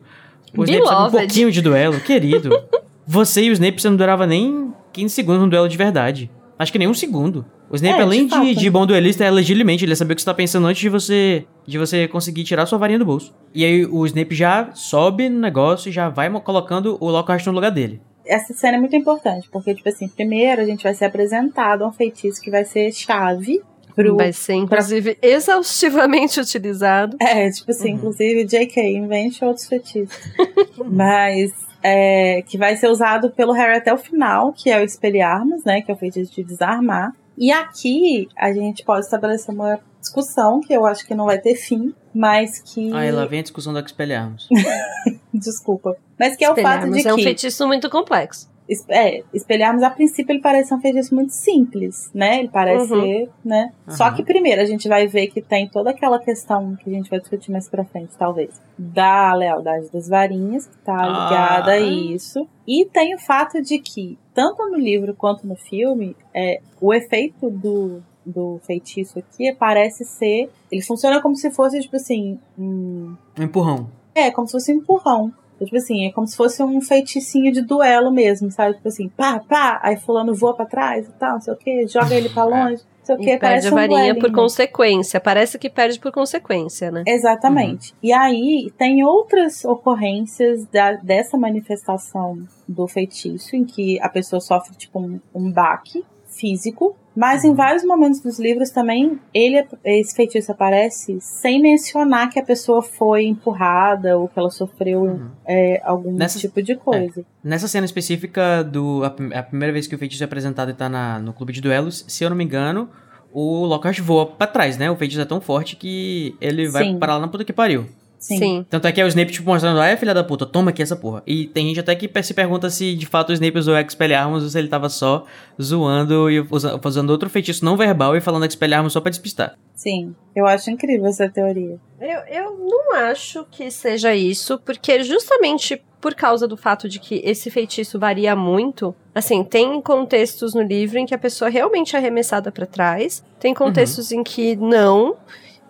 [0.57, 2.51] O Snape sabe um pouquinho de duelo, querido.
[3.07, 6.30] você e o Snape você não durava nem 15 segundos no duelo de verdade.
[6.62, 7.44] Acho que nem um segundo.
[7.68, 9.84] O Snape, é, além de, de, de, bom duelista, é legitimamente.
[9.84, 12.78] Ele sabia o que você tá pensando antes de você de você conseguir tirar sua
[12.78, 13.34] varinha do bolso.
[13.52, 17.52] E aí o Snape já sobe no negócio e já vai colocando o Lockhart no
[17.52, 18.00] lugar dele.
[18.24, 21.88] Essa cena é muito importante, porque, tipo assim, primeiro a gente vai ser apresentado a
[21.88, 23.60] um feitiço que vai ser chave
[23.94, 25.28] Pro, vai ser, inclusive, pra...
[25.28, 27.16] exaustivamente utilizado.
[27.20, 27.96] É, tipo assim, uhum.
[27.96, 30.16] inclusive, JK, invente outros feitiços.
[30.90, 31.52] Mas
[31.83, 35.83] é, que vai ser usado pelo Harry até o final, que é o Expelliarmus, né?
[35.83, 37.12] Que é o feitiço de desarmar.
[37.37, 41.55] E aqui a gente pode estabelecer uma discussão que eu acho que não vai ter
[41.55, 42.93] fim, mas que.
[42.93, 44.49] Ah, lá vem a discussão da Expelliarmus.
[45.33, 45.97] Desculpa.
[46.18, 47.09] Mas que é o fato de que.
[47.09, 48.51] é um feitiço muito complexo.
[48.88, 52.38] É, espelharmos a princípio ele parece um feitiço muito simples, né?
[52.38, 53.28] Ele parece uhum.
[53.44, 53.72] né?
[53.86, 53.94] Uhum.
[53.94, 57.10] Só que primeiro a gente vai ver que tem toda aquela questão que a gente
[57.10, 61.74] vai discutir mais pra frente, talvez, da lealdade das varinhas, que tá ligada ah.
[61.74, 62.46] a isso.
[62.66, 67.50] E tem o fato de que, tanto no livro quanto no filme, é, o efeito
[67.50, 70.50] do, do feitiço aqui parece ser.
[70.70, 72.38] Ele funciona como se fosse, tipo assim.
[72.58, 73.88] Um, um empurrão.
[74.14, 75.32] É, como se fosse um empurrão.
[75.64, 78.74] Tipo assim, é como se fosse um feiticinho de duelo mesmo, sabe?
[78.74, 81.86] Tipo assim, pá, pá, aí fulano voa pra trás e tal, não sei o que,
[81.86, 82.82] joga ele pra longe.
[82.82, 85.18] Não sei o que, perde a varinha um por consequência.
[85.18, 87.02] Parece que perde por consequência, né?
[87.06, 87.92] Exatamente.
[87.92, 87.98] Uhum.
[88.02, 92.38] E aí tem outras ocorrências da, dessa manifestação
[92.68, 97.84] do feitiço, em que a pessoa sofre, tipo, um, um baque físico, mas em vários
[97.84, 104.16] momentos dos livros também ele esse feitiço aparece sem mencionar que a pessoa foi empurrada
[104.16, 105.28] ou que ela sofreu uhum.
[105.46, 107.20] é, algum Nessa, tipo de coisa.
[107.20, 107.24] É.
[107.44, 110.88] Nessa cena específica do a, a, primeira vez que o feitiço é apresentado e tá
[110.88, 112.88] na, no clube de duelos, se eu não me engano,
[113.32, 114.90] o Lockhart voa para trás, né?
[114.90, 116.98] O feitiço é tão forte que ele vai Sim.
[116.98, 117.86] parar lá na puta que pariu.
[118.23, 118.39] Sim.
[118.39, 118.66] Sim.
[118.70, 120.81] Tanto é que é o Snape, tipo, mostrando, ah, é filha da puta, toma aqui
[120.81, 121.25] essa porra.
[121.27, 124.49] E tem gente até que se pergunta se de fato o Snape usou Expelliarmus ou
[124.49, 125.27] se ele tava só
[125.61, 126.39] zoando e
[126.85, 129.59] usando outro feitiço não verbal e falando Expelliarmus só pra despistar.
[129.75, 131.81] Sim, eu acho incrível essa teoria.
[132.01, 137.20] Eu, eu não acho que seja isso, porque justamente por causa do fato de que
[137.25, 141.99] esse feitiço varia muito, assim, tem contextos no livro em que a pessoa realmente é
[141.99, 144.20] arremessada para trás, tem contextos uhum.
[144.20, 145.16] em que não.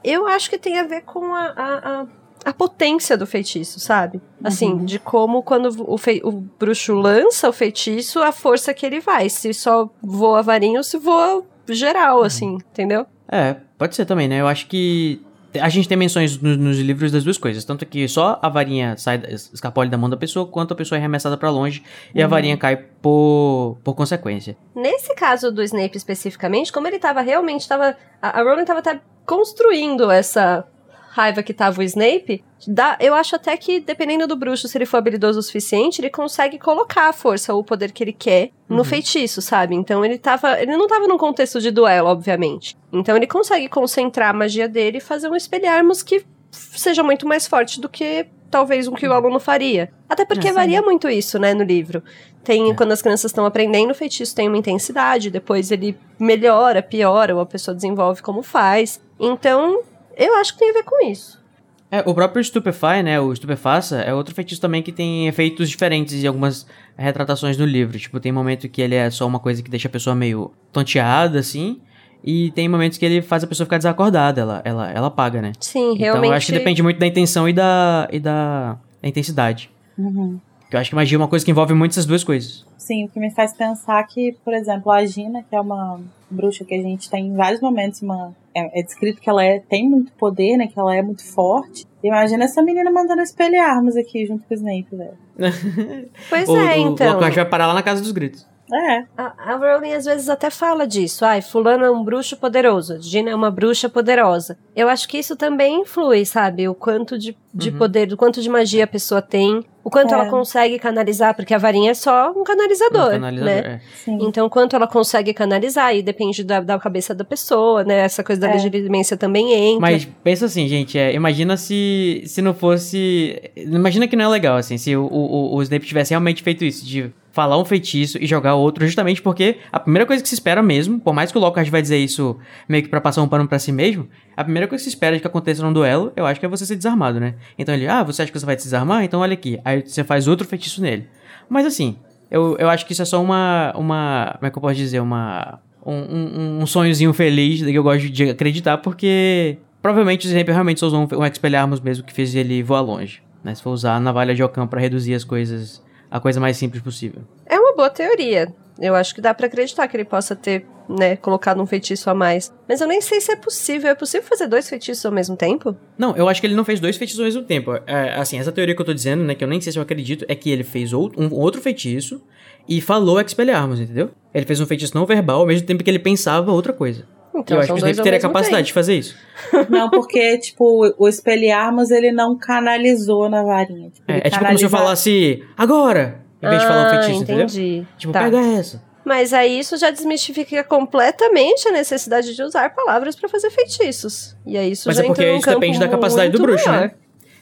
[0.05, 2.07] Eu acho que tem a ver com a, a, a
[2.45, 4.21] a potência do feitiço, sabe?
[4.43, 4.85] Assim, uhum.
[4.85, 5.97] de como quando o,
[6.29, 9.29] o, bruxo lança o feitiço, a força que ele vai.
[9.29, 12.25] Se só voa varinho, se voa geral, uhum.
[12.25, 13.07] assim, entendeu?
[13.31, 14.41] É, pode ser também, né?
[14.41, 15.21] Eu acho que
[15.61, 17.65] a gente tem menções nos, nos livros das duas coisas.
[17.65, 19.23] Tanto que só a varinha sai,
[19.53, 21.83] escapole da mão da pessoa, quanto a pessoa é arremessada para longe
[22.15, 22.25] e uhum.
[22.25, 24.57] a varinha cai por, por consequência.
[24.75, 29.01] Nesse caso do Snape especificamente, como ele tava realmente, tava, a, a Rowling tava até
[29.25, 30.65] construindo essa
[31.13, 34.87] raiva que tava o Snape, dá, eu acho até que, dependendo do bruxo, se ele
[34.87, 38.51] for habilidoso o suficiente, ele consegue colocar a força ou o poder que ele quer
[38.67, 38.85] no uhum.
[38.85, 39.75] feitiço, sabe?
[39.75, 40.59] Então ele tava.
[40.61, 42.79] Ele não tava num contexto de duelo, obviamente.
[42.91, 47.47] Então ele consegue concentrar a magia dele e fazer um espelharmos que seja muito mais
[47.47, 49.93] forte do que talvez um que o aluno faria.
[50.09, 52.03] Até porque varia muito isso, né, no livro.
[52.43, 52.75] Tem, é.
[52.75, 57.41] quando as crianças estão aprendendo, o feitiço tem uma intensidade, depois ele melhora, piora, ou
[57.41, 59.01] a pessoa desenvolve como faz.
[59.19, 59.83] Então,
[60.17, 61.43] eu acho que tem a ver com isso.
[61.91, 66.25] É, o próprio Stupefy, né, o Stupefaça, é outro feitiço também que tem efeitos diferentes
[66.25, 67.99] em algumas retratações no livro.
[67.99, 71.39] Tipo, tem momento que ele é só uma coisa que deixa a pessoa meio tonteada,
[71.39, 71.83] assim,
[72.25, 75.53] e tem momentos que ele faz a pessoa ficar desacordada, ela, ela, ela apaga, né?
[75.61, 76.03] Sim, realmente.
[76.03, 79.71] Então eu acho que depende muito da intenção e da, e da, da intensidade.
[79.99, 80.41] Uhum.
[80.73, 82.65] Que eu acho que magia é uma coisa que envolve muito essas duas coisas.
[82.79, 86.01] Sim, o que me faz pensar que, por exemplo, a Gina, que é uma
[86.31, 89.59] bruxa que a gente tem em vários momentos uma é, é, descrito que ela é,
[89.61, 90.69] tem muito poder, né?
[90.69, 91.87] Que ela é muito forte.
[92.03, 95.19] Imagina essa menina mandando espelhar armas aqui junto com o Snape, velho.
[96.31, 97.13] Pois o, é, o então.
[97.13, 98.49] Lockhart vai parar lá na casa dos gritos.
[98.73, 99.05] É.
[99.17, 101.25] A, a Rowling às vezes até fala disso.
[101.25, 103.01] Ai, fulano é um bruxo poderoso.
[103.03, 104.57] Gina é uma bruxa poderosa.
[104.75, 106.69] Eu acho que isso também influi, sabe?
[106.69, 107.79] O quanto de, de Uhum.
[107.79, 109.63] poder, o quanto de magia a pessoa tem.
[109.85, 110.15] O quanto É.
[110.15, 113.81] ela consegue canalizar, porque a varinha é só um canalizador, Um canalizador, né?
[114.07, 114.11] é.
[114.11, 117.99] Então, quanto ela consegue canalizar, e depende da, da cabeça da pessoa, né?
[117.99, 118.53] Essa coisa da É.
[118.55, 119.81] legilimência também entra.
[119.81, 123.51] Mas pensa assim, gente, é, imagina se, se não fosse.
[123.57, 126.87] Imagina que não é legal, assim, se o, o, o Snape tivesse realmente feito isso,
[126.87, 130.63] de falar um feitiço e jogar outro, justamente porque a primeira coisa que se espera
[130.63, 132.37] mesmo, por mais que o Lockhart vai dizer isso
[132.69, 134.07] meio que pra passar um pano pra si mesmo,
[134.37, 136.49] a primeira coisa que se espera de que aconteça num duelo, eu acho que é
[136.49, 137.35] você ser desarmado, né?
[137.59, 139.03] Então ele, ah, você acha que você vai se desarmar?
[139.03, 139.59] Então olha aqui.
[139.65, 141.09] Aí você faz outro feitiço nele.
[141.49, 141.97] Mas assim,
[142.31, 143.73] eu, eu acho que isso é só uma.
[143.77, 145.01] uma como é que eu posso dizer?
[145.01, 145.61] Uma.
[145.85, 150.79] Um, um, um sonhozinho feliz que eu gosto de acreditar, porque provavelmente o Snape realmente
[150.79, 153.21] só usou um, um Expelliarmus mesmo que fez ele voar longe.
[153.43, 153.55] Né?
[153.55, 155.83] Se for usar a navalha de Ockham pra reduzir as coisas,
[156.13, 157.23] a coisa mais simples possível.
[157.47, 158.55] É uma boa teoria.
[158.79, 162.15] Eu acho que dá pra acreditar que ele possa ter, né, colocado um feitiço a
[162.15, 162.53] mais.
[162.69, 163.91] Mas eu nem sei se é possível.
[163.91, 165.77] É possível fazer dois feitiços ao mesmo tempo?
[165.97, 167.73] Não, eu acho que ele não fez dois feitiços ao mesmo tempo.
[167.87, 169.83] É, assim, essa teoria que eu tô dizendo, né, que eu nem sei se eu
[169.83, 172.21] acredito, é que ele fez ou- um outro feitiço
[172.69, 174.11] e falou Expelliarmus, entendeu?
[174.35, 177.07] Ele fez um feitiço não verbal ao mesmo tempo que ele pensava outra coisa.
[177.35, 178.67] Então, eu acho que Snape ao teria a capacidade tempo.
[178.67, 179.17] de fazer isso.
[179.71, 183.91] Não, porque, tipo, o Expelliarmus, ele não canalizou na varinha.
[183.91, 186.91] Tipo, É, é tipo como se eu falasse agora, em vez de falar um Ah,
[187.03, 187.45] feitiço, entendeu?
[187.45, 187.87] entendi.
[187.97, 188.21] Tipo, Tá.
[188.25, 188.83] pega essa.
[189.05, 194.37] Mas aí isso já desmistifica completamente a necessidade de usar palavras pra fazer feitiços.
[194.47, 196.83] E aí isso Mas já é porque isso depende da capacidade do bruxo, maior.
[196.83, 196.91] né?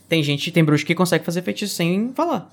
[0.08, 2.48] Tem gente, tem bruxo que consegue fazer feitiço sem falar.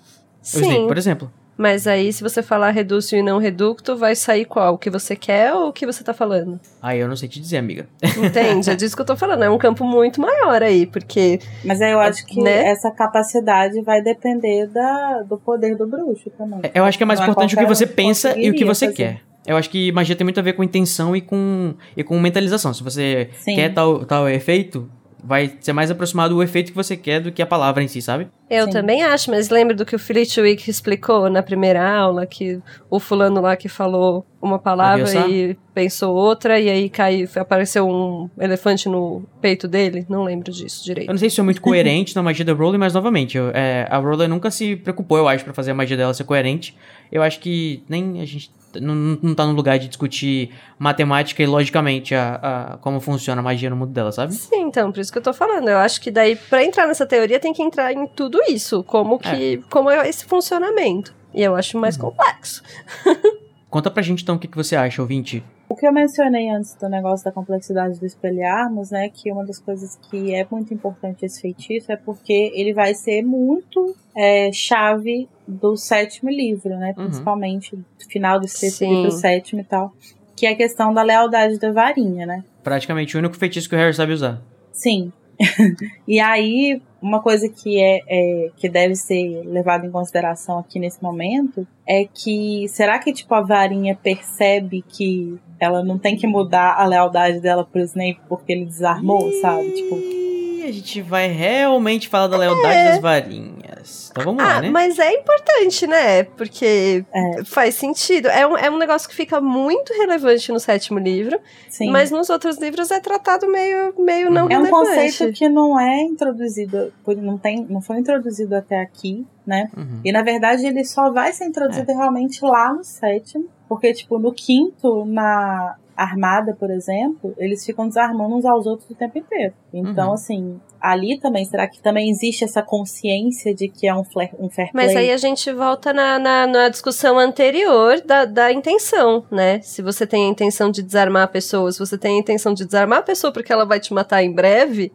[0.56, 1.32] O Sim, Snape, por exemplo.
[1.58, 4.76] mas aí se você falar redúcio e não reducto, vai sair qual?
[4.76, 6.60] O que você quer ou o que você tá falando?
[6.82, 7.88] Aí eu não sei te dizer, amiga.
[8.18, 8.70] Entende?
[8.70, 9.44] é disso que eu tô falando.
[9.44, 12.68] É um campo muito maior aí, porque Mas aí eu acho que Né?
[12.70, 16.62] essa capacidade vai depender da, do poder do bruxo também.
[16.74, 18.64] Eu acho que é mais Não é importante o que você pensa e o que
[18.64, 18.96] você fazer.
[18.98, 19.22] quer.
[19.46, 22.74] Eu acho que magia tem muito a ver com intenção e com, e com mentalização.
[22.74, 23.56] Se você Sim.
[23.56, 24.90] quer tal, tal efeito,
[25.24, 28.02] vai ser mais aproximado do efeito que você quer do que a palavra em si,
[28.02, 28.28] sabe?
[28.50, 28.72] Eu Sim.
[28.72, 33.42] também acho, mas lembra do que o Flitwick explicou na primeira aula, que o fulano
[33.42, 39.22] lá que falou uma palavra e pensou outra, e aí caiu, apareceu um elefante no
[39.40, 40.08] peito dele?
[40.10, 41.10] Não lembro disso Eu direito.
[41.12, 43.98] não sei se é muito coerente na magia da Rowling, mas novamente, eu- é, a
[43.98, 46.76] Rowling nunca se preocupou, eu acho, pra fazer a magia dela ser coerente.
[47.12, 48.50] Eu acho que nem a gente
[48.82, 50.50] não, não tá no lugar de discutir
[50.80, 52.40] matemática e logicamente a,
[52.74, 54.34] a- como funciona a magia no mundo dela, sabe?
[54.34, 55.70] Sim, então, por isso que eu tô falando.
[55.70, 59.20] Eu acho que daí, pra entrar nessa teoria, tem que entrar em tudo isso, como
[59.20, 61.14] que, como é esse funcionamento.
[61.36, 62.64] E eu acho mais complexo.
[63.70, 65.44] Conta pra gente então o que, que você acha, ouvinte.
[65.78, 69.10] O que eu mencionei antes do negócio da complexidade do espelharmos, né?
[69.10, 73.22] Que uma das coisas que é muito importante esse feitiço é porque ele vai ser
[73.22, 76.96] muito é, chave do sétimo livro, né?
[76.98, 77.06] Uhum.
[77.06, 78.90] Principalmente do final do sexto Sim.
[78.90, 79.94] livro, sétimo e tal.
[80.36, 82.44] Que é a questão da lealdade da varinha, né?
[82.64, 84.42] Praticamente o único feitiço que o Harry sabe usar.
[84.72, 85.14] Sim.
[86.08, 91.04] e aí, uma coisa que é, é que deve ser levada em consideração aqui nesse
[91.04, 96.76] momento é que será que tipo a varinha percebe que ela não tem que mudar
[96.76, 99.72] a lealdade dela pro Snape porque ele desarmou, sabe?
[99.72, 104.10] Tipo, Ih, a gente vai realmente falar da lealdade das varinhas.
[104.12, 104.70] Então vamos lá, ah, né?
[104.70, 106.24] mas é importante, né?
[106.24, 107.44] Porque É.
[107.46, 108.28] faz sentido.
[108.28, 111.40] É um, é um negócio que fica muito relevante no sétimo livro,
[111.70, 111.90] sim.
[111.90, 114.72] mas nos outros livros é tratado meio, meio não é um relevante.
[114.72, 119.70] conceito que não é introduzido, não tem, não foi introduzido até aqui, né?
[119.76, 120.02] Uhum.
[120.04, 123.48] E na verdade ele só vai ser introduzido realmente lá no sétimo.
[123.68, 128.94] Porque, tipo, no quinto, na armada, por exemplo, eles ficam desarmando uns aos outros o
[128.94, 129.54] tempo inteiro.
[129.74, 130.14] Então, Uhum.
[130.14, 134.48] assim, ali também, será que também existe essa consciência de que é um, flair, um
[134.48, 134.86] fair play?
[134.86, 139.60] Mas aí a gente volta na, na, na discussão anterior da, da intenção, né?
[139.62, 142.64] Se você tem a intenção de desarmar a pessoa, se você tem a intenção de
[142.64, 144.92] desarmar a pessoa porque ela vai te matar em breve,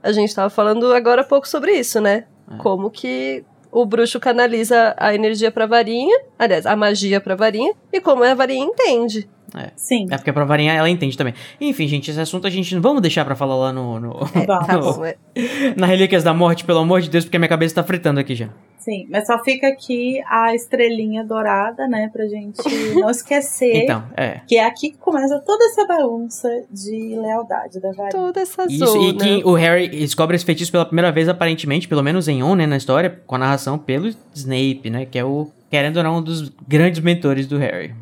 [0.00, 2.26] a gente tava falando agora há pouco sobre isso, né?
[2.48, 2.56] É.
[2.58, 8.00] Como que o bruxo canaliza a energia pra varinha, aliás, a magia pra varinha, e
[8.00, 9.28] como a varinha entende.
[9.76, 10.06] Sim.
[10.10, 11.34] É porque a varinha ela entende também.
[11.60, 14.12] Enfim, gente, esse assunto a gente não vamos deixar pra falar lá no, no-
[14.46, 14.46] Vamos.
[14.66, 15.16] Tá bom, é.
[15.76, 18.34] na Relíquias da Morte, pelo amor de Deus, porque a minha cabeça tá fritando aqui
[18.34, 18.48] já.
[18.78, 22.58] Sim, mas só fica aqui a estrelinha dourada, né, pra gente
[22.94, 24.40] não esquecer Então, é.
[24.46, 28.10] que é aqui que começa toda essa bagunça de lealdade da varinha.
[28.10, 29.08] Toda essa Isso, zona.
[29.08, 32.54] e que o Harry descobre esse feitiço pela primeira vez, aparentemente, pelo menos em On,
[32.54, 36.18] né, na história, com a narração pelo Snape, né, que é o, querendo ou não,
[36.18, 37.94] um dos grandes mentores do Harry.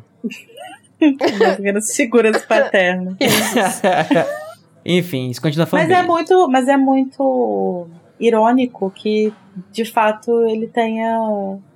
[1.95, 3.15] Figuras paternas.
[4.85, 6.09] Enfim, isso continua falando Mas é bem.
[6.09, 7.87] muito, mas é muito
[8.19, 9.33] irônico que,
[9.71, 11.19] de fato, ele tenha,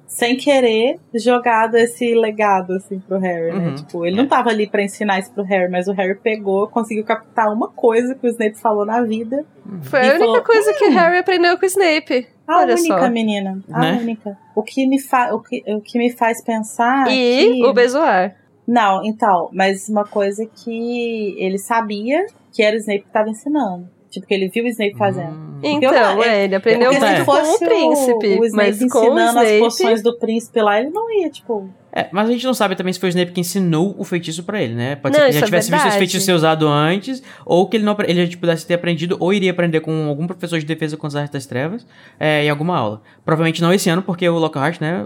[0.08, 3.68] sem querer, jogado esse legado, assim, pro Harry, né?
[3.68, 3.76] Uhum.
[3.76, 7.04] Tipo, ele não tava ali pra ensinar isso pro Harry, mas o Harry pegou, conseguiu
[7.04, 9.46] captar uma coisa que o Snape falou na vida.
[9.82, 12.28] Foi a única falou, coisa que Harry aprendeu com o Snape.
[12.48, 13.10] A Olha única, só.
[13.10, 13.62] menina.
[13.74, 14.00] A Né?
[14.02, 14.38] única.
[14.56, 17.12] O que, me fa o, que, o que me faz pensar.
[17.12, 17.66] E que...
[17.66, 18.36] o Bezoar.
[18.68, 23.88] Não, então, mas uma coisa que ele sabia que era o Snape que tava ensinando.
[24.10, 25.32] Tipo, que ele viu o Snape fazendo.
[25.32, 25.60] Hum.
[25.64, 27.08] Então, eu- é, ele aprendeu Porque é.
[27.08, 27.32] muito se com
[27.66, 28.28] o príncipe.
[28.38, 29.60] o, o Snape mas com o ensinando as Snape.
[29.60, 31.70] poções do príncipe lá, ele não ia, tipo.
[31.94, 34.44] É, mas a gente não sabe também se foi o Snape que ensinou o feitiço
[34.44, 34.96] pra ele, né?
[34.96, 37.68] Pode Não, ser que ele já é tivesse visto esse feitiço ser usado antes, ou
[37.68, 40.66] que ele não ele já pudesse ter aprendido, ou iria aprender com algum professor de
[40.66, 41.86] defesa contra as artes das trevas
[42.20, 43.02] é, em alguma aula.
[43.26, 45.06] Provavelmente não esse ano, porque o Lockhart, né?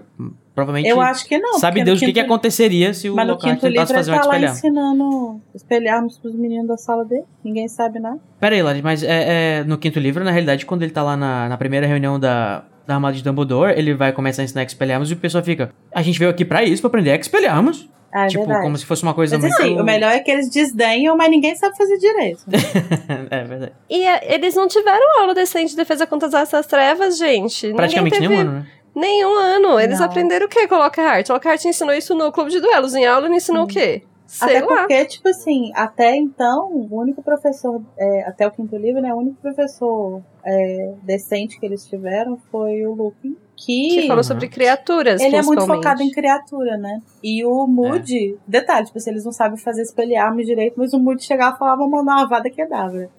[0.53, 1.59] Provavelmente eu acho que não.
[1.59, 4.51] sabe Deus o que, que aconteceria se o Mas Lockhart tentasse fazer um tá espelhar.
[4.53, 7.25] ensinando espelharmos pros meninos da sala dele.
[7.43, 8.19] Ninguém sabe nada.
[8.39, 11.17] Pera aí, Lari, mas é, é, no quinto livro, na realidade, quando ele tá lá
[11.17, 15.09] na, na primeira reunião da, da Armada de Dumbledore, ele vai começar a ensinar Expelliarmus
[15.09, 17.89] e o pessoal fica, a gente veio aqui pra isso, pra aprender Expelliarmus.
[18.13, 18.63] Ah, é tipo, verdade.
[18.63, 19.61] como se fosse uma coisa Mas muito...
[19.61, 22.45] assim, o melhor é que eles desdenham, mas ninguém sabe fazer direito.
[23.29, 23.73] é verdade.
[23.89, 27.73] E é, eles não tiveram aula decente de defesa contra as artes das trevas, gente.
[27.73, 28.67] Praticamente Ninguém nenhum ano, né?
[28.95, 29.79] Nenhum ano.
[29.81, 30.05] Eles Não.
[30.05, 31.29] aprenderam o quê com o Lockhart?
[31.29, 32.95] O Lockhart ensinou isso no clube de duelos.
[32.95, 34.03] Em aula ele ensinou o quê?
[34.35, 34.79] Sei até lá.
[34.79, 39.17] porque, tipo assim, até então, o único professor, é, até o quinto livro, né, o
[39.17, 45.21] único professor é, decente que eles tiveram foi o Lupin, que, Que falou sobre criaturas,
[45.21, 47.01] ele é muito focado em criatura, né?
[47.23, 51.23] E o Moody, detalhe, tipo assim, eles não sabem fazer espelharmo direito, mas o Moody
[51.23, 53.09] chegava e falava, vamos mandar uma vada quedável.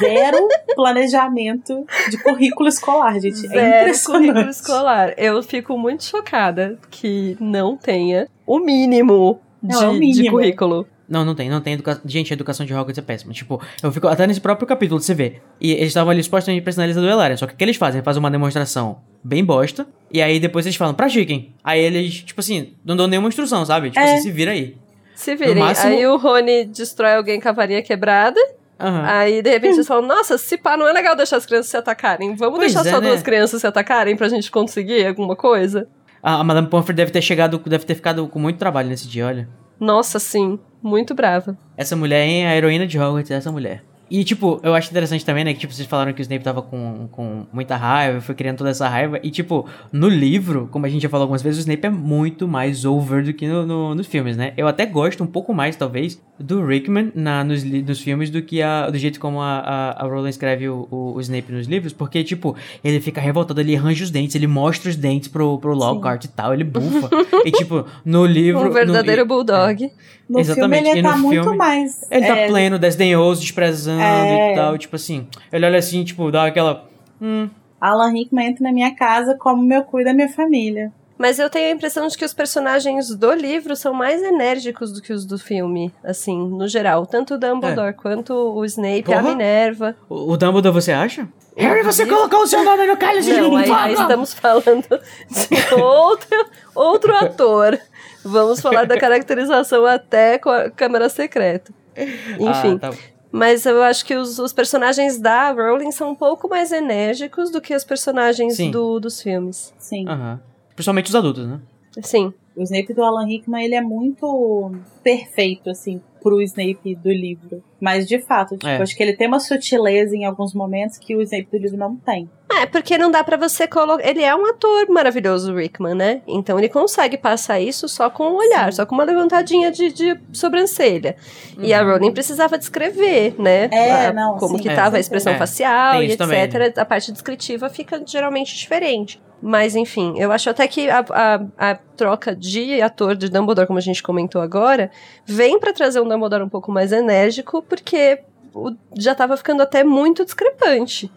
[0.00, 0.38] Zero
[0.74, 3.44] planejamento de currículo escolar, gente.
[3.44, 4.26] é Zero impressionante.
[4.26, 5.14] currículo escolar.
[5.18, 10.86] Eu fico muito chocada que não tenha o mínimo de, Não, é de currículo.
[11.08, 12.02] Não, não tem, não tem educação.
[12.04, 13.32] Gente, a educação de Hogwarts é péssima.
[13.32, 15.40] Tipo, eu fico até nesse próprio capítulo, você vê.
[15.58, 17.36] E eles estavam ali supostamente pra sinalizar do Elarian.
[17.36, 18.02] Só que o que eles fazem?
[18.02, 19.86] Fazem uma demonstração bem bosta.
[20.12, 21.54] E aí depois eles falam, pratiquem.
[21.64, 23.88] Aí eles, tipo assim, não dão nenhuma instrução, sabe?
[23.90, 24.14] Tipo É.
[24.14, 24.76] assim, se vira aí.
[25.14, 25.54] Se virem.
[25.56, 28.38] Máximo- Aí o Rony destrói alguém com a varinha quebrada.
[28.78, 29.02] Aham.
[29.06, 31.76] Aí, de repente, eles falam, nossa, se pá, não é legal deixar as crianças se
[31.76, 32.36] atacarem.
[32.36, 33.08] Vamos Pois deixar é, só né?
[33.08, 35.88] duas crianças se atacarem pra gente conseguir alguma coisa?
[36.22, 39.26] A, a Madame Pomfrey deve ter chegado, deve ter ficado com muito trabalho nesse dia,
[39.26, 39.48] olha.
[39.78, 40.58] Nossa, sim.
[40.82, 41.56] Muito brava.
[41.76, 43.84] Essa mulher é a heroína de Hogwarts, é essa mulher.
[44.10, 46.62] E, tipo, eu acho interessante também, né, que, tipo, vocês falaram que o Snape tava
[46.62, 50.88] com, com muita raiva, foi criando toda essa raiva, e, tipo, no livro, como a
[50.88, 53.94] gente já falou algumas vezes, o Snape é muito mais over do que no, no-
[53.94, 54.52] nos filmes, né?
[54.56, 58.62] Eu até gosto um pouco mais, talvez, do Rickman na, nos, nos filmes do que
[58.62, 61.92] a, do jeito como a, a, a Rowling escreve o, o, o Snape nos livros,
[61.92, 65.74] porque, tipo, ele fica revoltado, ele arranja os dentes, ele mostra os dentes pro, pro
[65.74, 67.10] Lockhart e tal, ele bufa.
[67.44, 68.60] e, tipo, no livro...
[68.60, 69.90] Um no- verdadeiro e- bulldog.
[70.28, 72.00] No Exatamente, filme ele e tá muito filme, mais.
[72.10, 74.52] Ele tá é, pleno, desdenhoso, desprezando É.
[74.52, 74.76] e tal.
[74.76, 76.86] Tipo assim, ele olha assim, tipo, dá aquela.
[77.20, 77.48] Hum,
[77.80, 80.92] Alan Rickman entra na minha casa como meu cu da minha família.
[81.16, 85.02] Mas eu tenho a impressão de que os personagens do livro são mais enérgicos do
[85.02, 87.06] que os do filme, assim, no geral.
[87.06, 89.20] Tanto o Dumbledore quanto o Snape, a É.
[89.20, 89.22] Porra.
[89.22, 89.96] Minerva.
[90.08, 91.26] o, o Dumbledore você acha?
[91.56, 95.74] Harry, você colocou o seu nome no cálice de Não, aí, aí estamos falando de
[95.74, 97.76] outro, outro ator.
[98.24, 101.72] Vamos falar da caracterização até com a câmera secreta.
[101.96, 102.90] Enfim, Ah, tá.
[103.32, 107.60] mas eu acho que os, os personagens da Rowling são um pouco mais enérgicos do
[107.60, 109.72] que os personagens do, dos filmes.
[109.78, 110.08] Sim.
[110.08, 110.40] Aham.
[110.74, 111.60] Principalmente os adultos, né?
[112.02, 112.32] Sim.
[112.56, 117.62] O Snape do Alan Rickman, ele é muito perfeito, assim, pro Snape do livro.
[117.80, 118.76] Mas, de fato, tipo, É.
[118.82, 121.96] acho que ele tem uma sutileza em alguns momentos que o Snape do livro não
[121.96, 122.28] tem.
[122.60, 124.04] É, porque não dá pra você colocar.
[124.08, 126.22] Ele é um ator maravilhoso, o Rickman, né?
[126.26, 130.18] Então ele consegue passar isso só com um olhar, só com uma levantadinha de, de
[130.32, 131.14] sobrancelha.
[131.58, 133.68] E a Rowling precisava descrever, né?
[133.70, 136.18] É, A- não, Como sim, que com tava a expressão É, facial tem e etc.
[136.18, 136.72] também, né?
[136.76, 139.20] A parte descritiva fica geralmente diferente.
[139.40, 143.78] Mas, enfim, eu acho até que a, a, a troca de ator de Dumbledore, como
[143.78, 144.90] a gente comentou agora,
[145.24, 148.20] vem pra trazer um Dumbledore um pouco mais enérgico, porque
[148.54, 151.10] o- já tava ficando até muito discrepante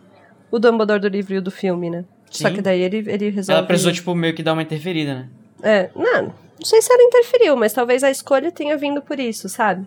[0.51, 2.03] o Dumbledore do livro e o do filme, né?
[2.29, 2.55] Só Sim.
[2.55, 3.57] que daí ele, ele resolve.
[3.57, 5.29] Ela precisou, tipo, meio que dar uma interferida, né?
[5.63, 9.47] É, não, não sei se ela interferiu, mas talvez a escolha tenha vindo por isso,
[9.49, 9.85] sabe?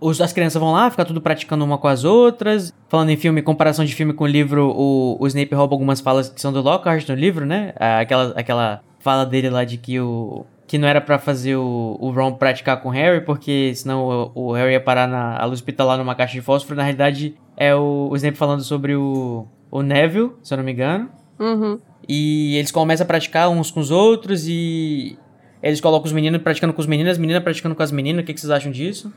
[0.00, 2.74] os, as crianças vão lá, ficar tudo praticando uma com as outras.
[2.88, 6.40] Falando em filme, comparação de filme com livro, o, o Snape rouba algumas falas que
[6.40, 7.72] são do Lockhart no livro, né?
[7.76, 10.44] Aquela, aquela fala dele lá de que o.
[10.72, 14.48] Que não era para fazer o, o Ron praticar com o Harry, porque senão o,
[14.48, 16.76] o Harry ia parar na a luz hospitalar numa caixa de fósforo.
[16.76, 20.72] Na realidade, é o, o Snape falando sobre o, o Neville, se eu não me
[20.72, 21.10] engano.
[21.38, 21.78] Uhum.
[22.08, 25.18] E eles começam a praticar uns com os outros e
[25.62, 28.22] eles colocam os meninos praticando com os meninos, as meninas praticando com as meninas.
[28.22, 29.12] O que, que vocês acham disso?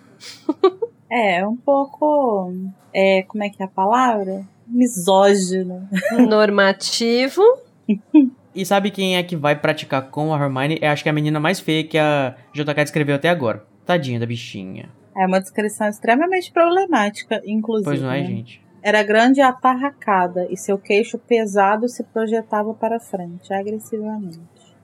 [1.10, 2.51] É, um pouco.
[2.93, 4.43] É, como é que é a palavra?
[4.68, 5.88] Misógino.
[6.28, 7.41] Normativo.
[8.56, 10.80] e sabe quem é que vai praticar com a Hermione?
[10.82, 13.66] Eu acho que é a menina mais feia que a JK descreveu até agora.
[13.86, 14.89] Tadinha da bichinha.
[15.16, 17.89] É uma descrição extremamente problemática, inclusive.
[17.89, 18.28] Pois não é, né?
[18.28, 18.62] gente?
[18.82, 24.39] Era grande e atarracada, e seu queixo pesado se projetava para frente, agressivamente.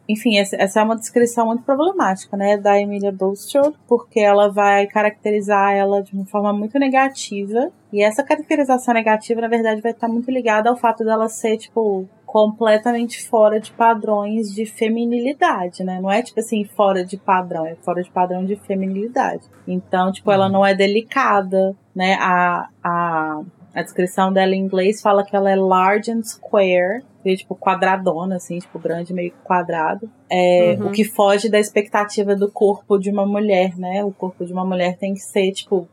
[0.09, 5.73] Enfim, essa é uma descrição muito problemática, né, da Emilia Bulstrode, porque ela vai caracterizar
[5.73, 7.71] ela de uma forma muito negativa.
[7.93, 12.09] E essa caracterização negativa, na verdade, vai estar muito ligada ao fato dela ser, tipo,
[12.31, 15.99] completamente fora de padrões de feminilidade, né?
[16.01, 19.43] Não é tipo assim, fora de padrão, é fora de padrão de feminilidade.
[19.67, 22.13] Então, tipo, ela não é delicada, né?
[22.21, 23.41] A, a,
[23.75, 28.37] a descrição dela em inglês fala que ela é large and square, é, tipo quadradona,
[28.37, 30.09] assim, tipo grande, meio quadrado.
[30.31, 30.87] É, Uhum.
[30.87, 34.05] O que foge da expectativa do corpo de uma mulher, né?
[34.05, 35.85] O corpo de uma mulher tem que ser, tipo,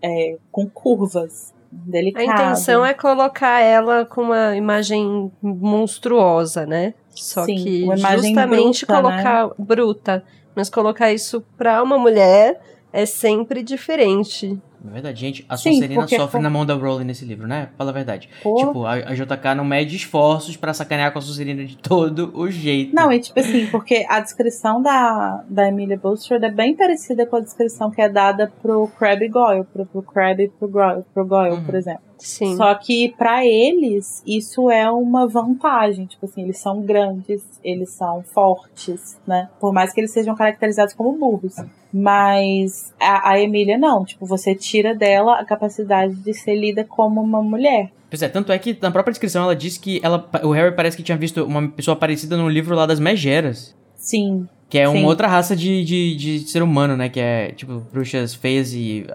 [0.00, 1.52] é, com curvas.
[1.72, 2.24] A Delicado.
[2.24, 6.94] intenção é colocar ela com uma imagem monstruosa, né?
[7.10, 9.22] Só Sim, que justamente bruta, né?
[9.22, 12.60] colocar bruta, mas colocar isso pra uma mulher
[12.92, 14.58] é sempre diferente.
[14.82, 17.68] Na verdade, gente, a Sim, Sonserina sofre na mão da Rowling nesse livro, né?
[17.76, 18.28] Fala a verdade.
[18.42, 18.54] Pô.
[18.54, 22.50] Tipo, a, a JK não mede esforços pra sacanear com a Sonserina de todo o
[22.50, 22.94] jeito.
[22.94, 27.36] Não, e tipo assim, porque a descrição da, da Emilia Bulstrode é bem parecida com
[27.36, 31.26] a descrição que é dada pro Crabbe Goyle, pro, pro Crabbe e pro Goyle, pro
[31.26, 31.64] Goyle Uhum.
[31.64, 32.09] por exemplo.
[32.20, 32.56] Sim.
[32.56, 38.22] Só que pra eles isso é uma vantagem, tipo assim, eles são grandes, eles são
[38.22, 39.48] fortes, né?
[39.58, 41.56] Por mais que eles sejam caracterizados como burros.
[41.92, 47.20] Mas a, a Emília não, tipo, você tira dela a capacidade de ser lida como
[47.20, 47.90] uma mulher.
[48.08, 50.96] Pois é, tanto é que na própria descrição ela disse que ela, o Harry parece
[50.96, 53.74] que tinha visto uma pessoa parecida no livro lá das Megeras.
[53.96, 54.98] Sim, Que é Sim.
[54.98, 57.08] uma outra raça de, de, de ser humano, né?
[57.08, 59.06] Que é, tipo, bruxas feias e.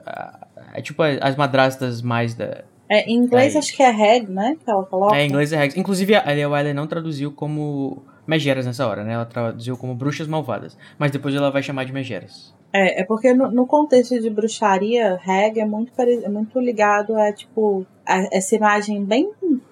[0.73, 2.63] É tipo as madrastas mais da.
[2.89, 3.59] É, em inglês Aí.
[3.59, 4.55] acho que é Hag, né?
[4.63, 5.15] Que ela coloca.
[5.15, 5.75] É, em inglês é Rex.
[5.77, 9.13] Inclusive, a Alia Wiley não traduziu como Megeras nessa hora, né?
[9.13, 10.77] Ela traduziu como bruxas malvadas.
[10.97, 12.53] Mas depois ela vai chamar de Megeras.
[12.73, 17.15] É, é porque no, no contexto de bruxaria, Hag é muito, pare- é muito ligado
[17.15, 19.31] a, tipo, a- essa imagem bem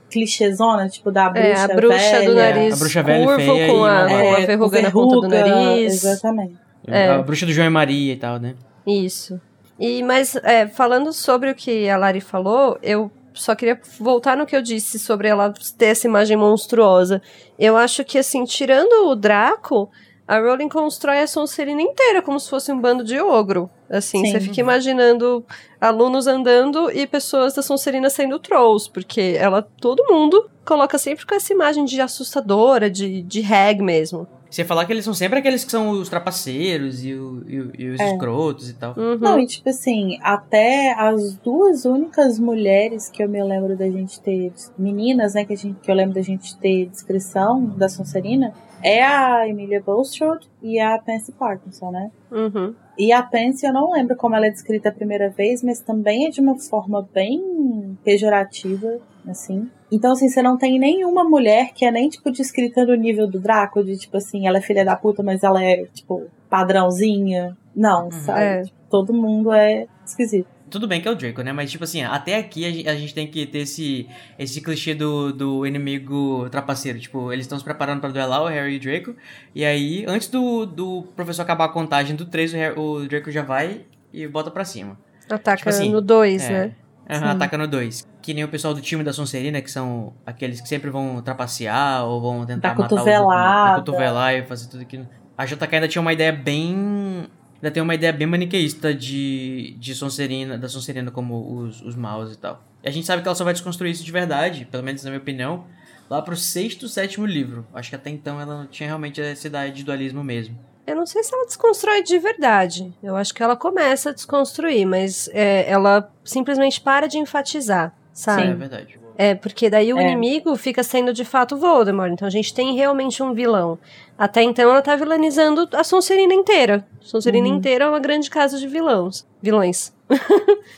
[0.09, 2.29] clichêzona, tipo, da bruxa É, a bruxa velha.
[2.29, 4.09] do nariz A bruxa velha e curvo feia com e a, malvada.
[4.09, 5.93] com a É, verruga com na ponta do verruga, nariz.
[6.03, 6.55] Exatamente.
[6.87, 7.07] É.
[7.09, 8.55] A bruxa do João e Maria e tal, né?
[8.85, 9.39] Isso.
[9.79, 14.45] E, mas, é, falando sobre o que a Lari falou, eu só queria voltar no
[14.45, 17.21] que eu disse sobre ela ter essa imagem monstruosa.
[17.57, 19.89] Eu acho que, assim, tirando o Draco,
[20.27, 23.69] a Rowling constrói a Sonserina inteira como se fosse um bando de ogro.
[23.89, 24.31] Assim, Sim.
[24.31, 25.45] você fica imaginando
[25.79, 31.35] alunos andando e pessoas da Sonserina sendo trolls, porque ela, todo mundo, coloca sempre com
[31.35, 34.27] essa imagem de assustadora, de, de hag mesmo.
[34.53, 37.89] Você falar que eles são sempre aqueles que são os trapaceiros e, o- e e
[37.89, 38.11] os É.
[38.13, 38.93] escrotos e tal.
[38.95, 39.17] Uhum.
[39.17, 44.19] Não, e tipo assim, até as duas únicas mulheres que eu me lembro da gente
[44.21, 48.53] ter, meninas, né, que, a gente, que eu lembro da gente ter descrição da Sonserina,
[48.83, 52.11] é a Emilia Bulstrode e a Pansy Parkinson, né?
[52.31, 52.75] Uhum.
[52.97, 56.27] E a Pansy, eu não lembro como ela é descrita a primeira vez, mas também
[56.27, 59.69] é de uma forma bem pejorativa, assim.
[59.91, 63.39] Então, assim, você não tem nenhuma mulher que é nem, tipo, descrita no nível do
[63.39, 67.57] Draco, de, tipo assim, ela é filha da puta, mas ela é, tipo, padrãozinha.
[67.75, 68.41] Não, sabe?
[68.41, 68.61] É.
[68.63, 70.47] Tipo, todo mundo é esquisito.
[70.73, 71.53] Tudo bem que é o Draco, né?
[71.53, 74.09] Mas, tipo assim, até aqui a gente, a gente tem que ter esse,
[74.39, 76.99] esse clichê do, do inimigo trapaceiro.
[76.99, 79.15] Tipo, eles estão se preparando pra duelar o Harry e o Draco.
[79.53, 83.29] E aí, antes do, do professor acabar a contagem do 3, o, Harry- o Draco
[83.29, 84.97] já vai e bota pra cima.
[85.29, 86.49] Ataca Tipo assim, no 2, é.
[86.51, 86.75] né?
[87.11, 87.23] Sim.
[87.25, 88.07] ataca no 2.
[88.21, 92.03] Que nem o pessoal do time da Sonserina, que são aqueles que sempre vão trapacear
[92.05, 93.69] ou vão tentar Dar matar cotovelada.
[93.69, 95.07] dar cotovelar e fazer tudo aquilo.
[95.37, 97.27] A JK ainda tinha uma ideia bem.
[97.63, 102.33] Ainda tem uma ideia bem maniqueísta de, de Sonserina, da Sonserina como os, os maus
[102.33, 102.61] e tal.
[102.83, 105.09] E a gente sabe que ela só vai desconstruir isso de verdade, pelo menos na
[105.09, 105.63] minha opinião,
[106.09, 107.65] lá pro sexto, sétimo livro.
[107.73, 110.59] Acho que até então ela não tinha realmente essa ideia de dualismo mesmo.
[110.85, 112.93] Eu não sei se ela desconstrói de verdade.
[113.01, 118.09] Eu acho que ela começa a desconstruir, mas é, ela simplesmente para de enfatizar, É
[118.11, 118.53] sabe?
[118.55, 118.99] verdade.
[119.17, 120.03] É, porque daí o É.
[120.03, 122.11] inimigo fica sendo de fato Voldemort.
[122.11, 123.77] Então a gente tem realmente um vilão.
[124.17, 126.85] Até então ela tá vilanizando a Sonserina inteira.
[126.99, 127.55] Sonserina Uhum.
[127.55, 129.25] inteira é uma grande casa de vilões.
[129.41, 129.93] Vilões.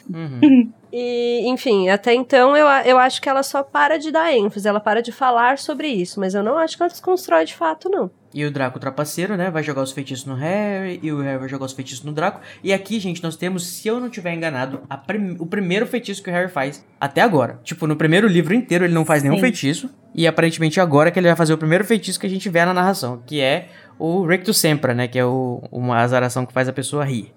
[0.09, 0.71] Uhum.
[0.97, 4.79] E, enfim, até então eu, eu acho que ela só para de dar ênfase, ela
[4.79, 8.09] para de falar sobre isso, mas eu não acho que ela desconstrói de fato, não.
[8.33, 9.49] E o Draco trapaceiro, né?
[9.49, 10.99] Vai jogar os feitiços no Harry.
[11.03, 12.41] E o Harry vai jogar os feitiços no Draco.
[12.61, 16.21] E aqui, gente, nós temos, se eu não tiver enganado, a prim- o primeiro feitiço
[16.21, 17.59] que o Harry faz até agora.
[17.63, 19.41] Tipo, no primeiro livro inteiro ele não faz nenhum Sim.
[19.41, 19.89] feitiço.
[20.13, 22.73] E aparentemente agora que ele vai fazer o primeiro feitiço que a gente vê na
[22.73, 23.21] narração.
[23.25, 25.07] Que é o Recto Sempra, né?
[25.07, 27.33] Que é o, uma azaração que faz a pessoa rir.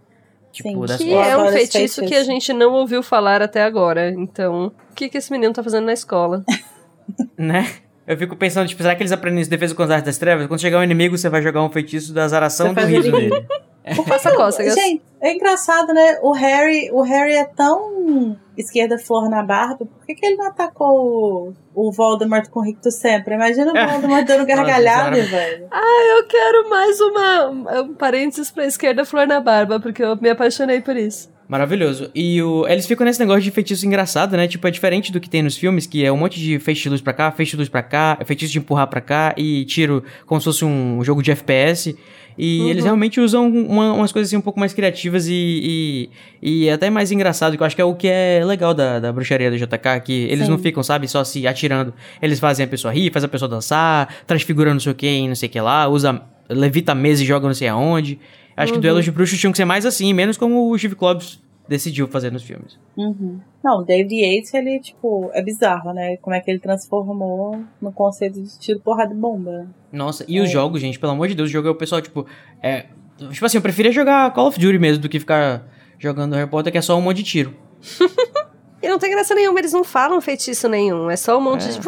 [0.53, 4.11] Tipo, das Que é um feitiço que a gente não ouviu falar até agora.
[4.11, 6.44] Então, o que, que esse menino tá fazendo na escola?
[7.36, 7.70] né?
[8.07, 10.46] Eu fico pensando, tipo, será que eles aprendem isso defesa contra as artes das trevas?
[10.46, 13.46] Quando chegar um inimigo, você vai jogar um feitiço da azaração Você do riso ele
[13.89, 14.09] dele.
[14.09, 14.74] Passa cócegas.
[14.74, 16.18] Gente, é engraçado, né?
[16.22, 19.86] O Harry, o Harry é tão esquerda flor na barba.
[19.86, 23.34] Por que, que ele não atacou o, o Voldemort com o Rictus sempre?
[23.34, 25.68] Imagina o Voldemort dando gargalhada, velho.
[26.16, 27.51] Eu quero mais uma
[27.82, 31.30] um parênteses pra esquerda flor na barba, porque eu me apaixonei por isso.
[31.49, 32.11] Maravilhoso.
[32.14, 34.47] E o, eles ficam nesse negócio de feitiço engraçado, né?
[34.47, 36.91] Tipo, é diferente do que tem nos filmes, que é um monte de feixe de
[36.91, 40.05] luz pra cá, feixe de luz pra cá, feitiço de empurrar pra cá e tiro
[40.26, 41.97] como se fosse um jogo de FPS.
[42.39, 42.68] E Uhum.
[42.68, 46.09] eles realmente usam uma- umas coisas assim um pouco mais criativas e,
[46.41, 49.01] e, e até mais engraçado, que eu acho que é o que é legal da,
[49.01, 50.51] da bruxaria do JK, que eles Sim.
[50.53, 51.93] não ficam, sabe, só se atirando.
[52.22, 55.34] Eles fazem a pessoa rir, fazem a pessoa dançar, transfigura não sei o que não
[55.34, 58.20] sei o que lá, usa, levita a mesa e joga não sei aonde.
[58.57, 58.82] Acho que Uhum.
[58.82, 62.32] duelos de bruxos tinham que ser mais assim, menos como o Steve Klobbs decidiu fazer
[62.32, 62.78] nos filmes.
[62.96, 63.38] Uhum.
[63.62, 66.16] Não, o David Yates, ele, tipo, é bizarro, né?
[66.16, 69.66] Como é que ele transformou no conceito de tiro, porrada e bomba.
[69.92, 72.26] Nossa, e os jogos, gente, pelo amor de Deus, o jogo é o pessoal, tipo,
[72.62, 72.86] é.
[73.30, 75.66] Tipo assim, eu preferia jogar Call of Duty mesmo do que ficar
[75.98, 77.54] jogando Harry Potter, que é só um monte de tiro.
[78.80, 81.10] E não tem graça nenhuma, eles não falam feitiço nenhum.
[81.10, 81.68] É só um monte É.
[81.68, 81.80] de.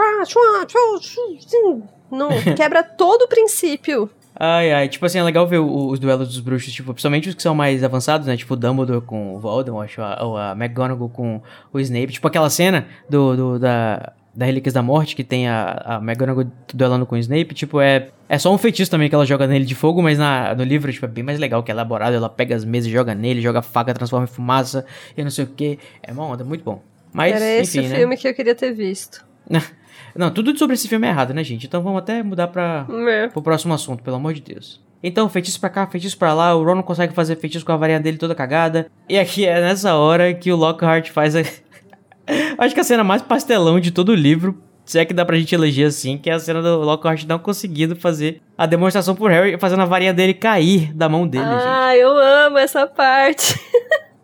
[2.10, 4.10] Não, quebra todo o princípio.
[4.42, 7.34] Ai, ai, tipo assim, é legal ver o- os duelos dos bruxos, tipo, principalmente os
[7.34, 8.36] que são mais avançados, né?
[8.38, 12.12] Tipo, o Dumbledore com o Voldemort, ou a, ou a McGonagall com o Snape.
[12.14, 16.46] Tipo, aquela cena do, do- da, da Relíquias da Morte, que tem a, a McGonagall
[16.72, 19.66] duelando com o Snape, tipo, é, é só um feitiço também que ela joga nele
[19.66, 22.30] de fogo, mas na, no livro, tipo, é bem mais legal, que é elaborado, ela
[22.30, 25.48] pega as mesas e joga nele, joga faca, transforma em fumaça, e não sei o
[25.48, 25.78] que.
[26.02, 26.80] É uma onda, muito bom.
[27.12, 27.96] Mas, Era esse enfim, o né?
[27.98, 29.22] filme que eu queria ter visto.
[30.14, 31.66] Não, tudo sobre esse filme é errado, né, gente?
[31.66, 33.28] Então vamos até mudar pra, É.
[33.28, 34.80] pro próximo assunto, pelo amor de Deus.
[35.02, 37.76] Então, feitiço pra cá, feitiço pra lá, o Ron não consegue fazer feitiço com a
[37.76, 38.86] varinha dele toda cagada.
[39.08, 41.40] E aqui é nessa hora que o Lockhart faz a...
[42.58, 45.38] Acho que a cena mais pastelão de todo o livro, se é que dá pra
[45.38, 49.26] gente eleger assim, que é a cena do Lockhart não conseguindo fazer a demonstração pro
[49.26, 51.62] Harry, fazendo a varinha dele cair da mão dele, gente.
[51.64, 52.10] Ah, eu
[52.46, 53.58] amo essa parte.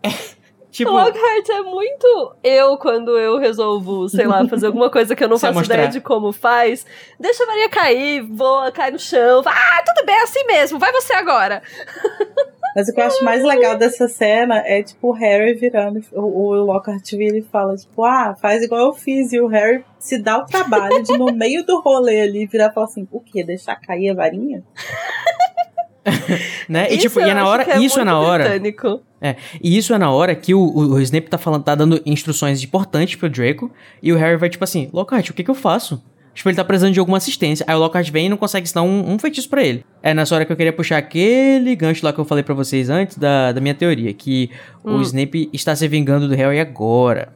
[0.77, 5.23] Tipo, O Lockhart é muito eu quando eu resolvo, sei lá, fazer alguma coisa que
[5.23, 5.73] eu não faço mostrar.
[5.75, 6.85] ideia de como faz.
[7.19, 9.41] Deixa a Maria cair, voa, cai no chão.
[9.41, 11.63] fala, Ah, tudo bem, é assim mesmo, vai você agora.
[12.75, 16.21] Mas o que eu acho mais legal dessa cena é, tipo, o Harry virando, o,
[16.49, 19.33] o Lockhart vira e fala, tipo, ah, faz igual eu fiz.
[19.33, 22.73] E o Harry se dá o trabalho de, no meio do rolê ali, virar e
[22.75, 23.43] falar assim, o quê?
[23.43, 24.63] Deixar cair a varinha?
[26.69, 26.87] né?
[26.91, 28.43] E Isso tipo, e é na hora, é isso é na hora.
[28.43, 29.01] britânico.
[29.19, 32.01] É, e isso é na hora que o, o, o Snape tá falando, tá dando
[32.05, 35.55] instruções importantes pro Draco, e o Harry vai tipo assim, Lockhart, o que que eu
[35.55, 36.01] faço?
[36.35, 37.65] Tipo, ele tá precisando de alguma assistência.
[37.67, 39.83] Aí o Lockhart vem e não consegue ensinar um, um feitiço pra ele.
[40.03, 42.91] É nessa hora que eu queria puxar aquele gancho lá que eu falei pra vocês
[42.91, 44.51] antes da, da minha teoria, que
[44.83, 45.01] o Hum.
[45.01, 47.33] Snape está se vingando do Harry agora.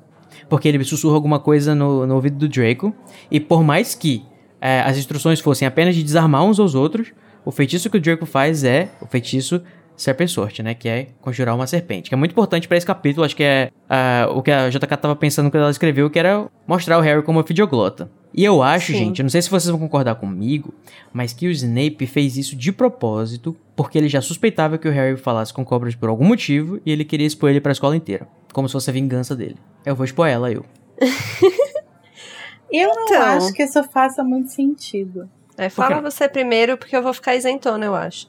[0.47, 2.93] Porque ele sussurra alguma coisa no, no ouvido do Draco,
[3.31, 4.23] e por mais que
[4.61, 7.11] é, as instruções fossem apenas de desarmar uns aos outros,
[7.43, 9.63] o feitiço que o Draco faz é o feitiço
[10.01, 10.73] Serpent Sword, né?
[10.73, 12.09] Que é conjurar uma serpente.
[12.09, 13.25] Que é muito importante pra esse capítulo.
[13.25, 16.47] Acho que é ah, o que a JK tava pensando quando ela escreveu, que era
[16.67, 18.09] mostrar o Harry como uma fidioglota.
[18.33, 18.97] E eu acho, Sim.
[18.97, 20.73] gente, eu não sei se vocês vão concordar comigo,
[21.11, 25.17] mas que o Snape fez isso de propósito, porque ele já suspeitava que o Harry
[25.17, 28.25] falasse com cobras por algum motivo e ele queria expor ele pra escola inteira.
[28.53, 29.57] Como se fosse a vingança dele.
[29.85, 30.65] Eu vou expor ela, eu.
[32.71, 33.21] Eu não Então.
[33.21, 35.29] acho que isso faça muito sentido.
[35.61, 38.27] É, fala você primeiro, porque eu vou ficar isentona, eu acho.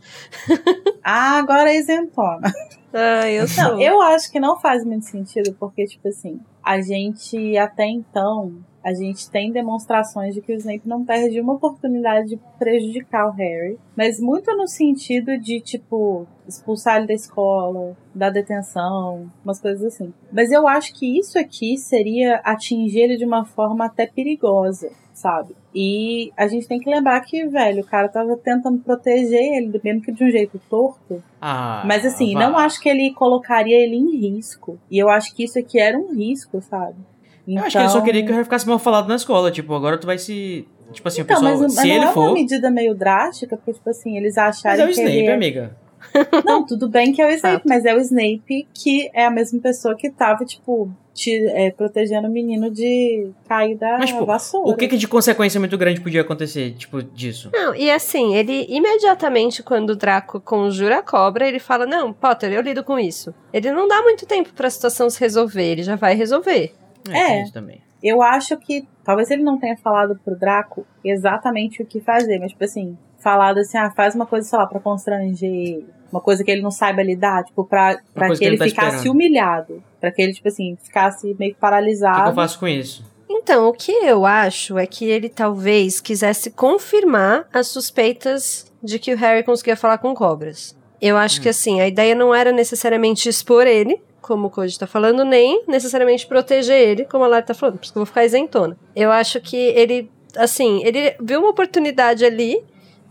[1.05, 2.53] Ah, agora é isentona.
[2.93, 3.64] Ah, eu sou.
[3.64, 8.62] Não, eu acho que não faz muito sentido, porque, tipo assim, a gente até então,
[8.85, 13.33] a gente tem demonstrações de que o Snape não perde uma oportunidade de prejudicar o
[13.33, 19.85] Harry, mas muito no sentido de, tipo, expulsar ele da escola, dar detenção, umas coisas
[19.85, 20.12] assim.
[20.33, 25.55] Mas eu acho que isso aqui seria atingir ele de uma forma até perigosa, sabe?
[25.74, 30.02] E a gente tem que lembrar que, velho, o cara tava tentando proteger ele, mesmo
[30.02, 31.22] que de um jeito torto.
[31.40, 32.40] Ah, Mas assim, vá.
[32.40, 34.78] não acho que ele colocaria ele em risco.
[34.90, 36.97] E eu acho que isso aqui era um risco, sabe?
[37.47, 37.62] Então...
[37.62, 39.51] Eu acho que ele só queria que Harry ficasse mal falado na escola.
[39.51, 40.66] Tipo, agora tu vai se.
[40.93, 41.59] Tipo assim, então, o pessoal.
[41.60, 42.20] mas, se mas ele não é for.
[42.20, 45.26] uma medida meio drástica, porque, tipo assim, eles Mas acharem é o que Snape, ele
[45.26, 45.34] é...
[45.34, 45.76] amiga.
[46.45, 47.69] Não, tudo bem que é o Snape, Fato.
[47.69, 52.29] mas é o Snape que é a mesma pessoa que tava, tipo, te, é, protegendo
[52.29, 54.70] o menino de cair da Mas, tipo, vassoura.
[54.70, 57.51] O que, que de consequência muito grande podia acontecer, tipo, disso?
[57.53, 62.53] Não, e assim, ele imediatamente, quando o Draco conjura a cobra, ele fala: Não, Potter,
[62.53, 63.35] eu lido com isso.
[63.53, 66.74] Ele não dá muito tempo pra situação se resolver, ele já vai resolver.
[67.11, 67.43] É.
[67.43, 67.81] isso também.
[68.03, 72.51] Eu acho que talvez ele não tenha falado pro Draco exatamente o que fazer, mas,
[72.51, 75.86] tipo assim, falado assim, ah, faz uma coisa, sei lá, pra constranger ele.
[76.11, 78.65] Uma coisa que ele não saiba lidar, tipo, pra, pra que que ele ele tá
[78.66, 79.12] ficasse esperando.
[79.15, 79.82] humilhado.
[79.99, 82.31] Pra que ele, tipo assim, ficasse meio que O que, que paralisado.
[82.31, 83.03] eu faço com isso?
[83.31, 89.15] Então, o que eu acho é que ele talvez quisesse confirmar as suspeitas de que
[89.15, 90.77] o Harry conseguia falar com cobras.
[91.01, 94.86] Eu acho que assim, a ideia não era necessariamente expor ele, como o Code tá
[94.86, 98.07] falando, nem necessariamente proteger ele, como a Lara tá falando, por isso que eu vou
[98.07, 98.77] ficar isentona.
[98.94, 102.62] Eu acho que ele, assim, ele viu uma oportunidade ali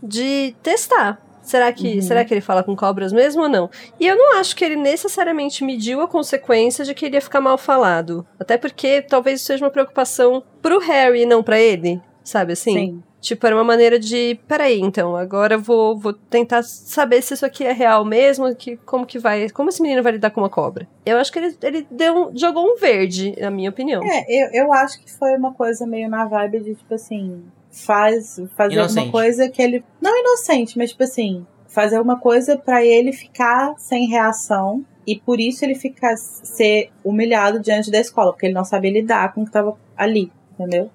[0.02, 1.20] de testar.
[1.42, 2.02] Será que, Uhum.
[2.02, 3.68] será que ele fala com cobras mesmo ou não?
[3.98, 7.40] E eu não acho que ele necessariamente mediu a consequência de que ele ia ficar
[7.40, 8.24] mal falado.
[8.38, 12.00] Até porque talvez isso seja uma preocupação pro Harry e não pra ele.
[12.22, 12.72] Sabe assim?
[12.72, 13.02] Sim.
[13.20, 14.38] Tipo, era uma maneira de.
[14.48, 18.76] Peraí, então, agora eu vou, vou tentar saber se isso aqui é real mesmo, que,
[18.78, 19.48] como que vai.
[19.50, 20.88] Como esse menino vai lidar com uma cobra.
[21.06, 24.02] Eu acho que ele, ele deu um- jogou um verde, na minha opinião.
[24.04, 27.42] É, eu, eu acho que foi uma coisa meio na vibe de, tipo assim,
[27.72, 28.98] faz, fazer Inocente.
[28.98, 29.82] alguma coisa que ele.
[30.00, 34.84] Não inocente, mas, tipo assim, fazer uma coisa pra ele ficar sem reação.
[35.04, 39.32] E por isso ele fica ser humilhado diante da escola, porque ele não sabia lidar
[39.34, 40.88] com o que tava ali, entendeu?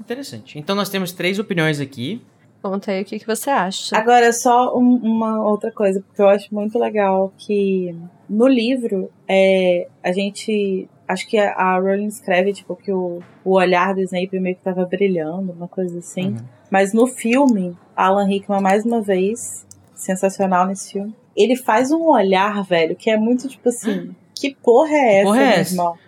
[0.00, 0.58] Interessante.
[0.58, 2.22] Então nós temos três opiniões aqui.
[2.62, 3.94] Conta aí o que, que você acha.
[3.96, 7.94] Agora, só um- uma outra coisa, porque eu acho muito legal que
[8.28, 10.88] no livro, é, a gente.
[11.12, 14.86] Acho que a Rowling escreve, tipo, que o, o olhar do Snape meio que tava
[14.86, 16.28] brilhando, uma coisa assim.
[16.28, 16.36] Uhum.
[16.70, 22.64] Mas no filme, Alan Rickman, mais uma vez, sensacional nesse filme, ele faz um olhar,
[22.64, 24.14] velho, que é muito tipo assim.
[24.34, 25.98] Que porra é essa, porra é meu irmão?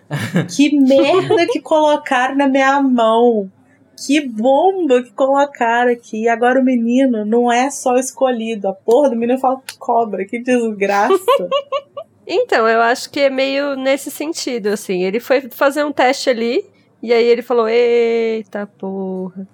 [0.57, 3.51] Que merda que colocaram na minha mão.
[3.97, 6.23] Que bomba que colocaram aqui.
[6.23, 8.69] E agora o menino não é só escolhido.
[8.69, 10.25] A porra do menino fala cobra.
[10.25, 11.15] Que desgraça.
[12.27, 15.03] Então, eu acho que é meio nesse sentido, assim.
[15.05, 16.65] Ele foi fazer um teste ali,
[17.03, 19.47] e aí ele falou: Eita porra.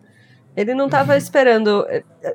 [0.57, 1.87] Ele não tava esperando.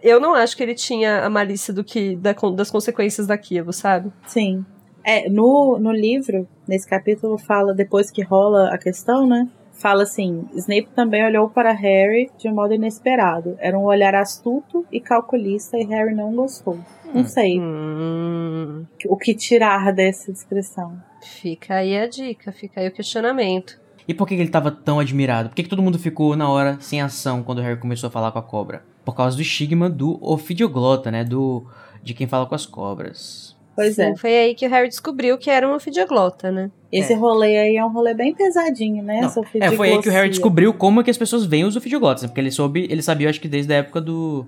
[0.02, 4.12] Eu não acho que ele tinha a malícia do que da- das consequências daquilo, sabe?
[4.26, 4.66] Sim.
[5.04, 9.48] É, no, no livro, nesse capítulo, fala, depois que rola a questão, né?
[9.78, 13.56] Fala assim: Snape também olhou para Harry de um modo inesperado.
[13.60, 16.80] Era um olhar astuto e calculista e Harry não gostou.
[17.14, 17.26] Não Hum.
[17.26, 20.98] sei Hum, o que tirar dessa descrição.
[21.22, 23.80] fica aí a dica, fica aí o questionamento.
[24.08, 25.50] E por que ele tava tão admirado?
[25.50, 28.12] Por que, que todo mundo ficou na hora sem ação quando o Harry começou a
[28.12, 28.84] falar com a cobra?
[29.04, 31.24] Por causa do estigma do ofidioglota, né?
[31.24, 31.66] Do
[32.04, 33.45] de quem fala com as cobras.
[33.76, 34.10] Pois é.
[34.12, 36.72] Sim, Foi aí que o Harry descobriu que era uma fidioglota, né?
[36.92, 37.16] Esse É.
[37.16, 39.20] rolê aí é um rolê bem pesadinho, né?
[39.22, 39.28] Não,
[39.62, 42.24] É, foi aí que o Harry descobriu como é que as pessoas veem os ofidioglottas,
[42.24, 42.30] né?
[42.30, 44.46] Porque ele soube, ele sabia, acho que desde a época do,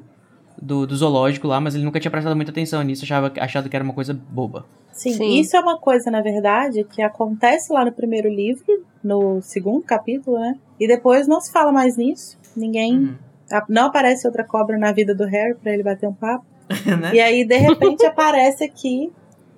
[0.61, 3.75] do, do zoológico lá, mas ele nunca tinha prestado muita atenção nisso, achava, achado que
[3.75, 4.65] era uma coisa boba.
[4.93, 5.39] Sim, Sim.
[5.39, 8.63] isso é uma coisa, na verdade, que acontece lá no primeiro livro,
[9.03, 10.55] no segundo capítulo, né?
[10.79, 12.37] E depois não se fala mais nisso.
[12.55, 12.97] Ninguém.
[12.97, 13.15] Uhum.
[13.51, 16.45] a- Não aparece outra cobra na vida do Harry pra ele bater um papo.
[16.99, 17.11] né?
[17.13, 19.11] E aí, de repente, aparece aqui,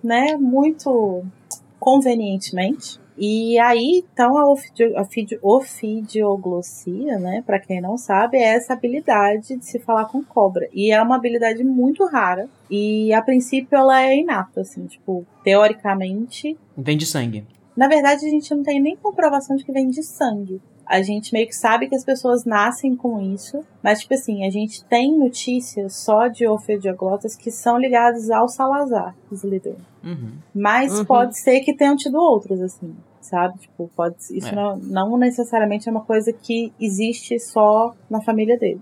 [0.04, 0.36] né?
[0.38, 1.24] Muito
[1.80, 3.00] convenientemente.
[3.22, 7.44] E aí, então, a, ofidio, a fidi- ofidioglossia, né?
[7.46, 10.70] Pra quem não sabe, é essa habilidade de se falar com cobra.
[10.74, 12.48] E é uma habilidade muito rara.
[12.72, 14.86] E, a princípio, ela é inata, assim.
[14.86, 16.58] Tipo, teoricamente...
[16.78, 17.46] Vem de sangue.
[17.76, 20.62] Na verdade, a gente não tem nem comprovação de que vem de sangue.
[20.90, 24.49] A gente meio que sabe que as pessoas nascem com isso, mas, tipo assim, a
[24.49, 29.78] gente tem notícias só de ofidioglottas que são ligadas ao Salazar, Slytherin.
[30.03, 30.32] Uhum.
[30.53, 31.06] Mas Uhum.
[31.06, 33.60] pode ser que tenham tido outros, assim, sabe?
[33.60, 34.56] Tipo, pode isso É.
[34.56, 38.80] não, não necessariamente é uma coisa que existe só na família dele.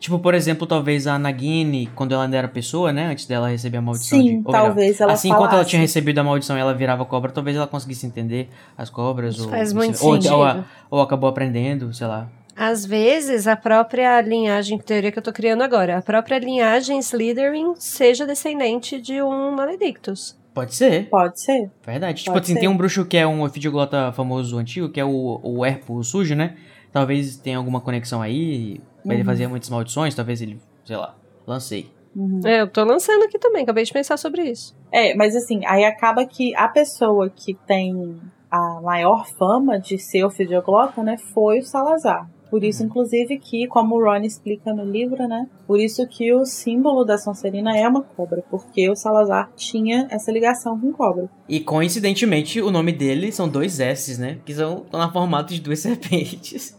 [0.00, 3.08] Tipo, por exemplo, talvez a Nagini, quando ela ainda era pessoa, né?
[3.08, 4.28] Antes dela receber a maldição de...
[4.28, 7.04] Sim, ou melhor, talvez ela Assim, enquanto ela tinha recebido a maldição e ela virava
[7.04, 8.48] cobra, talvez ela conseguisse entender
[8.78, 9.34] as cobras.
[9.34, 10.34] Isso ou, faz muito ou, sentido.
[10.34, 12.28] ou, a- ou acabou aprendendo, sei lá.
[12.56, 17.74] Às vezes, a própria linhagem, teoria que eu tô criando agora, a própria linhagem Slytherin
[17.76, 20.34] seja descendente de um Maledictus.
[20.54, 21.70] Pode ser, Pode ser.
[21.86, 22.20] verdade.
[22.22, 22.60] Tipo Pode assim, ser.
[22.60, 26.34] tem um bruxo que é um ofidioglota famoso antigo, que é o, o Erpo sujo,
[26.34, 26.56] né?
[26.92, 28.80] Talvez tenha alguma conexão aí.
[29.04, 29.24] Ele Uhum.
[29.24, 31.14] fazia muitas maldições, talvez ele, sei lá,
[31.46, 31.90] lancei.
[32.14, 32.40] Uhum.
[32.44, 34.76] É, eu tô lançando aqui também, acabei de pensar sobre isso.
[34.92, 38.20] É, mas assim, aí acaba que a pessoa que tem
[38.50, 42.28] a maior fama de ser ofidioglota, né, foi o Salazar.
[42.50, 42.88] Por isso, Uhum.
[42.88, 45.46] inclusive, que, como o Ron explica no livro, né?
[45.66, 50.32] Por isso que o símbolo da Sonserina é uma cobra, porque o Salazar tinha essa
[50.32, 51.28] ligação com cobra.
[51.48, 54.38] E coincidentemente, o nome dele são dois S's, né?
[54.44, 56.76] Que são estão na formato de duas serpentes.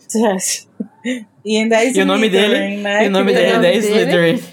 [1.46, 3.06] e ainda é E o nome dele- né?
[3.06, 3.78] e o nome Que dele é?
[3.78, 4.44] Slytherin.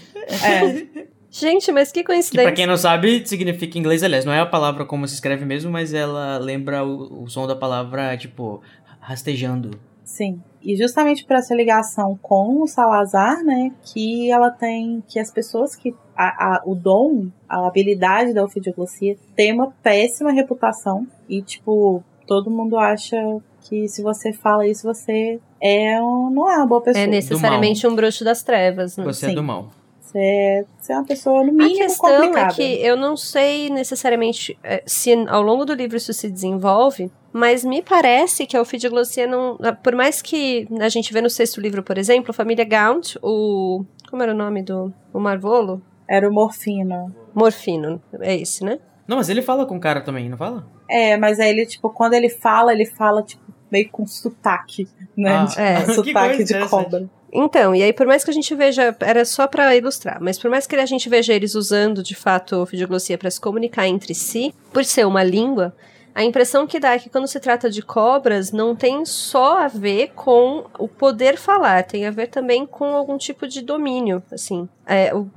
[0.45, 2.53] É, Gente, mas que Que pra coincidência.
[2.53, 5.71] quem não sabe, significa em inglês, aliás, não é a palavra como se escreve mesmo,
[5.71, 8.63] mas ela lembra o, o som da palavra, tipo,
[8.99, 9.79] rastejando.
[10.09, 10.41] Sim.
[10.61, 15.77] E justamente por essa ligação com o Salazar, né, que ela tem, que as pessoas
[15.77, 22.03] que a, a- o dom, a habilidade da ofidioglossia tem uma péssima reputação e tipo
[22.27, 23.17] todo mundo acha
[23.63, 27.05] que se você fala isso você é um, não é uma boa pessoa.
[27.05, 29.05] É necessariamente um bruxo das trevas, né?
[29.05, 29.35] Você é Sim.
[29.37, 29.69] do mal.
[30.01, 32.53] Você é, você é uma pessoa no A mínimo questão complicada.
[32.53, 37.11] é que eu não sei necessariamente é, se ao longo do livro isso se desenvolve,
[37.33, 39.59] mas me parece que a ofidioglossia não.
[39.83, 43.85] Por mais que a gente vê no sexto livro, por exemplo, a família Gaunt, o.
[44.11, 44.93] Como era o nome do.
[45.13, 45.83] O Marvolo?
[46.09, 47.15] Era o morfina.
[47.35, 48.79] Morfino, é esse, né?
[49.07, 50.67] Não, mas ele fala com o cara também, não fala?
[50.89, 55.31] É, mas aí ele tipo quando ele fala ele fala tipo meio com sotaque, né?
[55.37, 55.85] Ah, Tipo, é.
[55.85, 56.71] Que sotaque de interessante.
[56.71, 57.11] cobra.
[57.31, 60.51] Então, e aí por mais que a gente veja, era só pra ilustrar, mas por
[60.51, 64.15] mais que a gente veja eles usando de fato a ofidioglossia pra se comunicar entre
[64.15, 65.75] si, por ser uma língua,
[66.19, 69.69] a impressão que dá é que quando se trata de cobras, não tem só a
[69.69, 74.69] ver com o poder falar, tem a ver também com algum tipo de domínio, assim.
[74.91, 75.29] É, o,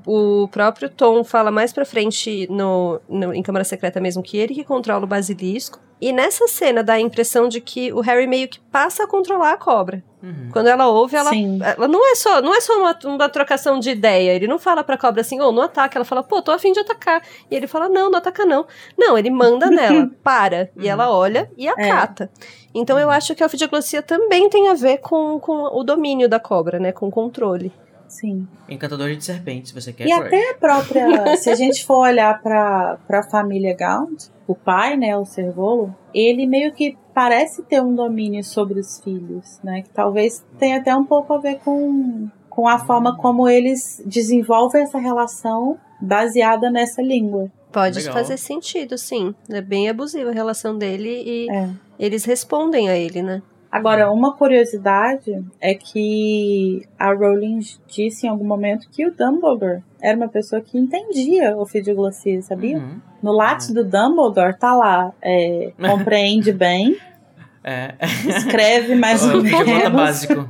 [0.43, 4.53] o próprio Tom fala mais pra frente no, no- em Câmara Secreta mesmo que ele
[4.55, 5.77] que controla o basilisco.
[5.99, 9.51] E nessa cena dá a impressão de que o Harry meio que passa a controlar
[9.51, 10.01] a cobra.
[10.23, 10.49] Uhum.
[10.51, 11.29] Quando ela ouve, ela,
[11.63, 14.31] ela não é só, não é só uma, uma trocação de ideia.
[14.33, 15.97] Ele não fala pra cobra assim, ou não ataca.
[15.99, 17.21] Ela fala, pô, tô afim de atacar.
[17.51, 18.65] E ele fala, não, não ataca não.
[18.97, 20.71] Não, ele manda nela, para.
[20.75, 22.31] E ela olha e acata.
[22.73, 26.39] Então eu acho que a ofidioglossia também tem a ver com, com o domínio da
[26.39, 26.91] cobra, né?
[26.91, 27.71] Com o controle.
[28.11, 28.45] Sim.
[28.67, 30.05] Encantador de serpentes, se você quer.
[30.05, 34.97] E até a própria, se a gente for olhar pra, pra família Gaunt, o pai,
[34.97, 39.81] né, o Servolo, ele meio que parece ter um domínio sobre os filhos, né?
[39.81, 44.83] Que talvez tenha até um pouco a ver com, com a forma como eles desenvolvem
[44.83, 47.49] essa relação baseada nessa língua.
[47.71, 48.13] Pode Legal.
[48.13, 49.33] fazer sentido, sim.
[49.49, 51.69] É bem abusiva a relação dele e É.
[51.97, 53.41] eles respondem a ele, né?
[53.71, 60.17] Agora, uma curiosidade é que a Rowling disse em algum momento que o Dumbledore era
[60.17, 62.77] uma pessoa que entendia o fidiglossia, sabia?
[62.77, 62.99] Uhum.
[63.23, 66.97] No lápis do Dumbledore tá lá, é, compreende bem,
[67.63, 67.93] É.
[68.27, 70.49] escreve mais ou o videoglota menos, básico.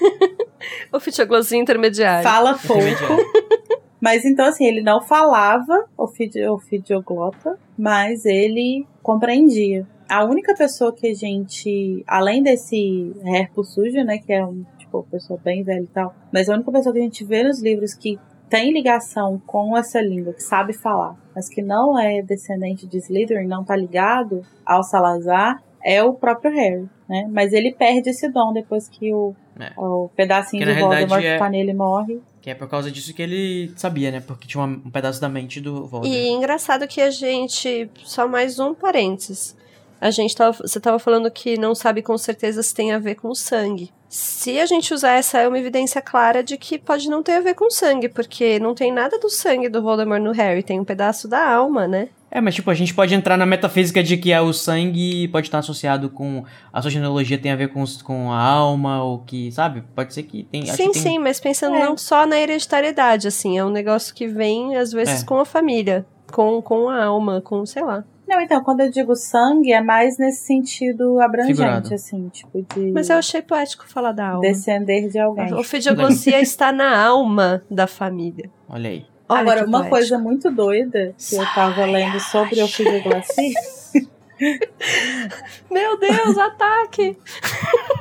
[0.92, 2.22] Ofidioglossia intermediária.
[2.28, 2.82] fala pouco.
[2.82, 3.26] Intermediário.
[4.00, 9.86] Mas então, assim, ele não falava ofidi- ofidioglota, mas ele compreendia.
[10.10, 14.98] A única pessoa que a gente, além desse Herpo Sujo, né, que é um, tipo,
[14.98, 17.62] uma pessoa bem velha e tal, mas a única pessoa que a gente vê nos
[17.62, 18.18] livros que
[18.48, 23.46] tem ligação com essa língua, que sabe falar, mas que não é descendente de Slytherin,
[23.46, 27.28] não tá ligado ao Salazar, é o próprio Harry, né?
[27.30, 29.72] Mas ele perde esse dom depois que o, É.
[29.78, 32.20] o pedacinho Que de Voldemort que é- tá nele morre.
[32.42, 34.20] Que é por causa disso que ele sabia, né?
[34.20, 36.06] Porque tinha um pedaço da mente do Voldemort.
[36.18, 37.88] E engraçado que a gente.
[38.02, 39.56] Só mais um parênteses.
[40.00, 40.56] A gente tava.
[40.62, 43.90] Você tava falando que não sabe com certeza se tem a ver com o sangue.
[44.08, 47.40] Se a gente usar essa, é uma evidência clara de que pode não ter a
[47.40, 50.84] ver com sangue, porque não tem nada do sangue do Voldemort no Harry, tem um
[50.84, 52.08] pedaço da alma, né?
[52.28, 55.48] É, mas tipo, a gente pode entrar na metafísica de que é o sangue pode
[55.48, 56.44] estar associado com.
[56.72, 59.84] A sua genealogia tem a ver com, com a alma, ou que, sabe?
[59.94, 60.62] Pode ser que tem.
[60.62, 61.80] acho sim, que tem- sim, mas pensando É.
[61.84, 65.26] não só na hereditariedade, assim, é um negócio que vem, às vezes, É.
[65.26, 68.04] com a família, com, com a alma, com, sei lá.
[68.30, 71.92] Não, então, quando eu digo sangue, é mais nesse sentido abrangente, Figurado.
[71.92, 74.42] assim, tipo, de Mas eu achei poético falar da alma.
[74.42, 75.52] descender de alguém.
[75.52, 78.48] A ofidioglossia está na alma da família.
[78.68, 79.04] Olha aí.
[79.28, 79.96] Olha Agora, uma poético.
[79.96, 82.68] coisa muito doida que eu tava lendo sobre o
[83.02, 83.52] Glacier
[85.68, 87.18] Meu Deus, ataque!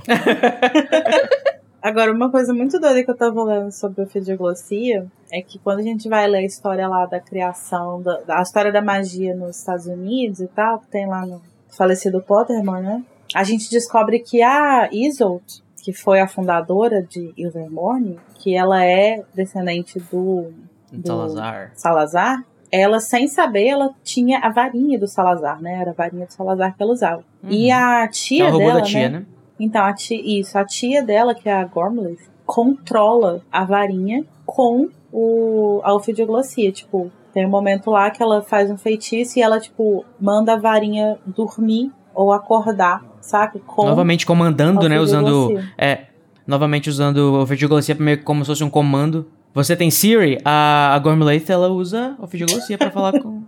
[1.81, 5.79] Agora, uma coisa muito doida que eu tava lendo sobre a fidiglossia é que quando
[5.79, 9.57] a gente vai ler a história lá da criação, da, a história da magia nos
[9.59, 13.03] Estados Unidos e tal, que tem lá no falecido Pottermore, né?
[13.33, 19.23] A gente descobre que a Isolde, que foi a fundadora de Ilvermorny, que ela é
[19.33, 20.51] descendente do
[20.91, 21.71] Do- Salazar.
[21.75, 25.79] Salazar, ela, sem saber, ela tinha a varinha do Salazar, né?
[25.79, 27.23] Era a varinha do Salazar que ela usava.
[27.43, 29.19] E a Que tia é o robô dela, da tia, né?
[29.19, 29.25] né?
[29.59, 34.89] Então, a tia, isso, a tia dela, que é a Gormleth, controla a varinha com
[35.11, 36.71] o, a ofidioglossia.
[36.71, 40.57] Tipo, tem um momento lá que ela faz um feitiço e ela, tipo, manda a
[40.57, 43.59] varinha dormir ou acordar, saca?
[43.59, 44.99] Com Novamente comandando, né?
[44.99, 45.61] Usando.
[45.77, 46.05] É.
[46.47, 49.27] Novamente usando ofidioglossia meio como se fosse um comando.
[49.53, 53.43] Você tem Siri, a, a Gormlaith, ela usa ofidioglossia pra falar com,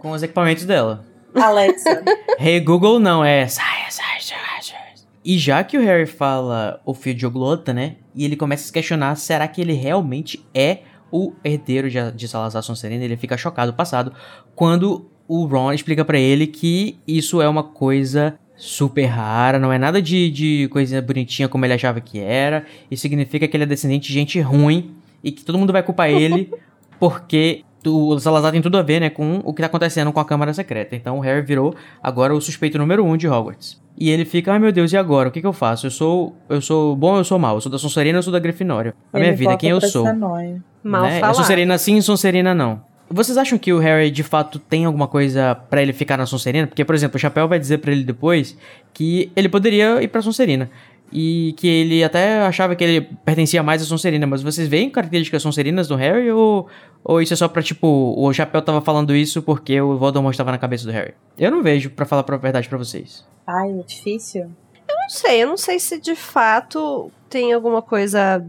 [0.00, 1.04] com os equipamentos dela.
[1.34, 2.02] Alexa.
[2.38, 4.59] Hey Google não, é Science, Science, Science.
[5.24, 7.96] E já que o Harry fala ofidioglota, né?
[8.14, 10.80] E ele começa a se questionar, será que ele realmente é
[11.12, 13.04] o herdeiro de, de Salazar Sonserina?
[13.04, 14.12] Ele fica chocado passado
[14.54, 19.78] quando o Ron explica pra ele que isso é uma coisa super rara, não é
[19.78, 22.64] nada de, de coisa bonitinha como ele achava que era.
[22.90, 26.10] Isso significa que ele é descendente de gente ruim e que todo mundo vai culpar
[26.10, 26.50] ele
[26.98, 30.24] porque o Salazar tem tudo a ver, né, com o que tá acontecendo com a
[30.24, 30.94] Câmara Secreta.
[30.94, 33.80] Então o Harry virou agora o suspeito número um de Hogwarts.
[33.98, 35.28] E ele fica, ai meu Deus, e agora?
[35.28, 35.86] O que que eu faço?
[35.86, 37.56] Eu sou, eu sou bom ou eu sou mal?
[37.56, 38.94] Eu sou da Sonserina ou eu sou da Grifinória?
[39.12, 40.12] A minha Ele vida, quem eu sou?
[40.14, 40.62] noia.
[40.82, 41.18] Mal né?
[41.18, 41.34] É falar.
[41.34, 42.80] Sonserina sim, Sonserina não.
[43.12, 46.68] Vocês acham que o Harry de fato tem alguma coisa pra ele ficar na Sonserina?
[46.68, 48.56] Porque, por exemplo, o Chapéu vai dizer pra ele depois
[48.94, 50.70] que ele poderia ir pra Sonserina.
[51.12, 54.26] E que ele até achava que ele pertencia mais à Sonserina.
[54.26, 56.30] Mas vocês veem características Sonserinas do Harry?
[56.30, 56.68] Ou,
[57.02, 60.52] ou isso é só pra, tipo, o Chapéu tava falando isso porque o Voldemort estava
[60.52, 61.14] na cabeça do Harry?
[61.38, 63.24] Eu não vejo, pra falar a verdade pra vocês.
[63.46, 64.50] Ai, é difícil.
[64.88, 68.44] Não sei, eu não sei se de fato tem alguma coisa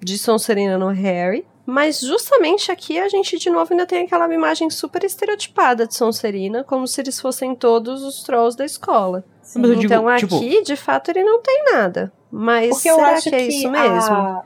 [0.00, 1.44] de Sonserina no Harry.
[1.66, 6.62] Mas justamente aqui a gente de novo ainda tem aquela imagem super estereotipada de Sonserina,
[6.62, 9.24] como se eles fossem todos os trolls da escola.
[9.44, 9.60] Sim.
[9.60, 12.10] Mas eu digo, então tipo- aqui, de fato, ele não tem nada.
[12.30, 14.12] Mas Porque eu será acho que é isso mesmo?
[14.14, 14.42] a-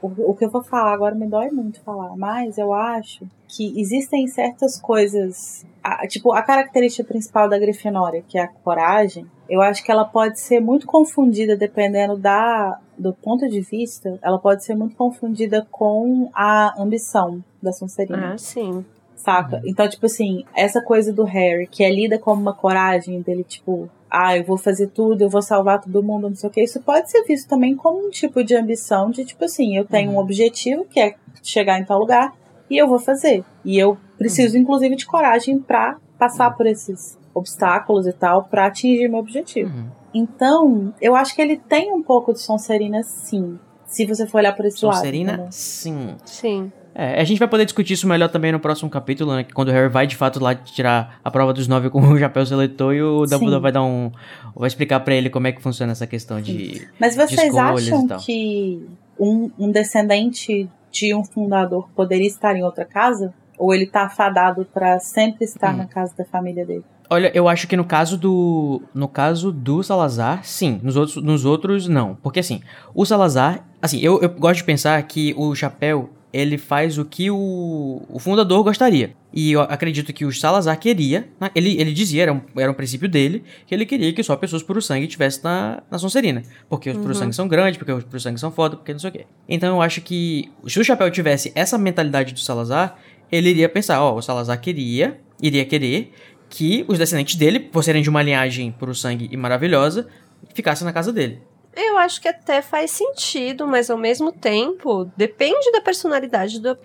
[0.00, 3.80] o, o que eu vou falar agora me dói muito falar, mas eu acho que
[3.80, 5.64] existem certas coisas.
[5.82, 10.04] a- tipo, a característica principal da Grifinória, que é a coragem, eu acho que ela
[10.04, 15.66] pode ser muito confundida dependendo da, do ponto de vista, ela pode ser muito confundida
[15.70, 18.84] com a ambição da Sonserina Ah, sim.
[19.16, 19.60] saca?
[19.64, 23.88] Então, tipo assim, essa coisa do Harry, que é lida como uma coragem dele, tipo,
[24.14, 26.82] ah, eu vou fazer tudo, eu vou salvar todo mundo, não sei o que, isso
[26.82, 30.18] pode ser visto também como um tipo de ambição de, tipo assim, eu tenho um
[30.18, 32.34] objetivo, que é chegar em tal lugar,
[32.68, 33.42] e eu vou fazer.
[33.64, 39.08] E eu preciso, inclusive, de coragem pra passar por esses obstáculos e tal, pra atingir
[39.08, 39.74] meu objetivo.
[39.74, 39.86] Uhum.
[40.12, 43.58] Então, eu acho que ele tem um pouco de Sonserina, sim.
[43.86, 44.96] Se você for olhar por esse lado.
[44.96, 45.48] Sonserina, entendeu?
[45.50, 46.16] sim.
[46.26, 46.72] Sim.
[46.94, 49.44] É, a gente vai poder discutir isso melhor também no próximo capítulo, né?
[49.44, 52.18] que Quando o Harry vai de fato lá tirar a prova dos nove com o
[52.18, 54.10] chapéu seletor e o Dumbledore vai dar um.
[54.54, 56.86] vai explicar pra ele como é que funciona essa questão de.
[57.00, 58.86] Mas vocês escolhas e acham que
[59.18, 63.32] um, um descendente de um fundador poderia estar em outra casa?
[63.58, 65.78] Ou ele tá fadado pra sempre estar Hum.
[65.78, 66.84] na casa da família dele?
[67.08, 68.82] Olha, eu acho que no caso do.
[68.94, 70.80] No caso do Salazar, sim.
[70.82, 72.14] Nos outros, nos outros, não.
[72.16, 72.60] Porque assim,
[72.94, 73.64] o Salazar.
[73.80, 76.10] Assim, eu, eu gosto de pensar que o chapéu.
[76.32, 79.14] Ele faz o que o, o fundador gostaria.
[79.32, 81.28] E eu acredito que o Salazar queria.
[81.40, 84.34] né, Ele, ele dizia, era um, era um princípio dele, que ele queria que só
[84.36, 86.42] pessoas puro sangue estivessem na, na Sonserina.
[86.68, 89.10] Porque os puro sangue são grandes, porque os puro sangue são foda, porque não sei
[89.10, 89.26] o quê.
[89.48, 92.98] Então eu acho que se o chapéu tivesse essa mentalidade do Salazar,
[93.30, 96.12] ele iria pensar: ó, o Salazar queria, iria querer
[96.48, 100.06] que os descendentes dele, por serem de uma linhagem puro sangue e maravilhosa,
[100.54, 101.40] ficassem na casa dele.
[101.74, 106.76] Eu acho que até faz sentido, mas ao mesmo tempo depende da personalidade do,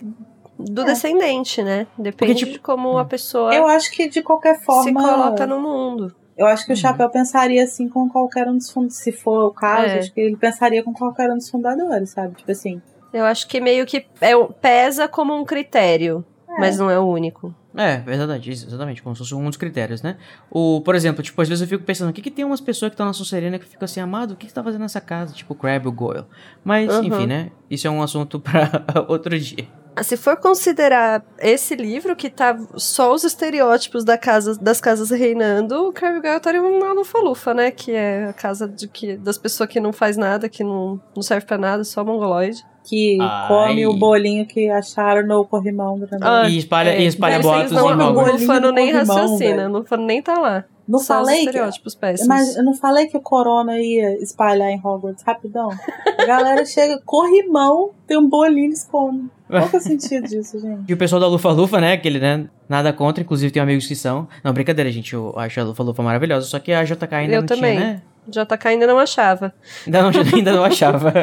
[0.57, 0.85] do É.
[0.85, 1.88] descendente, né?
[1.97, 5.01] Depende tipo, de como a pessoa Eu acho que de qualquer se forma.
[5.01, 6.15] coloca no mundo.
[6.38, 6.77] Eu acho que Uhum.
[6.77, 8.95] o Chapéu pensaria assim com qualquer um dos fundos.
[8.95, 9.99] Se for o caso, É.
[9.99, 12.35] acho que ele pensaria com qualquer um dos fundadores, sabe?
[12.35, 12.81] Tipo assim.
[13.11, 16.23] Eu acho que meio que é, pesa como um critério,
[16.59, 17.53] mas não é o único.
[17.77, 20.17] É, verdade, exatamente, como se fosse um dos critérios, né?
[20.49, 22.89] O, por exemplo, tipo, às vezes eu fico pensando, o que que tem umas pessoas
[22.89, 24.99] que estão na Sonserina que ficam assim, amado, o que que você tá fazendo nessa
[24.99, 25.33] casa?
[25.33, 26.25] Tipo, Crab e o Goyle.
[26.63, 27.03] Mas, Uhum.
[27.03, 27.51] enfim, né?
[27.69, 28.69] Isso é um assunto pra
[29.07, 29.67] outro dia.
[30.03, 35.87] Se for considerar esse livro que tá só os estereótipos da casa, das casas reinando,
[35.87, 37.71] o Carvigal estaria uma lufa-lufa, né?
[37.71, 41.23] Que é a casa de que, das pessoas que não faz nada, que não, não
[41.23, 42.63] serve pra nada, só mongoloide.
[42.88, 43.47] Que Ai.
[43.49, 47.73] come o bolinho que acharam no corrimão durante Ah, e espalha, é, e espalha boatos
[47.73, 48.35] em Hogwarts.
[48.35, 48.38] o.
[48.39, 50.64] Lufano nem raciocina, o Lufano nem tá lá.
[50.88, 51.59] Não Só falei que,
[51.99, 52.27] péssimos.
[52.27, 55.69] Mas eu não falei que o corona ia espalhar em Hogwarts rapidão?
[56.18, 59.30] A galera chega, corrimão, tem um bolinho eles comem.
[59.49, 60.84] Qual que é o sentido disso, gente?
[60.89, 61.91] E o pessoal da Lufa Lufa, né?
[61.91, 62.47] Aquele, né?
[62.69, 64.30] Nada contra, inclusive tem amigos que são.
[64.41, 65.14] Não, brincadeira, gente.
[65.14, 67.76] Eu acho a Lufa Lufa maravilhosa, só que a JK ainda Eu não também.
[67.77, 68.01] tinha, né?
[68.29, 69.53] JK ainda não achava.
[69.85, 71.13] Ainda não, ainda não achava.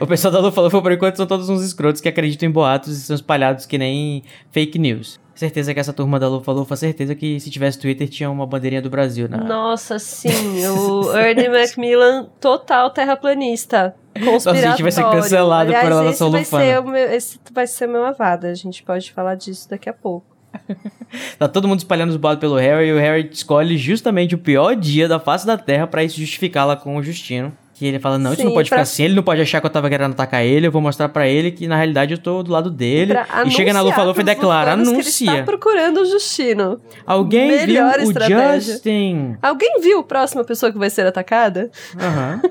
[0.00, 2.96] o pessoal da Lufa Lufa, por enquanto, são todos uns escrotos que acreditam em boatos
[2.96, 5.20] e são espalhados que nem fake news.
[5.34, 8.82] Certeza que essa turma da Lufa Lufa, certeza que se tivesse Twitter tinha uma bandeirinha
[8.82, 9.38] do Brasil na.
[9.38, 10.28] Nossa, sim.
[10.68, 13.94] O Ernie Macmillan, total terraplanista.
[14.12, 14.68] Conspiratório.
[14.68, 16.64] a gente vai ser cancelado por Aliás, ela esse ser vai lufana.
[16.64, 18.48] ser o meu, Esse vai ser o meu avada.
[18.48, 20.31] A gente pode falar disso daqui a pouco.
[21.38, 24.74] tá todo mundo espalhando os boatos pelo Harry e o Harry escolhe justamente o pior
[24.76, 27.52] dia da face da Terra pra isso justificar lá com o Justino.
[27.74, 29.60] Que ele fala, não, isso Sim, não pode pra- ficar assim, ele não pode achar
[29.60, 32.18] que eu tava querendo atacar ele, eu vou mostrar pra ele que na realidade eu
[32.18, 33.14] tô do lado dele.
[33.44, 35.30] E chega na Lufa-Lufa e declara, que ele anuncia.
[35.32, 36.80] está procurando o Justino.
[37.04, 38.56] Alguém Melhor viu estratégia.
[38.56, 39.36] o Justin?
[39.42, 41.70] Alguém viu a próxima pessoa que vai ser atacada?
[41.98, 42.42] Aham.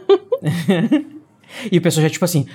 [1.71, 2.45] e o pessoal já tipo assim,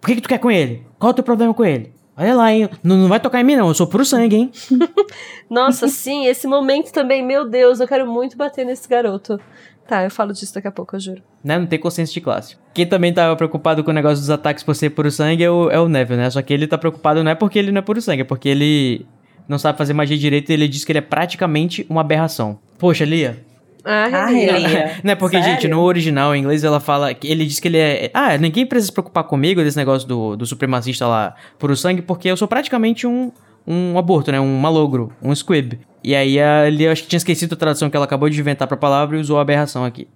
[0.00, 0.86] por que, que tu quer com ele?
[0.98, 1.92] Qual é o teu problema com ele?
[2.16, 2.68] Olha lá, hein?
[2.82, 4.52] Não, não vai tocar em mim não, eu sou puro sangue, hein?
[5.50, 9.38] Nossa, sim, esse momento também, meu Deus, eu quero muito bater nesse garoto.
[9.86, 11.22] Tá, eu falo disso daqui a pouco, eu juro.
[11.44, 11.58] né?
[11.58, 12.56] Não tem consciência de classe.
[12.74, 15.70] Quem também tava preocupado com o negócio dos ataques por ser puro sangue é o,
[15.70, 16.28] é o Neville, né?
[16.30, 18.48] Só que ele tá preocupado não é porque ele não é puro sangue, é porque
[18.48, 19.06] ele
[19.46, 22.58] não sabe fazer magia direito e ele diz que ele é praticamente uma aberração.
[22.78, 23.38] Poxa, Lia.
[23.86, 24.52] Ah, Ah, Relia.
[24.58, 25.00] Relia.
[25.04, 25.54] Não é porque, Sério?
[25.54, 28.10] gente, no original em inglês ela fala que ele diz que ele é.
[28.12, 32.28] Ah, ninguém precisa se preocupar comigo desse negócio do, do supremacista lá puro sangue, porque
[32.28, 33.30] eu sou praticamente um,
[33.66, 34.40] um aborto, né?
[34.40, 35.74] Um malogro, um squib.
[36.02, 38.66] E aí a Lia acho que tinha esquecido a tradução que ela acabou de inventar
[38.68, 40.08] pra palavra e usou aberração aqui.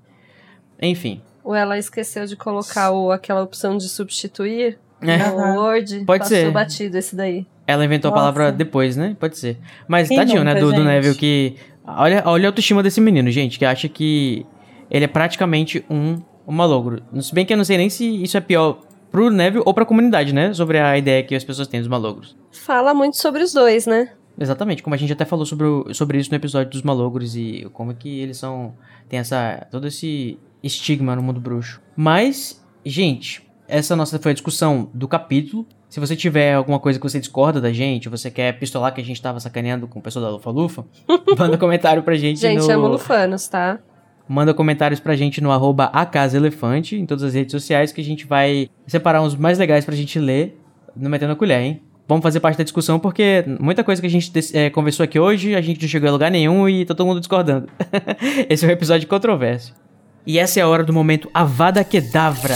[0.82, 1.20] Enfim.
[1.42, 5.16] Ou ela esqueceu de colocar o, aquela opção de substituir É.
[5.30, 5.60] no.
[5.60, 6.05] Word.
[6.05, 6.51] Pode passou ser.
[6.51, 7.47] batido esse daí.
[7.70, 8.20] Ela inventou a Nossa.
[8.22, 9.16] palavra depois, né?
[9.18, 9.59] Pode ser.
[9.88, 10.55] Mas Quem tadinho, né?
[10.55, 10.86] nunca, Do, do gente?
[10.86, 11.55] Neville que.
[11.86, 14.47] Olha, olha a autoestima desse menino, gente, que acha que
[14.90, 17.02] ele é praticamente um, um malogro.
[17.20, 18.78] Se bem que eu não sei nem se isso é pior
[19.10, 20.52] pro Neville ou pra comunidade, né?
[20.55, 22.36] Sobre a ideia que as pessoas têm dos malogros.
[22.52, 24.10] Fala muito sobre os dois, né?
[24.38, 27.66] Exatamente, como a gente até falou sobre, o- sobre isso no episódio dos malogros e
[27.72, 28.74] como é que eles são.
[29.09, 29.66] tem essa.
[29.70, 31.80] todo esse estigma no mundo bruxo.
[31.97, 35.66] Mas, gente, essa nossa foi a discussão do capítulo.
[35.90, 39.04] Se você tiver alguma coisa que você discorda da gente, você quer pistolar que a
[39.04, 40.84] gente tava sacaneando com o pessoal da Lufa Lufa,
[41.36, 42.70] manda comentário pra gente, Gente, no.
[42.70, 43.80] amo Lufanos, tá?
[44.28, 48.24] Manda comentários pra gente no arroba acasaelefante em todas as redes sociais que a gente
[48.24, 50.56] vai separar uns mais legais pra gente ler
[50.94, 51.82] no Metendo a Colher, hein?
[52.06, 55.56] Vamos fazer parte da discussão porque muita coisa que a gente eh, conversou aqui hoje,
[55.56, 57.68] a gente não chegou a lugar nenhum e tá todo mundo discordando.
[58.48, 59.74] Esse é um episódio controverso.
[60.24, 62.54] E essa é a hora do momento Avada Kedavra.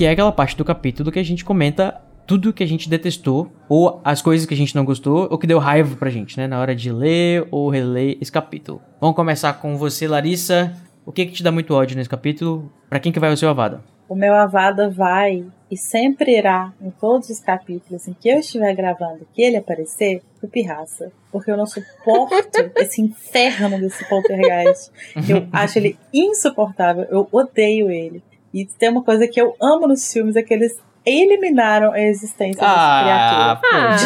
[0.00, 3.52] Que é aquela parte do capítulo que a gente comenta tudo que a gente detestou,
[3.68, 6.46] ou as coisas que a gente não gostou, ou que deu raiva pra gente, né?
[6.46, 8.80] Na hora de ler ou reler esse capítulo.
[8.98, 10.74] Vamos começar com você, Larissa.
[11.04, 12.72] O que que te dá muito ódio nesse capítulo?
[12.88, 13.84] Pra quem que vai o seu Avada?
[14.08, 18.74] O meu Avada vai e sempre irá, em todos os capítulos em que eu estiver
[18.74, 21.12] gravando, que ele aparecer, o Pirraça.
[21.30, 24.90] Porque eu não suporto esse inferno desse poltergeist.
[25.28, 28.22] Eu acho ele insuportável, eu odeio ele.
[28.52, 32.62] E tem uma coisa que eu amo nos filmes, é que eles eliminaram a existência
[32.62, 33.82] Ah, dessa criatura.
[33.92, 33.96] Ah,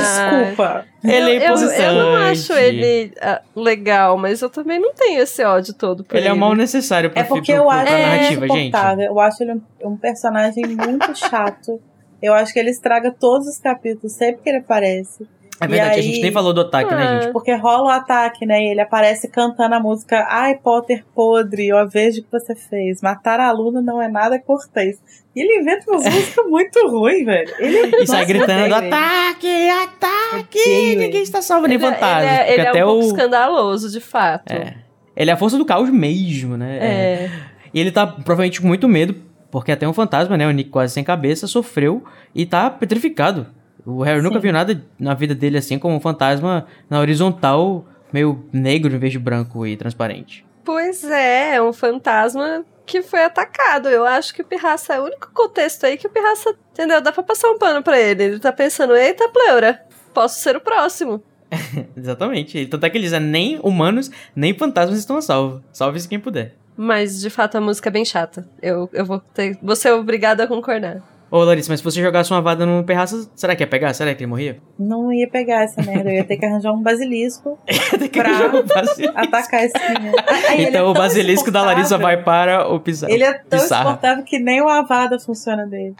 [0.40, 0.84] Desculpa.
[1.02, 5.20] Ele é eu, eu, eu não acho ele ah, legal, mas eu também não tenho
[5.20, 6.28] esse ódio todo por Ele ele.
[6.30, 8.58] é o mal necessário pra, É porque pro- eu pro- acho pra narrativa, gente.
[8.60, 9.04] insuportável.
[9.06, 9.62] Eu acho ele um,
[9.92, 11.80] um personagem muito chato.
[12.22, 15.26] Eu acho que ele estraga todos os capítulos sempre que ele aparece.
[15.60, 17.20] É verdade, E a gente aí- nem falou do ataque, né, Ah.
[17.22, 17.32] gente?
[17.32, 18.60] Porque rola o ataque, né?
[18.62, 23.00] E ele aparece cantando a música Ai, Potter podre, eu vejo o que você fez.
[23.00, 24.98] Matar a aluna não é nada cortês.
[25.34, 27.54] E ele inventa umas músicas muito ruins, velho.
[27.58, 28.94] Ele E sai gritando, eu odeio ele.
[28.94, 30.96] ataque, ataque, ele.
[31.06, 32.20] ninguém está salvo, nem Ele, é- fantasma.
[32.20, 33.06] ele é, porque ele é até um pouco o...
[33.06, 34.52] escandaloso, de fato.
[34.52, 34.74] É.
[35.16, 36.78] Ele é a força do caos mesmo, né?
[36.80, 37.30] É.
[37.72, 39.14] E ele tá provavelmente com muito medo,
[39.50, 40.46] porque até um fantasma, né?
[40.46, 42.02] O Nick quase sem cabeça, sofreu
[42.34, 43.46] e tá petrificado.
[43.86, 44.42] O Harry nunca Sim.
[44.42, 49.12] viu nada na vida dele assim como um fantasma na horizontal, meio negro em vez
[49.12, 50.44] de branco e transparente.
[50.64, 53.88] Pois é, é um fantasma que foi atacado.
[53.88, 57.00] Eu acho que o Pirraça é o único contexto aí que o Pirraça, entendeu?
[57.00, 58.22] Dá pra passar um pano pra ele.
[58.24, 59.80] Ele tá pensando, eita, pleura,
[60.12, 61.22] posso ser o próximo.
[61.96, 62.66] Exatamente.
[62.66, 65.62] Tanto é que ele diz, né, nem humanos, nem fantasmas estão a salvo.
[65.72, 66.54] Salve-se quem puder.
[66.76, 68.48] Mas, de fato, a música é bem chata.
[68.60, 69.56] Eu, eu vou ter.
[69.62, 71.02] Vou ser obrigada a concordar.
[71.36, 73.92] Ô, Larissa, mas se você jogasse uma vada no Perraça, será que ia pegar?
[73.92, 74.58] Será que ele morria?
[74.78, 76.10] não ia pegar essa merda.
[76.10, 77.58] Eu ia ter que arranjar um basilisco
[78.12, 79.18] Pra- o basilisco.
[79.18, 80.14] atacar esse menino.
[80.48, 83.12] Aí ele é Então o tão basilisco da Larissa vai para o Pizarro.
[83.12, 85.94] Ele é tão insuportável que nem o Avada funciona dele.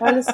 [0.00, 0.32] Olha só.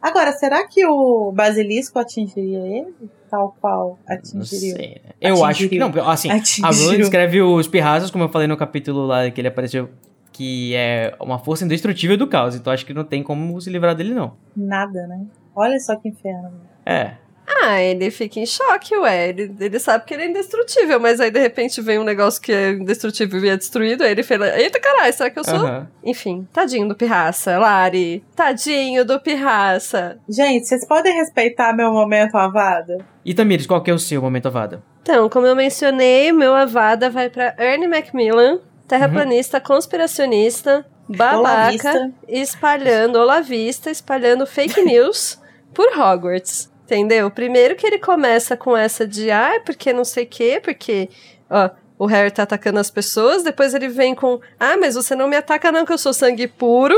[0.00, 2.94] Agora, será que o basilisco atingiria ele?
[3.30, 4.74] Tal qual Não atingiria?
[4.76, 5.10] sei, né?
[5.20, 5.92] Eu acho que não.
[6.08, 6.70] Assim, a Atingiria.
[6.72, 9.88] Bruna descreve os pirraças, como eu falei no capítulo lá que ele apareceu,
[10.32, 12.54] que é uma força indestrutível do caos.
[12.54, 14.36] Então acho que não tem como se livrar dele, não.
[14.56, 15.24] Nada, né?
[15.54, 16.52] Olha só que inferno.
[16.86, 17.14] É.
[17.62, 19.28] Ah, ele fica em choque, ué.
[19.28, 22.52] Ele, ele sabe que ele é indestrutível, mas aí de repente vem um negócio que
[22.52, 24.02] é indestrutível e é destruído.
[24.02, 25.56] Aí ele fala: Eita caralho, será que eu sou?
[25.56, 25.88] aham.
[26.02, 28.24] Enfim, tadinho do Pirraça, Lari.
[28.34, 30.18] Tadinho do Pirraça.
[30.28, 32.98] Gente, vocês podem respeitar meu momento Avada?
[33.24, 34.82] E Tamires, qual que é o seu momento avada?
[35.02, 42.12] Então, como eu mencionei, meu Avada vai pra Ernie Macmillan, terraplanista, conspiracionista, babaca, Olavista.
[42.26, 45.38] espalhando, olavista, espalhando fake news
[45.72, 46.68] por Hogwarts.
[46.84, 47.30] Entendeu?
[47.30, 51.08] Primeiro que ele começa com essa de, ah, porque não sei o quê, porque,
[51.48, 55.28] ó, o Harry tá atacando as pessoas, depois ele vem com, ah, mas você não
[55.28, 56.96] me ataca não, que eu sou sangue puro,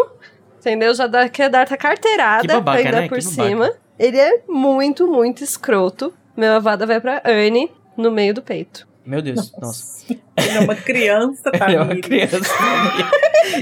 [0.59, 0.95] entendeu?
[0.95, 3.09] Já dá, quer dar a carteirada Que babaca, ainda né?
[3.09, 3.71] por cima.
[3.99, 6.15] Ele é muito, muito escroto.
[6.35, 8.91] Meu avada vai pra Ernie no meio do peito.
[9.05, 10.07] Meu Deus, nossa.
[10.37, 11.67] Ele é uma criança, tá?
[11.69, 12.39] Ele é uma criança.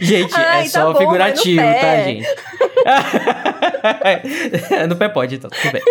[0.01, 2.05] gente, Ai, é tá só bom, figurativo, no tá, pé.
[2.05, 2.27] gente?
[4.89, 5.83] no pé pode, então, tudo bem.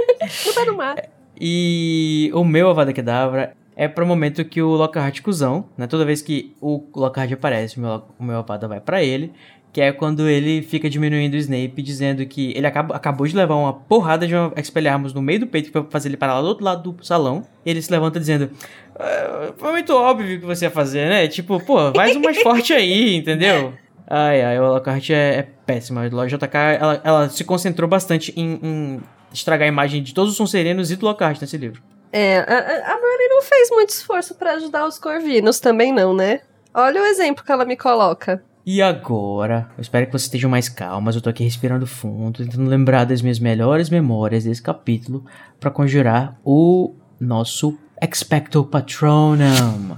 [0.46, 0.96] Não vai no mar.
[1.40, 5.88] E o meu Avada Kedavra é pro momento que o Lockhart cuzão, né?
[5.88, 9.32] Toda vez que o Lockhart aparece, o meu, o meu Avada vai pra ele.
[9.72, 13.56] Que é quando ele fica diminuindo o Snape, dizendo que ele acaba, acabou de levar
[13.56, 16.48] uma porrada de uma Expelliarmus no meio do peito pra fazer ele parar lá do
[16.48, 17.46] outro lado do salão.
[17.64, 18.50] E ele se levanta dizendo:
[18.98, 21.28] "Ah, Foi muito óbvio que você ia fazer, né?
[21.28, 23.74] Tipo, pô, faz um mais forte aí, entendeu?
[24.12, 26.02] Ai, ai, o Lockhart é, é péssima.
[26.02, 29.02] A JK, ela, ela se concentrou bastante em, em
[29.32, 31.80] estragar a imagem de todos os Sonserinos e do Lockhart nesse livro.
[32.12, 33.00] É, a, a
[33.40, 36.42] não fez muito esforço pra ajudar os Corvinos também não, né?
[36.74, 38.44] Olha o exemplo que ela me coloca.
[38.66, 41.16] E agora, eu espero que vocês estejam mais calmas.
[41.16, 45.24] Eu tô aqui respirando fundo, tentando lembrar das minhas melhores memórias desse capítulo
[45.60, 49.98] pra conjurar o nosso Expecto Patronum.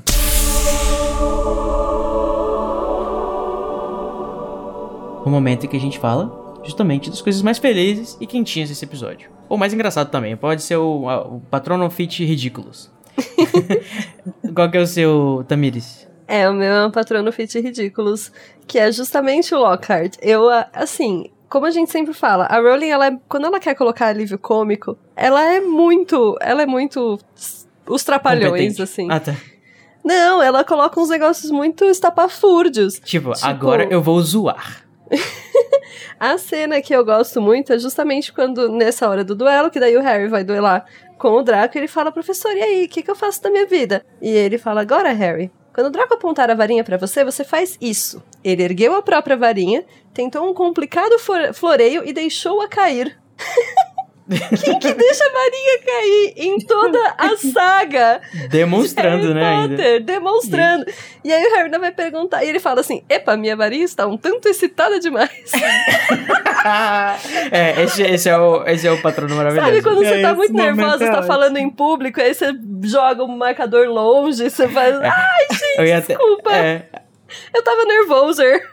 [5.25, 8.85] O momento em que a gente fala justamente das coisas mais felizes e quentinhas desse
[8.85, 9.29] episódio.
[9.49, 12.91] Ou mais engraçado também, pode ser o, o Patronum Fit Ridículos.
[14.53, 16.10] Qual que é o seu, Tamires?
[16.34, 18.32] É, o meu é um patrono fit ridículos,
[18.66, 20.16] que é justamente o Lockhart.
[20.22, 23.76] Eu, a- assim, como a gente sempre fala, a Rowling, ela é- quando ela quer
[23.76, 27.20] colocar alívio cômico, ela é muito, ela é muito
[27.86, 28.82] os trapalhões, Competente.
[28.82, 29.08] assim.
[29.12, 29.36] Ah, tá.
[30.06, 32.94] Não, ela coloca uns negócios muito estapafúrdios.
[33.03, 34.86] Tipo, Tipo- agora eu vou zoar.
[36.20, 39.98] A cena que eu gosto muito é justamente quando, nessa hora do duelo, que daí
[39.98, 40.86] o Harry vai duelar
[41.18, 43.66] com o Draco, ele fala, professor, e aí, o que, que eu faço da minha
[43.66, 44.03] vida?
[44.22, 47.77] E ele fala, agora, Harry, quando o Draco apontar a varinha pra você, você faz
[47.80, 48.22] isso.
[48.43, 51.15] Ele ergueu a própria varinha, tentou um complicado
[51.53, 53.18] floreio e deixou-a cair.
[54.64, 58.22] Quem que deixa a varinha cair em toda a saga?
[58.49, 59.76] Demonstrando, Harry né, ainda.
[59.76, 60.86] Potter, demonstrando.
[61.24, 64.06] E aí o Harry ainda vai perguntar, e ele fala assim, epa, minha varinha está
[64.08, 65.30] um tanto excitada demais.
[67.52, 69.68] é, esse, esse, é o, esse é o patrono maravilhoso.
[69.70, 71.28] Sabe quando você É, tá muito nervosa, é você tá ótimo.
[71.28, 72.52] falando em público, aí você
[72.84, 74.95] joga um marcador longe, você faz.
[75.02, 75.45] Ai,
[75.78, 76.56] eu ia gente, até, desculpa.
[76.56, 76.84] é,
[77.53, 78.70] Eu tava nervoser.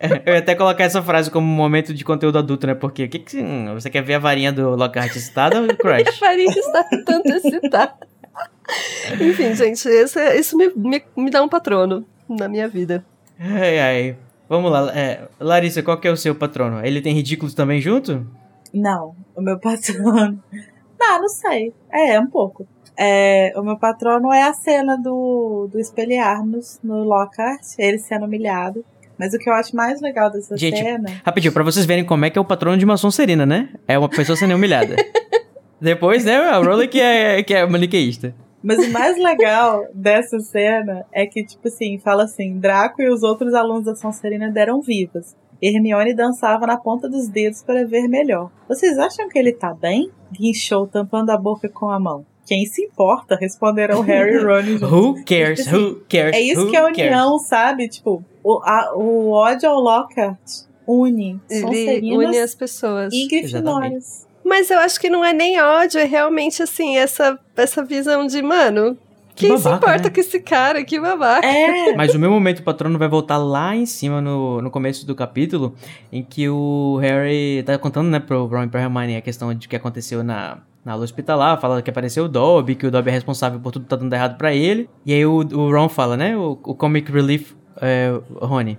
[0.26, 2.74] eu ia até colocar essa frase como um momento de conteúdo adulto, né?
[2.74, 5.72] Porque o que que hum, você quer ver a varinha do Lockhart excitada ou do
[5.74, 6.18] A Crush?
[6.18, 7.94] farinha está tanto excitada.
[9.20, 13.04] Enfim, gente, esse, é- isso me, me, me dá um patrono na minha vida.
[13.38, 14.16] ai, ai.
[14.48, 14.90] Vamos lá.
[14.96, 16.84] é, Larissa, qual que é o seu patrono?
[16.84, 18.26] Ele tem ridículos também junto?
[18.74, 20.42] Não, o meu patrono.
[20.98, 21.72] Não, não sei.
[21.92, 22.66] É, um pouco.
[22.96, 28.84] É, o meu patrono é a cena do, do espelharmos no Lockhart, ele sendo humilhado.
[29.20, 31.20] Mas o que eu acho mais legal dessa Gente, cena.
[31.22, 33.68] Rapidinho, pra vocês verem como é que é o patrono de uma Sonserina, né?
[33.86, 34.96] É uma pessoa sendo humilhada.
[35.78, 38.34] Depois, né, a Rowling que é, que é maniqueísta.
[38.62, 43.22] Mas o mais legal dessa cena é que, tipo assim, fala assim: Draco e os
[43.22, 45.36] outros alunos da Sonserina deram vivas.
[45.62, 48.50] Hermione dançava na ponta dos dedos para ver melhor.
[48.66, 50.10] Vocês acham que ele tá bem?
[50.32, 52.24] Guinchou, tampando a boca com a mão.
[52.46, 53.36] Quem se importa?
[53.36, 54.78] Responderam Harry e Ron.
[54.90, 55.70] Who cares?
[55.70, 56.34] Who cares?
[56.34, 56.98] É isso Who que é a cares?
[56.98, 57.88] união, sabe?
[57.88, 60.38] Tipo, o, a- o ódio ao Lockhart
[60.86, 63.12] une Ele une as pessoas.
[63.12, 64.26] e Grifinórias.
[64.44, 68.42] Mas eu acho que não é nem ódio, é realmente assim, essa, essa visão de,
[68.42, 68.96] mano,
[69.36, 70.14] Que quem se babaca, importa né?
[70.14, 70.82] com esse cara?
[70.82, 71.46] Que babaca.
[71.46, 75.14] É, Mas o meu momento patrono vai voltar lá em cima no, no começo do
[75.14, 75.74] capítulo,
[76.10, 79.68] em que o Harry tá contando, né, pro Ron e pra Hermione a questão de
[79.68, 83.12] que aconteceu na, na aula hospitalar, fala que apareceu o Dobby, que o Dobby é
[83.12, 84.88] responsável por tudo que tá dando errado pra ele.
[85.06, 88.78] E aí o, o Ron fala, né, o, o Comic Relief, é, Rony,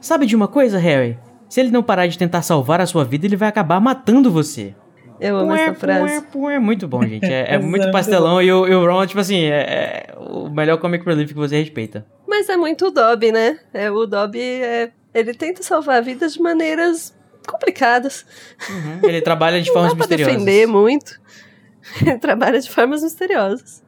[0.00, 1.18] sabe de uma coisa, Harry?
[1.48, 4.74] Se ele não parar de tentar salvar a sua vida, ele vai acabar matando você.
[5.20, 6.20] Eu amo Pué, essa frase.
[6.22, 6.58] pué, pué.
[6.58, 7.26] Muito bom, gente.
[7.26, 10.78] É, é muito pastelão e o, e o Ron, tipo assim, é, é o melhor
[10.78, 12.06] Comic Relief que você respeita.
[12.26, 13.58] Mas é muito o Dobby, né?
[13.74, 17.14] É, o Dobby, é, ele tenta salvar vidas de maneiras
[17.46, 18.24] complicadas.
[18.70, 19.00] Uhum.
[19.08, 20.36] Ele trabalha de Não formas dá pra misteriosas.
[20.44, 21.20] defender muito.
[22.00, 23.82] Ele trabalha de formas misteriosas.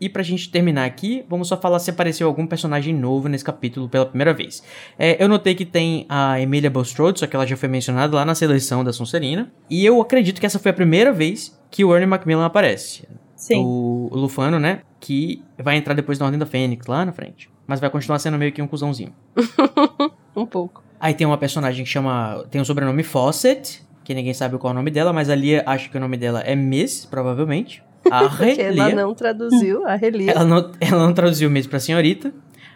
[0.00, 3.88] E pra gente terminar aqui, vamos só falar se apareceu algum personagem novo nesse capítulo
[3.88, 4.62] pela primeira vez.
[4.98, 8.24] É, eu notei que tem a Emilia Bulstrode, só que ela já foi mencionada lá
[8.24, 9.52] na seleção da Sonserina.
[9.70, 13.06] E eu acredito que essa foi a primeira vez que o Ernie Macmillan aparece.
[13.36, 13.62] sim.
[13.64, 14.80] O, o Lufano, né?
[15.00, 17.50] Que vai entrar depois na Ordem da Fênix, lá na frente.
[17.66, 19.12] Mas vai continuar sendo meio que um cuzãozinho.
[20.34, 20.82] Um pouco.
[20.98, 22.44] Aí tem uma personagem que chama.
[22.50, 25.62] Tem o sobrenome Fawcett, que ninguém sabe qual é o nome dela, mas a Lia
[25.66, 27.82] acha que o nome dela é Miss, provavelmente.
[28.10, 28.94] A Porque ela Lia.
[28.94, 30.32] não traduziu a Relia.
[30.32, 32.32] Ela não, ela não traduziu Miss pra senhorita,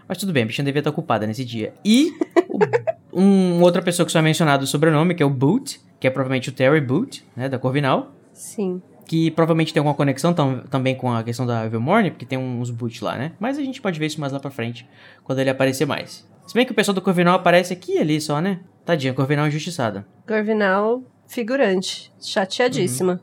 [0.08, 1.72] mas tudo bem, a bichinha devia estar ocupada nesse dia.
[1.84, 2.12] E
[2.48, 2.58] o-
[3.20, 6.10] um, outra pessoa que só é mencionado o sobrenome, que é o Boot, que é
[6.10, 8.12] provavelmente o Terry Boot, né, da Corvinal.
[8.32, 8.80] Sim.
[9.08, 12.70] Que provavelmente tem alguma conexão tam- também com a questão da Evilmorne, porque tem uns
[12.70, 13.32] boots lá, né?
[13.38, 14.86] Mas a gente pode ver isso mais lá pra frente,
[15.22, 16.26] quando ele aparecer mais.
[16.46, 18.60] Se bem que o pessoal do Corvinal aparece aqui e ali só, né?
[18.84, 20.04] Tadinha, Corvinal injustiçada.
[20.26, 22.12] Corvinal, figurante.
[22.20, 23.20] Chateadíssima.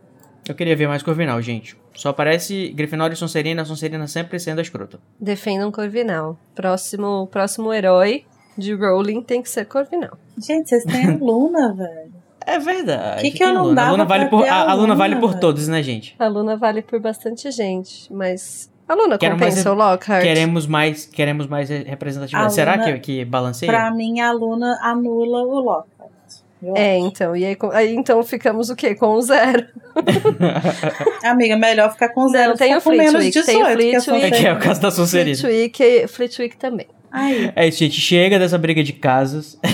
[0.48, 1.78] Eu queria ver mais Corvinal, gente.
[1.94, 5.00] Só aparece Grifinória e Sonserina, Sonserina sempre sendo a escrota.
[5.20, 6.38] Defendam Corvinal.
[6.56, 8.26] Próximo, próximo herói
[8.58, 10.18] de Rowling tem que ser Corvinal.
[10.38, 12.14] Gente, vocês têm a Luna, velho.
[12.46, 13.22] É verdade.
[13.22, 13.72] Que que eu não Luna.
[13.72, 15.40] A dava Luna vale por, a, a Luna vale por velho?
[15.40, 16.16] todos, né, gente?
[16.20, 18.70] A Luna vale por bastante gente, mas.
[18.86, 20.24] A Luna Quero compensa mais- o Lockhart?
[20.24, 22.54] Queremos mais, queremos mais representatividade.
[22.54, 23.72] Será Luna- que, que balanceia?
[23.72, 25.88] Pra mim, a Luna anula o Lockhart.
[26.64, 27.08] Eu É, acho.
[27.08, 27.36] então.
[27.36, 28.96] E aí, aí então ficamos o quê?
[28.96, 29.66] Com o zero.
[31.24, 32.52] Amiga, melhor ficar com zero.
[32.52, 34.26] Não, tem o Flitwick, tem o 18, que é Flitwick.
[34.26, 35.38] É que é o caso da Sonserina.
[35.38, 36.88] Flitwick, Flitwick também.
[37.12, 38.00] Aí, É isso, gente.
[38.00, 39.60] Chega dessa briga de casas.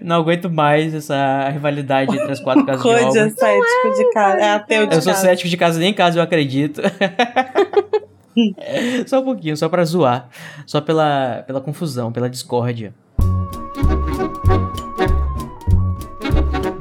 [0.00, 3.38] Não aguento mais essa rivalidade entre as quatro casas de Code é Hogwarts.
[3.38, 4.38] cético de casa.
[4.40, 5.26] É ateu de Eu sou casa.
[5.26, 6.80] cético de casa, nem em casa eu acredito.
[9.06, 10.28] só um pouquinho, só pra zoar.
[10.66, 12.94] Só pela, pela confusão, pela discórdia.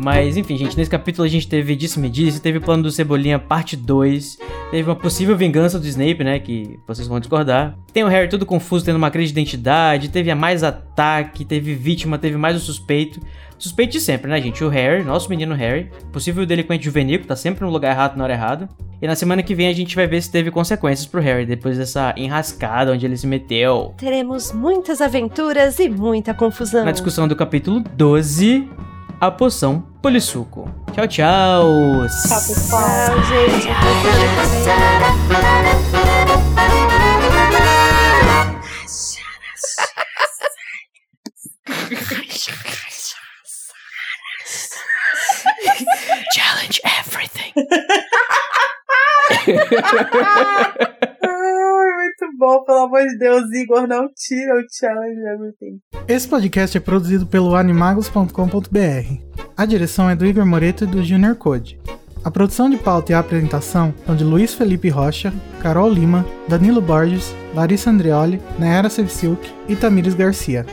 [0.03, 3.39] Mas enfim, gente, nesse capítulo a gente teve Disse-me Disse, teve o plano do Cebolinha
[3.39, 4.37] parte 2,
[4.69, 7.77] teve uma possível vingança do Snape, né, que vocês vão discordar.
[7.93, 11.73] Tem o Harry todo confuso, tendo uma crise de identidade, teve a mais ataque, teve
[11.73, 13.21] vítima, teve mais o suspeito.
[13.57, 14.61] Suspeito de sempre, né, gente?
[14.61, 18.25] O Harry, nosso menino Harry, possível delinquente juvenil, que tá sempre no lugar errado na
[18.25, 18.67] hora errada.
[19.01, 21.77] E na semana que vem a gente vai ver se teve consequências pro Harry, depois
[21.77, 23.93] dessa enrascada onde ele se meteu.
[23.97, 26.83] Teremos muitas aventuras e muita confusão.
[26.83, 28.67] Na discussão do capítulo 12,
[29.25, 30.69] a poção polissuco.
[30.91, 31.63] Tchau, tchau!
[32.27, 32.81] Tchau, pessoal.
[33.05, 33.69] Tchau, gente.
[46.33, 47.53] Challenge everything!
[52.23, 55.79] Muito bom, pelo amor de Deus, Igor, não tira o challenge everything.
[56.07, 59.43] Esse podcast é produzido pelo animagos.com.br.
[59.57, 61.79] A direção é do Igor Moreto e do Junior Code.
[62.23, 66.81] A produção de pauta e a apresentação são de Luiz Felipe Rocha, Carol Lima, Danilo
[66.81, 70.65] Borges, Larissa Andreoli, Nayara Sevciuk e Tamires Garcia.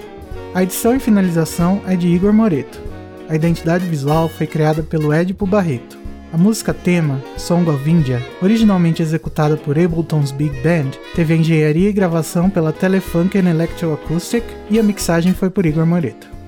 [0.55, 2.80] A edição e finalização é de Igor Moreto.
[3.28, 5.99] A identidade visual foi criada pelo Edipo Barreto.
[6.32, 11.89] A música tema, Song of India, originalmente executada por Ableton's Big Band, teve a engenharia
[11.89, 16.40] e gravação pela Telefunken Electroacoustic e a mixagem foi por Igor Moreto.